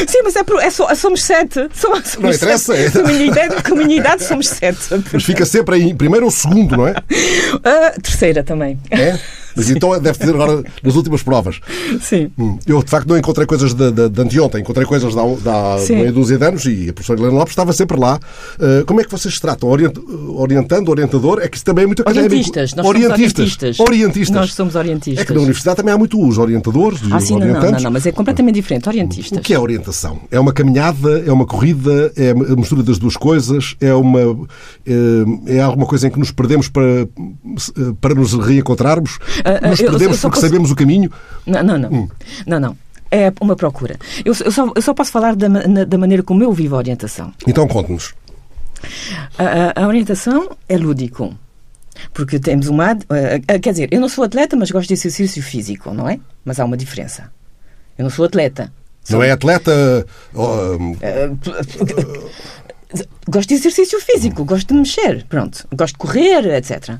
Sim, 0.08 0.22
mas 0.24 0.36
é, 0.36 0.44
é 0.62 0.70
só, 0.72 0.94
somos 0.96 1.24
sete. 1.24 1.70
Somos, 1.74 2.08
somos 2.08 2.16
não 2.18 2.32
interessa. 2.32 2.76
Sete. 2.76 2.94
Com, 2.94 3.00
a 3.00 3.04
minha 3.04 3.26
idade, 3.26 3.64
com 3.64 3.74
a 3.74 3.78
minha 3.78 3.98
idade 3.98 4.24
somos 4.24 4.48
sete. 4.48 4.80
Mas 5.14 5.24
fica 5.24 5.46
sempre 5.46 5.78
em 5.78 5.96
primeiro 5.96 6.26
ou 6.26 6.32
segundo, 6.32 6.76
não 6.78 6.88
é? 6.88 6.94
Uh, 6.94 8.02
terceira 8.02 8.44
também. 8.44 8.80
É? 8.90 9.20
Mas 9.56 9.70
então 9.70 10.00
deve 10.00 10.18
ter 10.18 10.30
agora 10.30 10.64
nas 10.84 10.96
últimas 10.96 11.24
provas. 11.24 11.60
Sim. 12.02 12.32
Eu, 12.66 12.84
de 12.84 12.90
facto, 12.90 13.08
não 13.08 13.18
encontrei 13.18 13.46
coisas 13.46 13.74
de, 13.74 13.92
de, 13.92 14.10
de 14.10 14.22
anteontem, 14.22 14.62
encontrei 14.62 14.86
coisas 14.86 15.14
da, 15.14 15.22
da 15.42 15.78
meia 15.90 16.12
dúzia 16.12 16.38
de 16.38 16.46
anos 16.46 16.66
e 16.66 16.90
a 16.90 16.94
professora 16.94 17.20
Helena 17.20 17.38
Lopes 17.38 17.52
estava 17.52 17.74
sempre 17.74 18.00
lá. 18.00 18.20
Uh, 18.60 18.86
como 18.86 19.02
é 19.02 19.04
que 19.04 19.12
vocês 19.12 19.34
se 19.34 19.42
tratam? 19.42 19.70
Orient, 19.70 19.94
orientando, 20.36 20.90
orientador? 20.90 21.40
É 21.42 21.48
que 21.48 21.58
isso 21.58 21.66
também 21.66 21.84
é 21.84 21.88
muito 21.88 22.04
Orientistas. 22.08 22.74
Nós 22.74 22.86
orientistas. 22.86 23.18
Somos 23.18 23.80
orientistas. 23.80 23.80
orientistas. 23.80 24.36
Nós 24.36 24.54
somos 24.54 24.76
orientistas. 24.76 25.24
É 25.24 25.26
que 25.26 25.34
na 25.34 25.40
universidade 25.40 25.78
também 25.78 25.94
há 25.94 25.98
muito 25.98 26.22
os 26.22 26.38
orientadores 26.38 27.00
ah, 27.12 27.20
sim, 27.20 27.36
orientantes. 27.36 27.64
Não, 27.64 27.72
não, 27.72 27.84
não, 27.84 27.92
mas 27.92 28.06
é 28.06 28.12
completamente 28.12 28.56
diferente. 28.56 28.88
Orientistas. 28.88 29.38
O 29.38 29.42
que 29.42 29.54
é 29.54 29.60
orientação? 29.60 30.22
É 30.30 30.40
uma 30.40 30.54
caminhada? 30.54 31.24
É 31.26 31.32
uma 31.32 31.46
corrida? 31.46 32.12
É 32.16 32.32
a 32.32 32.56
mistura 32.56 32.84
das 32.84 32.98
duas 32.98 33.16
coisas? 33.16 33.76
É 33.80 33.94
uma 33.94 34.22
é, 34.86 35.56
é 35.58 35.62
alguma 35.62 35.86
coisa 35.86 36.08
em 36.08 36.12
que 36.12 36.20
nos 36.20 36.32
perdemos 36.32 36.68
para, 36.70 37.08
para 38.00 38.16
nos 38.16 38.34
reencontrarmos? 38.34 39.20
Uh, 39.42 39.66
uh, 39.66 39.70
nos 39.70 39.80
perdemos 39.80 40.02
eu, 40.02 40.10
porque 40.10 40.30
posso... 40.30 40.42
sabemos 40.42 40.72
o 40.72 40.76
caminho? 40.76 41.12
Não, 41.46 41.64
não, 41.64 41.78
não. 41.78 41.90
Hum. 41.92 42.10
Não, 42.46 42.60
não. 42.60 42.78
É 43.10 43.32
uma 43.42 43.56
procura. 43.56 43.98
Eu, 44.24 44.34
eu, 44.46 44.52
só, 44.52 44.72
eu 44.74 44.82
só 44.82 44.94
posso 44.94 45.12
falar 45.12 45.36
da, 45.36 45.48
da 45.86 45.98
maneira 45.98 46.24
como 46.24 46.42
eu 46.44 46.54
vivo 46.54 46.76
a 46.76 46.78
orientação. 46.78 47.34
Então 47.46 47.68
conte-nos. 47.68 48.14
A, 49.38 49.84
a, 49.84 49.88
orientação 49.88 50.50
é 50.68 50.78
lúdico. 50.78 51.36
Porque 52.14 52.40
temos 52.40 52.68
uma. 52.68 52.94
Uh, 52.94 53.60
quer 53.62 53.72
dizer, 53.72 53.90
eu 53.92 54.00
não 54.00 54.08
sou 54.08 54.24
atleta, 54.24 54.56
mas 54.56 54.72
gosto 54.72 54.88
de 54.88 54.94
exercício 54.94 55.44
físico, 55.44 55.94
não 55.94 56.08
é? 56.08 56.20
Mas 56.46 56.60
há 56.60 56.66
uma 56.66 56.78
diferença. 56.78 57.32
Eu 57.98 58.04
não 58.04 58.10
sou 58.10 58.26
atleta. 58.26 58.72
Sou... 59.04 59.18
Não 59.18 59.24
é 59.24 59.32
atleta. 59.32 60.06
Gosto 63.28 63.50
de 63.50 63.56
exercício 63.56 64.00
físico, 64.00 64.44
gosto 64.44 64.74
de 64.74 64.80
mexer, 64.80 65.26
pronto, 65.28 65.68
gosto 65.74 65.94
de 65.94 66.00
correr, 66.00 66.46
etc. 66.56 66.96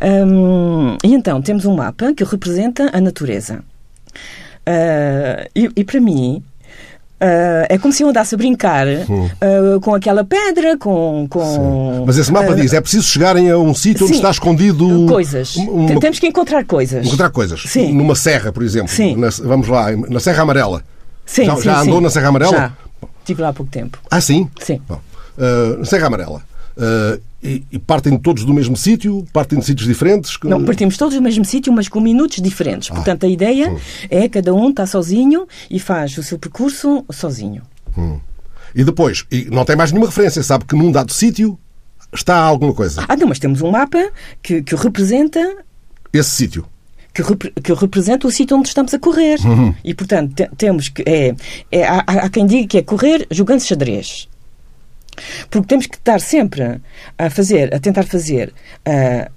Um, 0.00 0.96
e 1.04 1.14
então 1.14 1.40
temos 1.42 1.64
um 1.64 1.74
mapa 1.74 2.12
que 2.14 2.24
representa 2.24 2.90
a 2.92 3.00
natureza. 3.00 3.64
Uh, 4.66 5.48
e, 5.54 5.70
e, 5.76 5.84
para 5.84 6.00
mim 6.00 6.42
Uh, 7.22 7.62
é 7.68 7.78
como 7.78 7.92
se 7.92 8.02
eu 8.02 8.08
andasse 8.08 8.34
a 8.34 8.38
brincar 8.38 8.84
uh, 8.84 9.80
com 9.80 9.94
aquela 9.94 10.24
pedra, 10.24 10.76
com. 10.76 11.28
com 11.30 12.02
Mas 12.04 12.18
esse 12.18 12.32
mapa 12.32 12.52
diz: 12.52 12.72
é 12.72 12.80
preciso 12.80 13.06
chegarem 13.06 13.48
a 13.48 13.56
um 13.56 13.72
sítio 13.72 14.06
onde 14.06 14.16
está 14.16 14.28
escondido. 14.28 15.06
Coisas. 15.06 15.54
Uma, 15.54 16.00
Temos 16.00 16.18
que 16.18 16.26
encontrar 16.26 16.64
coisas. 16.64 17.06
Encontrar 17.06 17.30
coisas. 17.30 17.62
Sim. 17.62 17.92
Numa 17.92 18.16
serra, 18.16 18.50
por 18.50 18.64
exemplo. 18.64 18.88
Sim. 18.88 19.14
Na, 19.14 19.28
vamos 19.44 19.68
lá, 19.68 19.92
na 19.92 20.18
Serra 20.18 20.42
Amarela. 20.42 20.82
Sim, 21.24 21.44
já, 21.44 21.54
sim, 21.54 21.62
já 21.62 21.80
andou 21.82 21.98
sim. 21.98 22.02
na 22.02 22.10
Serra 22.10 22.28
Amarela? 22.28 22.52
Já. 22.56 22.72
Estive 23.20 23.42
lá 23.42 23.48
há 23.50 23.52
pouco 23.52 23.70
tempo. 23.70 23.98
Ah, 24.10 24.20
sim? 24.20 24.50
Sim. 24.60 24.82
Bom, 24.88 24.98
Serra 25.84 26.06
Amarela. 26.06 26.42
E, 27.42 27.64
e, 27.72 27.78
partem 27.78 28.16
todos 28.16 28.44
do 28.44 28.54
mesmo 28.54 28.76
sítio? 28.76 29.26
Partem 29.32 29.58
de 29.58 29.64
sítios 29.64 29.88
diferentes? 29.88 30.38
Não, 30.44 30.64
partimos 30.64 30.96
todos 30.96 31.16
do 31.16 31.20
mesmo 31.20 31.44
sítio, 31.44 31.72
mas 31.72 31.88
com 31.88 32.00
minutos 32.00 32.40
diferentes. 32.40 32.88
Ah. 32.90 32.94
Portanto, 32.94 33.26
a 33.26 33.28
ideia 33.28 33.68
hum. 33.68 33.78
é 34.08 34.28
cada 34.28 34.54
um 34.54 34.70
está 34.70 34.86
sozinho 34.86 35.48
e 35.68 35.80
faz 35.80 36.16
o 36.16 36.22
seu 36.22 36.38
percurso 36.38 37.04
sozinho. 37.10 37.62
Hum. 37.98 38.20
E 38.74 38.84
depois, 38.84 39.24
e 39.30 39.48
não 39.50 39.64
tem 39.64 39.74
mais 39.74 39.90
nenhuma 39.90 40.06
referência, 40.06 40.42
sabe 40.42 40.64
que 40.64 40.76
num 40.76 40.92
dado 40.92 41.12
sítio 41.12 41.58
está 42.14 42.36
alguma 42.36 42.72
coisa. 42.72 43.04
Ah, 43.08 43.16
não, 43.16 43.26
mas 43.26 43.38
temos 43.38 43.60
um 43.60 43.70
mapa 43.70 44.10
que, 44.42 44.62
que 44.62 44.74
representa. 44.76 45.56
Esse 46.12 46.30
sítio. 46.30 46.64
Que, 47.12 47.22
que, 47.60 47.74
representa 47.74 48.26
o 48.26 48.30
sítio 48.30 48.56
onde 48.56 48.68
estamos 48.68 48.94
a 48.94 48.98
correr. 48.98 49.38
Uhum. 49.44 49.74
E, 49.84 49.92
portanto, 49.94 50.34
te, 50.34 50.48
temos 50.56 50.88
que. 50.88 51.02
É, 51.04 51.34
é, 51.70 51.86
há, 51.86 51.98
há 51.98 52.30
quem 52.30 52.46
diga 52.46 52.66
que 52.66 52.78
é 52.78 52.82
correr 52.82 53.26
jogando 53.30 53.60
xadrez. 53.60 54.28
Porque 55.50 55.68
temos 55.68 55.86
que 55.86 55.96
estar 55.96 56.20
sempre 56.20 56.80
a 57.18 57.30
fazer, 57.30 57.74
a 57.74 57.78
tentar 57.78 58.04
fazer 58.04 58.52
a 58.84 59.30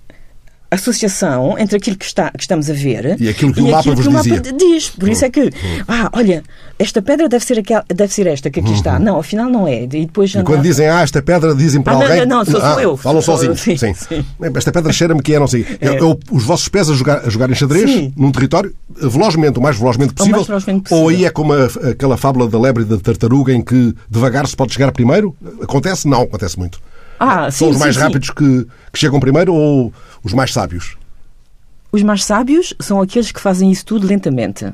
associação 0.70 1.58
entre 1.58 1.78
aquilo 1.78 1.96
que, 1.96 2.06
está, 2.06 2.32
que 2.32 2.42
estamos 2.42 2.70
a 2.70 2.74
ver 2.74 3.16
e 3.20 3.30
aquilo 3.30 3.54
que 3.54 3.62
o 3.62 3.72
mapa 3.72 3.94
vos 3.94 4.06
o 4.06 4.12
mapa 4.12 4.40
diz. 4.58 4.90
Por 4.90 5.10
isso 5.10 5.26
é 5.26 5.30
que, 5.30 5.52
ah, 5.88 6.10
olha, 6.14 6.44
esta 6.78 7.02
pedra 7.02 7.30
deve 7.30 7.46
ser, 7.46 7.60
aquela, 7.60 7.86
deve 7.88 8.14
ser 8.14 8.28
esta 8.28 8.50
que 8.50 8.60
aqui 8.60 8.74
está. 8.74 9.00
Não, 9.00 9.20
afinal 9.20 9.50
não 9.50 9.68
é. 9.68 9.84
E, 9.84 9.88
depois 9.88 10.34
e 10.34 10.44
quando 10.44 10.62
dizem, 10.62 10.88
ah, 10.88 11.02
esta 11.02 11.22
pedra, 11.22 11.56
dizem 11.56 11.82
para 11.82 11.94
ah, 11.94 11.96
alguém. 11.96 12.26
Não, 12.26 12.38
não, 12.38 12.46
sou, 12.46 12.62
ah, 12.62 12.82
eu. 12.82 12.98
Falam 12.98 13.22
sozinhos. 13.22 13.62
Sim, 13.62 13.78
sim. 13.78 13.94
sim. 13.94 14.26
Esta 14.56 14.72
pedra 14.72 14.92
cheira-me 14.92 15.22
que 15.22 15.34
é, 15.34 15.40
não 15.40 15.48
sei. 15.48 15.66
É. 15.80 15.96
É, 15.96 16.00
os 16.32 16.44
vossos 16.44 16.68
pés 16.68 16.90
a 16.90 16.94
jogar, 16.94 17.26
a 17.26 17.30
jogarem 17.30 17.56
xadrez 17.56 17.90
sim. 17.90 18.14
num 18.16 18.32
território, 18.32 18.74
velozmente, 18.90 19.60
o 19.60 19.62
mais 19.62 19.78
velozmente 19.78 20.14
possível. 20.14 20.36
O 20.36 20.40
mais 20.40 20.48
velozmente 20.48 20.82
possível. 20.84 21.04
Ou 21.04 21.10
aí 21.10 21.26
é 21.26 21.30
como 21.30 21.54
a, 21.54 21.66
aquela 21.90 22.18
fábula 22.18 22.48
da 22.48 22.60
lebre 22.60 22.84
e 22.84 22.86
da 22.86 22.98
tartaruga 22.98 23.54
em 23.54 23.62
que 23.62 23.94
devagar 24.10 24.48
se 24.48 24.56
pode 24.56 24.74
chegar 24.74 24.92
primeiro? 24.92 25.36
Acontece? 25.62 26.08
Não, 26.08 26.24
acontece 26.24 26.60
muito. 26.60 26.80
Ah, 27.20 27.50
São 27.50 27.70
sim, 27.70 27.74
os 27.76 27.80
mais 27.80 27.96
rápidos 27.96 28.30
que, 28.30 28.68
que 28.92 29.00
chegam 29.00 29.20
primeiro 29.20 29.54
ou 29.54 29.94
os 30.26 30.34
mais 30.34 30.52
sábios? 30.52 30.98
Os 31.92 32.02
mais 32.02 32.24
sábios 32.24 32.74
são 32.80 33.00
aqueles 33.00 33.32
que 33.32 33.40
fazem 33.40 33.72
isso 33.72 33.86
tudo 33.86 34.08
lentamente. 34.08 34.74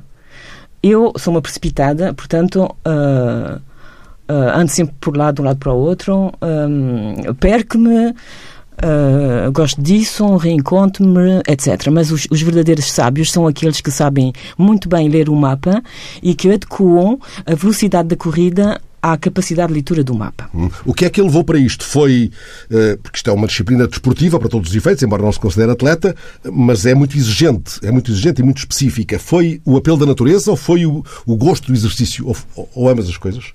Eu 0.82 1.12
sou 1.18 1.34
uma 1.34 1.42
precipitada, 1.42 2.14
portanto, 2.14 2.64
uh, 2.64 3.58
uh, 3.58 4.58
ando 4.58 4.72
sempre 4.72 4.96
por 5.00 5.16
lá, 5.16 5.32
de 5.32 5.42
um 5.42 5.44
lado 5.44 5.60
para 5.60 5.74
o 5.74 5.78
outro, 5.78 6.32
um, 6.42 7.34
perco-me, 7.36 8.12
uh, 8.12 9.52
gosto 9.52 9.80
disso, 9.82 10.38
reencontro-me, 10.38 11.42
etc. 11.48 11.88
Mas 11.92 12.12
os, 12.12 12.28
os, 12.32 12.42
verdadeiros 12.42 12.90
sábios 12.90 13.32
são 13.32 13.46
aqueles 13.46 13.82
que 13.82 13.92
sabem 13.92 14.34
muito 14.58 14.88
bem 14.88 15.10
ler 15.10 15.30
o 15.30 15.36
mapa 15.36 15.84
e 16.24 16.34
que 16.34 16.50
adequam 16.50 17.20
a 17.46 17.54
velocidade 17.54 18.08
da 18.08 18.16
corrida 18.16 18.82
à 19.02 19.18
capacidade 19.18 19.70
de 19.70 19.74
leitura 19.74 20.04
do 20.04 20.14
mapa. 20.14 20.50
Hum. 20.54 20.70
O 20.86 20.94
que 20.94 21.06
é 21.06 21.10
que 21.10 21.20
ele 21.20 21.28
levou 21.28 21.44
para 21.44 21.58
isto? 21.58 21.84
Foi, 21.84 22.32
porque 23.02 23.18
isto 23.18 23.30
é 23.30 23.34
uma 23.34 23.48
disciplina 23.48 23.88
desportiva 23.88 24.40
para 24.40 24.50
todos 24.50 24.70
os 24.70 24.76
efeitos, 24.76 25.02
embora 25.04 25.24
não 25.24 25.32
se 25.32 25.40
considere 25.40 25.72
atleta, 25.72 26.16
mas 26.44 26.86
é 26.86 26.94
muito 26.94 27.18
exigente, 27.18 27.80
é 27.84 27.92
muito 27.92 28.12
exigente 28.12 28.42
e 28.42 28.44
muito 28.44 28.60
específica. 28.60 29.18
Foi 29.18 29.62
o 29.66 29.78
apelo 29.78 29.98
da 29.98 30.06
natureza 30.06 30.52
ou 30.52 30.58
foi 30.58 30.86
o, 30.86 31.04
o 31.26 31.36
gosto 31.36 31.68
do 31.68 31.74
exercício? 31.74 32.28
Ou, 32.28 32.38
ou, 32.56 32.70
ou, 32.76 32.90
ambas 32.90 33.08
as 33.08 33.18
coisas? 33.18 33.46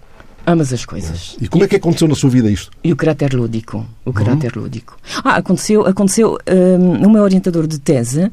Ambas 0.46 0.72
as 0.72 0.84
coisas. 0.84 1.36
E 1.40 1.48
como 1.48 1.64
é 1.64 1.68
que 1.68 1.74
aconteceu 1.74 2.06
na 2.06 2.14
sua 2.14 2.30
vida 2.30 2.48
isto? 2.48 2.70
E 2.82 2.92
o 2.92 2.96
caráter 2.96 3.34
lúdico. 3.34 3.84
O 4.04 4.12
caráter 4.12 4.56
uhum. 4.56 4.62
lúdico. 4.62 4.96
Ah, 5.24 5.36
aconteceu, 5.36 5.84
aconteceu 5.84 6.38
um, 6.78 7.06
o 7.06 7.10
meu 7.10 7.22
orientador 7.22 7.66
de 7.66 7.80
tese 7.80 8.30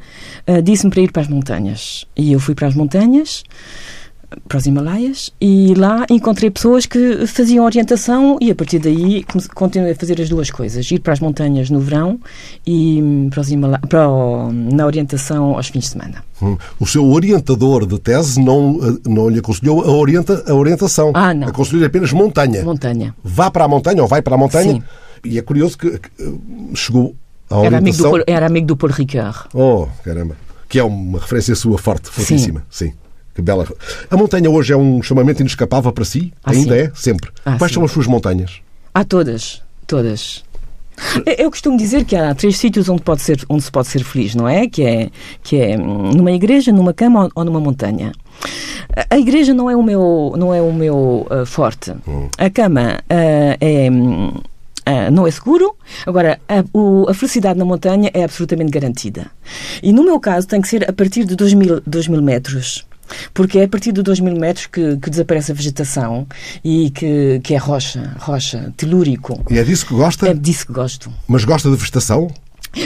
uh, 0.47 0.61
disse-me 0.61 0.91
para 0.91 1.01
ir 1.01 1.11
para 1.11 1.23
as 1.23 1.27
montanhas. 1.27 2.05
E 2.15 2.31
eu 2.31 2.39
fui 2.39 2.53
para 2.53 2.67
as 2.67 2.75
montanhas 2.75 3.43
para 4.47 4.57
os 4.57 4.65
Himalaias 4.65 5.31
e 5.39 5.73
lá 5.75 6.05
encontrei 6.09 6.49
pessoas 6.49 6.85
que 6.85 7.25
faziam 7.27 7.65
orientação 7.65 8.37
e 8.41 8.51
a 8.51 8.55
partir 8.55 8.79
daí 8.79 9.25
continuei 9.53 9.91
a 9.91 9.95
fazer 9.95 10.21
as 10.21 10.29
duas 10.29 10.49
coisas, 10.51 10.89
ir 10.91 10.99
para 10.99 11.13
as 11.13 11.19
montanhas 11.19 11.69
no 11.69 11.79
verão 11.79 12.19
e 12.65 13.27
para, 13.29 13.41
os 13.41 13.51
Himala 13.51 13.79
para 13.87 14.09
o, 14.09 14.51
na 14.51 14.85
orientação 14.85 15.55
aos 15.55 15.67
fins 15.67 15.81
de 15.81 15.87
semana. 15.89 16.23
Hum. 16.41 16.57
O 16.79 16.85
seu 16.85 17.05
orientador 17.05 17.85
de 17.85 17.99
tese 17.99 18.41
não, 18.41 18.79
não 19.05 19.29
lhe 19.29 19.39
aconselhou 19.39 19.81
a, 19.81 19.91
orienta, 19.91 20.43
a 20.47 20.53
orientação. 20.53 21.11
Ah, 21.13 21.33
não. 21.33 21.47
Aconselhou 21.47 21.85
apenas 21.85 22.11
montanha. 22.11 22.63
Montanha. 22.63 23.15
Vá 23.23 23.49
para 23.49 23.65
a 23.65 23.67
montanha 23.67 24.01
ou 24.01 24.07
vai 24.07 24.21
para 24.21 24.35
a 24.35 24.37
montanha. 24.37 24.73
Sim. 24.73 24.83
E 25.23 25.37
é 25.37 25.41
curioso 25.41 25.77
que, 25.77 25.99
que 25.99 26.09
chegou 26.75 27.15
a 27.49 27.59
Era 27.59 27.77
amigo, 27.77 27.95
orientação... 27.97 28.11
do, 28.11 28.23
era 28.27 28.45
amigo 28.45 28.67
do 28.67 28.77
Paul 28.77 28.91
Ricard. 28.91 29.37
Oh, 29.53 29.87
caramba. 30.03 30.35
Que 30.67 30.79
é 30.79 30.83
uma 30.83 31.19
referência 31.19 31.55
sua 31.55 31.77
forte, 31.77 32.09
fortíssima. 32.09 32.65
Sim. 32.69 32.93
Que 33.33 33.41
bela. 33.41 33.67
A 34.09 34.15
montanha 34.17 34.49
hoje 34.49 34.73
é 34.73 34.77
um 34.77 35.01
chamamento 35.01 35.41
inescapável 35.41 35.91
para 35.91 36.05
si? 36.05 36.31
Ah, 36.43 36.51
Ainda 36.51 36.75
sim. 36.75 36.81
é? 36.81 36.91
Sempre. 36.93 37.31
Ah, 37.45 37.57
Quais 37.57 37.71
sim. 37.71 37.75
são 37.75 37.85
as 37.85 37.91
suas 37.91 38.05
montanhas? 38.07 38.59
Há 38.93 39.03
todas, 39.03 39.61
todas. 39.87 40.43
Eu- 41.39 41.49
costumo 41.49 41.75
dizer 41.75 42.05
que 42.05 42.15
há 42.15 42.35
três 42.35 42.55
sítios 42.57 42.87
onde, 42.87 43.01
pode 43.01 43.23
ser, 43.23 43.43
onde 43.49 43.63
se 43.63 43.71
pode 43.71 43.87
ser 43.87 44.03
feliz, 44.03 44.35
não 44.35 44.47
é? 44.47 44.67
Que 44.67 44.83
é, 44.83 45.09
que 45.41 45.55
é 45.59 45.75
hum, 45.75 46.11
numa 46.13 46.31
igreja, 46.31 46.71
numa 46.71 46.93
cama 46.93 47.29
ou- 47.33 47.43
numa 47.43 47.59
montanha. 47.59 48.11
A- 49.09 49.17
igreja 49.17 49.55
não 49.55 49.67
é 49.71 49.75
o 49.75 49.81
meu, 49.81 50.33
não 50.37 50.53
é 50.53 50.61
o 50.61 50.71
meu 50.71 51.25
ah, 51.31 51.45
forte. 51.47 51.91
A 52.37 52.49
cama 52.51 52.99
ah, 53.09 53.57
é. 53.59 53.89
hum, 53.89 54.33
ah, 54.85 55.09
não 55.09 55.25
é 55.25 55.31
seguro. 55.31 55.75
Agora, 56.05 56.39
a, 56.47 56.63
o- 56.77 57.07
a 57.09 57.13
felicidade 57.15 57.57
na 57.57 57.65
montanha 57.65 58.11
é 58.13 58.23
absolutamente 58.23 58.69
garantida. 58.69 59.31
E 59.81 59.91
no 59.91 60.03
meu 60.03 60.19
caso 60.19 60.47
tem 60.47 60.61
que 60.61 60.67
ser 60.67 60.87
a 60.87 60.93
partir 60.93 61.25
de 61.25 61.35
2 61.35 61.55
mil, 61.55 61.81
2 61.87 62.07
mil 62.07 62.21
metros. 62.21 62.85
Porque 63.33 63.59
é 63.59 63.63
a 63.65 63.67
partir 63.67 63.91
de 63.91 64.01
2 64.01 64.19
mil 64.19 64.35
metros 64.35 64.67
que, 64.67 64.97
que 64.97 65.09
desaparece 65.09 65.51
a 65.51 65.55
vegetação 65.55 66.25
e 66.63 66.89
que, 66.91 67.39
que 67.43 67.53
é 67.53 67.57
rocha, 67.57 68.15
rocha, 68.19 68.73
telúrico. 68.77 69.43
E 69.49 69.57
é 69.59 69.63
disso 69.63 69.85
que 69.85 69.93
gosta? 69.93 70.27
É 70.29 70.33
disso 70.33 70.67
que 70.67 70.73
gosto. 70.73 71.11
Mas 71.27 71.43
gosta 71.45 71.69
de 71.69 71.75
vegetação? 71.75 72.29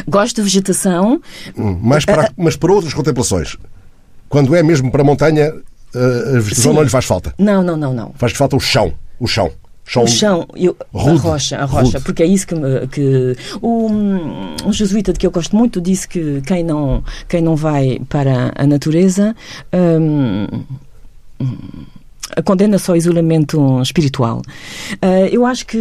Gosto 0.07 0.37
de 0.37 0.41
vegetação, 0.41 1.21
Hum, 1.57 1.77
Mais 1.81 2.03
para, 2.03 2.31
mas 2.35 2.55
para 2.57 2.71
outras 2.73 2.93
contemplações. 2.93 3.55
Quando 4.27 4.53
é 4.55 4.61
mesmo 4.61 4.91
para 4.91 5.01
a 5.01 5.05
montanha, 5.05 5.53
eh, 5.95 6.35
a 6.35 6.39
vegetação 6.39 6.71
Sim. 6.71 6.75
não 6.75 6.83
lhe 6.83 6.89
faz 6.89 7.05
falta. 7.05 7.33
não, 7.37 7.63
não, 7.63 7.77
não, 7.77 7.93
não. 7.93 8.13
Faz 8.17 8.33
falta 8.33 8.55
o 8.57 8.59
chão. 8.59 8.93
O 9.19 9.27
chão. 9.27 9.49
O 9.95 10.07
chão, 10.07 10.45
eu, 10.55 10.75
a 10.93 10.97
Rude. 10.99 11.17
rocha, 11.19 11.57
a 11.57 11.65
rocha, 11.65 11.91
Rude. 11.93 12.01
porque 12.05 12.21
é 12.21 12.25
isso 12.25 12.45
que, 12.45 12.53
me- 12.55 12.85
que 12.87 13.35
o, 13.61 13.87
um 14.65 14.73
jesuíta 14.73 15.13
de 15.13 15.19
que 15.19 15.25
eu 15.25 15.31
gosto 15.31 15.55
muito 15.55 15.79
disse 15.79 16.07
que 16.07 16.41
quem 16.41 16.61
não, 16.63 17.03
quem 17.29 17.41
não 17.41 17.55
vai 17.55 17.99
para 18.09 18.51
a 18.55 18.67
natureza 18.67 19.33
hum, 19.73 20.45
hum, 21.39 21.57
condena 22.43 22.77
só 22.77 22.95
isolamento 22.95 23.81
espiritual. 23.81 24.41
Ah, 25.01 25.27
eu 25.31 25.45
acho 25.45 25.65
que 25.65 25.77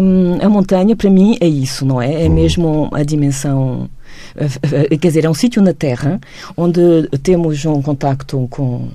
hum, 0.00 0.38
a 0.40 0.48
montanha, 0.48 0.94
para 0.94 1.10
mim, 1.10 1.36
é 1.40 1.46
isso, 1.48 1.84
não 1.84 2.00
é? 2.00 2.24
É 2.24 2.28
mesmo 2.28 2.88
a 2.92 3.02
dimensão. 3.02 3.88
ah, 4.36 4.44
ah, 4.44 4.96
Quer 4.96 5.08
dizer, 5.08 5.24
é 5.24 5.28
um 5.30 5.34
sítio 5.34 5.60
na 5.60 5.74
Terra 5.74 6.20
onde 6.56 6.80
temos 7.22 7.64
um 7.64 7.82
contacto 7.82 8.46
com, 8.48 8.88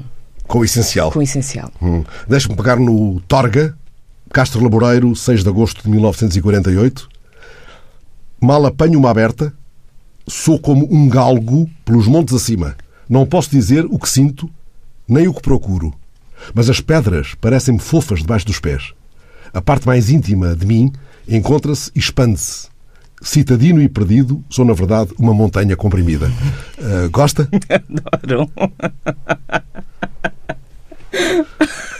Com 0.48 0.60
o 0.60 0.64
essencial. 0.66 1.12
com 1.12 1.20
o 1.20 1.22
essencial. 1.22 1.70
Hum. 1.82 2.04
Deixe-me 2.28 2.56
pegar 2.56 2.78
no 2.80 3.20
Torga, 3.28 3.76
Castro 4.36 4.62
Laboreiro, 4.62 5.16
6 5.16 5.44
de 5.44 5.50
agosto 5.50 5.82
de 5.82 5.90
1948. 5.90 7.08
Mal 8.42 8.66
apanho 8.66 9.00
uma 9.00 9.10
aberta, 9.10 9.54
sou 10.28 10.60
como 10.60 10.94
um 10.94 11.08
galgo 11.08 11.70
pelos 11.86 12.06
montes 12.06 12.34
acima. 12.34 12.76
Não 13.08 13.26
posso 13.26 13.50
dizer 13.50 13.86
o 13.86 13.98
que 13.98 14.10
sinto, 14.10 14.50
nem 15.08 15.26
o 15.26 15.34
que 15.34 15.42
procuro. 15.42 15.94
Mas 16.54 16.70
as 16.70 16.82
pedras 16.82 17.34
parecem-me 17.40 17.80
fofas 17.80 18.20
debaixo 18.20 18.48
dos 18.48 18.60
pés. 18.60 18.92
A 19.54 19.62
parte 19.62 19.88
mais 19.88 20.10
íntima 20.10 20.54
de 20.54 20.66
mim 20.66 20.92
encontra-se 21.30 21.90
e 21.96 22.00
expande-se. 22.00 22.68
Citadino 23.22 23.82
e 23.82 23.88
perdido, 23.88 24.44
sou, 24.50 24.66
na 24.66 24.74
verdade, 24.74 25.14
uma 25.18 25.34
montanha 25.34 25.78
comprimida. 25.78 26.30
Ah, 26.78 27.08
gosta? 27.08 27.48
Adoro. 28.12 28.52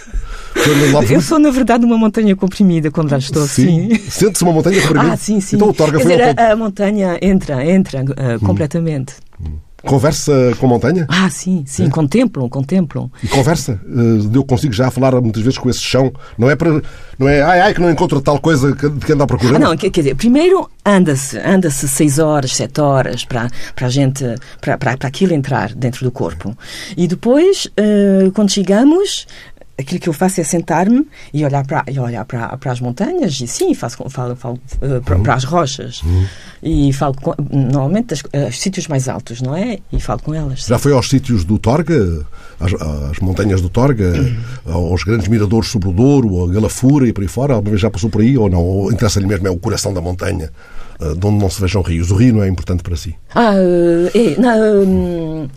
Lopes, 0.92 1.12
Eu 1.12 1.22
sou, 1.22 1.40
na 1.40 1.52
verdade, 1.52 1.86
uma 1.86 1.98
montanha 1.98 2.36
comprimida 2.36 2.90
quando 2.92 3.12
lá 3.12 3.18
estou 3.18 3.46
Sim. 3.46 3.92
assim. 3.94 4.10
Sente-se 4.10 4.44
uma 4.44 4.54
montanha 4.54 4.82
comprimida? 4.82 5.14
Ah, 5.14 5.18
sim, 5.18 5.40
sim. 5.40 5.56
Então 5.56 5.70
o 5.70 5.74
Torga 5.74 6.00
foi 6.00 6.12
dizer, 6.12 6.40
a, 6.40 6.52
a 6.52 6.56
montanha 6.56 7.18
entra, 7.22 7.66
entra 7.66 8.04
ah, 8.18 8.40
completamente. 8.46 9.14
Conversa 9.86 10.34
com 10.58 10.66
a 10.66 10.70
montanha? 10.70 11.06
Ah, 11.08 11.30
sim, 11.30 11.64
sim, 11.68 11.90
contemplam, 11.90 12.50
contemplam. 12.50 13.12
E 13.24 13.28
conversa? 13.28 13.80
Eh, 13.86 14.36
Eu 14.36 14.44
consigo 14.44 14.74
já 14.74 14.90
falar 14.90 15.14
muitas 15.22 15.44
vezes 15.44 15.60
com 15.60 15.70
esse 15.70 15.80
chão. 15.80 16.12
Não 16.40 16.50
é 16.50 16.56
para. 16.56 16.82
Não 17.20 17.30
é. 17.30 17.44
Ai, 17.44 17.60
ai, 17.62 17.74
que 17.74 17.80
não 17.80 17.92
encontro 17.92 18.20
tal 18.20 18.40
coisa 18.40 18.74
de 18.74 19.06
que 19.06 19.14
anda 19.14 19.26
à 19.26 19.28
procura. 19.28 19.58
Ah, 19.58 19.60
não, 19.60 19.78
quer, 19.78 19.92
dizer, 19.92 20.16
primeiro 20.16 20.68
anda-se, 20.84 21.38
anda-se 21.38 21.88
seis 21.88 22.18
horas, 22.18 22.56
sete 22.56 22.82
horas 22.82 23.24
para, 23.26 23.48
para 23.76 23.86
a 23.86 23.90
gente, 23.90 24.26
para, 24.60 24.76
para, 24.76 24.98
para 24.98 25.08
aquilo 25.08 25.34
entrar 25.34 25.72
dentro 25.76 26.04
do 26.04 26.12
corpo. 26.12 26.58
E 26.98 27.08
depois, 27.08 27.68
ah, 27.78 28.32
quando 28.34 28.50
chegamos, 28.50 29.28
aquilo 29.78 30.00
que 30.00 30.10
eu 30.10 30.14
faço 30.14 30.40
é 30.40 30.44
sentar-me 30.44 31.08
e 31.34 31.44
olhar 31.44 31.66
para, 31.66 31.84
e 31.92 32.00
olhar 32.00 32.24
para, 32.26 32.58
para 32.58 32.72
as 32.72 32.80
montanhas 32.80 33.40
e 33.42 33.48
sim, 33.48 33.74
faço, 33.74 33.98
falo, 34.10 34.36
falo 34.36 34.60
ah, 34.82 35.02
para, 35.04 35.20
para 35.20 35.34
as 35.34 35.44
rochas 35.44 36.02
e 36.64 36.94
falo 36.94 37.16
com, 37.16 37.34
normalmente 37.52 38.14
as, 38.14 38.24
os 38.50 38.60
sítios 38.60 38.88
mais 38.88 39.08
altos, 39.10 39.42
não 39.42 39.56
é? 39.56 39.80
E 39.92 40.00
falo 40.00 40.22
com 40.22 40.34
elas. 40.34 40.64
sim. 40.64 40.70
Já 40.70 40.80
foi 40.80 40.94
aos 40.94 41.10
sítios 41.10 41.44
do 41.44 41.60
Torga, 41.60 42.26
às, 42.60 42.74
às 42.74 43.20
montanhas 43.20 43.62
do 43.62 43.70
Torga, 43.70 44.14
aos 44.66 45.04
grandes 45.04 45.28
miradores 45.28 45.70
sobre 45.70 45.90
o 45.90 45.92
Douro, 45.92 46.44
a 46.44 46.54
Galafura 46.54 47.08
e 47.08 47.14
por 47.14 47.22
aí 47.22 47.28
fora? 47.28 47.54
Alguma 47.54 47.72
vez 47.72 47.82
já 47.82 47.90
passou 47.90 48.10
por 48.10 48.22
aí 48.22 48.38
ou 48.38 48.50
não? 48.50 48.64
Ou 48.64 48.92
interessa-lhe 48.92 49.28
mesmo 49.28 49.48
é 49.48 49.52
o 49.52 49.58
coração 49.58 49.94
da 49.94 50.02
montanha, 50.02 50.52
eh, 51.00 51.14
de 51.14 51.28
onde 51.28 51.38
não 51.38 51.50
se 51.50 51.62
vejam 51.62 51.82
rios? 51.82 52.12
O 52.12 52.16
rio 52.16 52.34
não 52.34 52.44
é 52.44 52.48
importante 52.48 52.82
para 52.82 52.96
si? 52.96 53.16
Ah, 53.34 53.54
é, 54.14 54.40
não, 54.40 54.84
hum, 54.84 55.50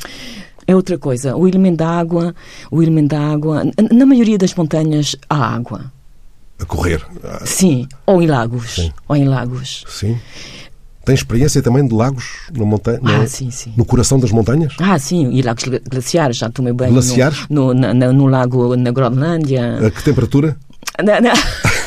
é 0.69 0.77
outra 0.77 0.99
coisa. 0.99 1.35
O 1.35 1.49
elemento 1.49 1.79
da 1.79 1.89
água, 1.89 2.35
o 2.71 2.83
elemento 2.83 3.09
da 3.09 3.21
água, 3.21 3.65
na 3.91 4.05
maioria 4.07 4.37
das 4.39 4.55
montanhas 4.55 5.17
há 5.29 5.55
água. 5.55 5.91
A 6.61 6.65
correr? 6.67 7.03
Sim, 7.45 7.89
ou 8.07 8.21
em 8.21 8.27
lagos, 8.27 8.75
Sim. 8.75 8.93
ou 9.09 9.17
em 9.17 9.25
lagos. 9.27 9.85
Sim. 9.89 10.19
Tem 11.05 11.15
experiência 11.15 11.63
também 11.63 11.87
de 11.89 11.95
lagos 11.95 12.27
na 12.55 12.67
montanha? 12.67 13.01
Ah, 13.03 13.19
no, 13.21 13.29
sim, 13.29 13.51
sim. 13.51 13.73
no 13.77 13.85
coração 13.85 14.21
das 14.21 14.31
montanhas? 14.31 14.75
Ah, 14.79 14.99
sim, 14.99 15.31
e 15.33 15.41
lagos 15.41 15.65
gla- 15.65 15.81
glaciares, 15.91 16.37
já 16.37 16.51
tomei 16.51 16.73
banho 16.75 16.93
no- 16.93 17.01
Glaciares? 17.01 17.47
no, 17.49 17.73
na- 17.73 17.95
na- 17.95 18.13
no 18.13 18.27
lago 18.27 18.77
na 18.77 18.91
Groenlândia. 18.91 19.87
A 19.87 19.91
que 19.91 20.03
temperatura? 20.05 20.55
Na- 21.03 21.19
na- 21.21 21.33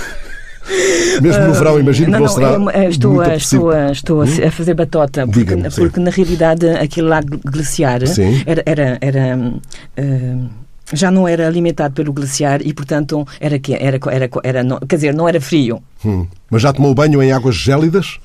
Mesmo 1.21 1.47
no 1.47 1.53
verão, 1.53 1.79
imagino 1.79 2.11
não, 2.11 2.19
que 2.19 2.25
não 2.25 2.29
será. 2.33 2.71
é- 2.73 2.85
é- 2.85 2.89
estou, 2.89 3.21
a, 3.21 3.35
estou, 3.35 3.69
a, 3.71 3.91
estou 3.91 4.27
se- 4.27 4.43
a 4.43 4.51
fazer 4.51 4.73
batota, 4.73 5.27
porque, 5.27 5.55
porque 5.75 5.99
na 5.99 6.09
realidade 6.11 6.67
aquele 6.69 7.07
lago 7.07 7.39
glaciar 7.45 8.05
Sim. 8.07 8.41
era, 8.45 8.63
era, 8.65 8.97
era, 9.01 9.37
hum, 9.37 9.59
hum, 9.97 10.49
já 10.93 11.09
não 11.09 11.27
era 11.27 11.47
alimentado 11.47 11.93
pelo 11.93 12.11
glaciar 12.11 12.61
e, 12.65 12.73
portanto, 12.73 13.25
era 13.39 13.57
que 13.59 13.73
era, 13.73 13.99
era, 14.11 14.29
era, 14.43 14.63
não- 14.63 14.79
quer 14.79 14.95
dizer, 14.95 15.13
não 15.13 15.27
era 15.27 15.39
frio. 15.39 15.81
Hum. 16.05 16.27
Mas 16.49 16.61
já 16.61 16.73
tomou 16.73 16.93
banho 16.93 17.21
em 17.23 17.31
águas 17.31 17.55
gélidas? 17.55 18.19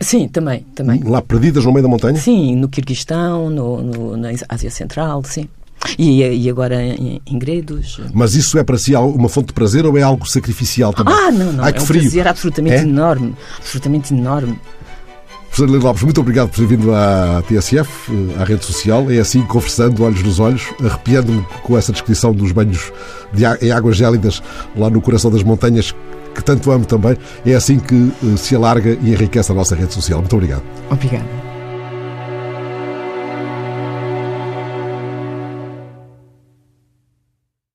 Sim, 0.00 0.28
também, 0.28 0.64
também. 0.76 1.02
Lá 1.02 1.20
perdidas 1.20 1.64
no 1.64 1.72
meio 1.72 1.82
da 1.82 1.88
montanha? 1.88 2.16
Sim, 2.16 2.54
no 2.54 2.68
Quirguistão, 2.68 3.50
no, 3.50 3.82
no- 3.82 4.16
na 4.16 4.28
Ásia 4.48 4.70
Central, 4.70 5.22
sim. 5.24 5.48
E, 5.98 6.22
e 6.22 6.48
agora 6.50 6.82
em, 6.82 7.20
em 7.26 7.38
Gredos. 7.38 8.00
Mas 8.14 8.34
isso 8.34 8.58
é 8.58 8.64
para 8.64 8.78
si 8.78 8.94
uma 8.94 9.28
fonte 9.28 9.48
de 9.48 9.52
prazer 9.52 9.84
ou 9.84 9.96
é 9.98 10.02
algo 10.02 10.28
sacrificial 10.28 10.92
também? 10.92 11.12
Ah, 11.14 11.30
não, 11.30 11.52
não. 11.52 11.64
Ai, 11.64 11.72
é 11.76 11.80
um 11.80 11.84
frio. 11.84 12.00
prazer 12.02 12.28
absolutamente 12.28 12.76
É? 12.76 12.82
enorme. 12.82 13.34
Absolutamente 13.58 14.14
enorme. 14.14 14.58
Professor 15.50 15.66
Lino 15.70 15.84
Lopes, 15.84 16.02
muito 16.02 16.18
obrigado 16.18 16.48
por 16.48 16.56
ter 16.56 16.66
vindo 16.66 16.94
à 16.94 17.42
TSF, 17.46 18.10
eh, 18.10 18.40
à 18.40 18.44
rede 18.44 18.64
social. 18.64 19.10
É 19.10 19.18
assim, 19.18 19.42
conversando, 19.42 20.02
olhos 20.02 20.22
nos 20.22 20.40
olhos, 20.40 20.62
arrepiando-me 20.82 21.44
com 21.62 21.76
essa 21.76 21.92
descrição 21.92 22.32
dos 22.32 22.52
banhos 22.52 22.90
de 23.34 23.44
em 23.66 23.70
águas 23.70 23.96
gélidas 23.98 24.42
lá 24.74 24.88
no 24.88 24.98
coração 25.02 25.30
das 25.30 25.42
montanhas, 25.42 25.94
que 26.34 26.42
tanto 26.42 26.70
amo 26.70 26.86
também. 26.86 27.18
É 27.44 27.54
assim 27.54 27.78
que 27.78 27.94
eh, 28.24 28.36
se 28.38 28.56
alarga 28.56 28.96
e 29.02 29.10
enriquece 29.12 29.52
a 29.52 29.54
nossa 29.54 29.74
rede 29.74 29.92
social. 29.92 30.20
Muito 30.20 30.34
obrigado. 30.34 30.62
Obrigada. 30.90 31.41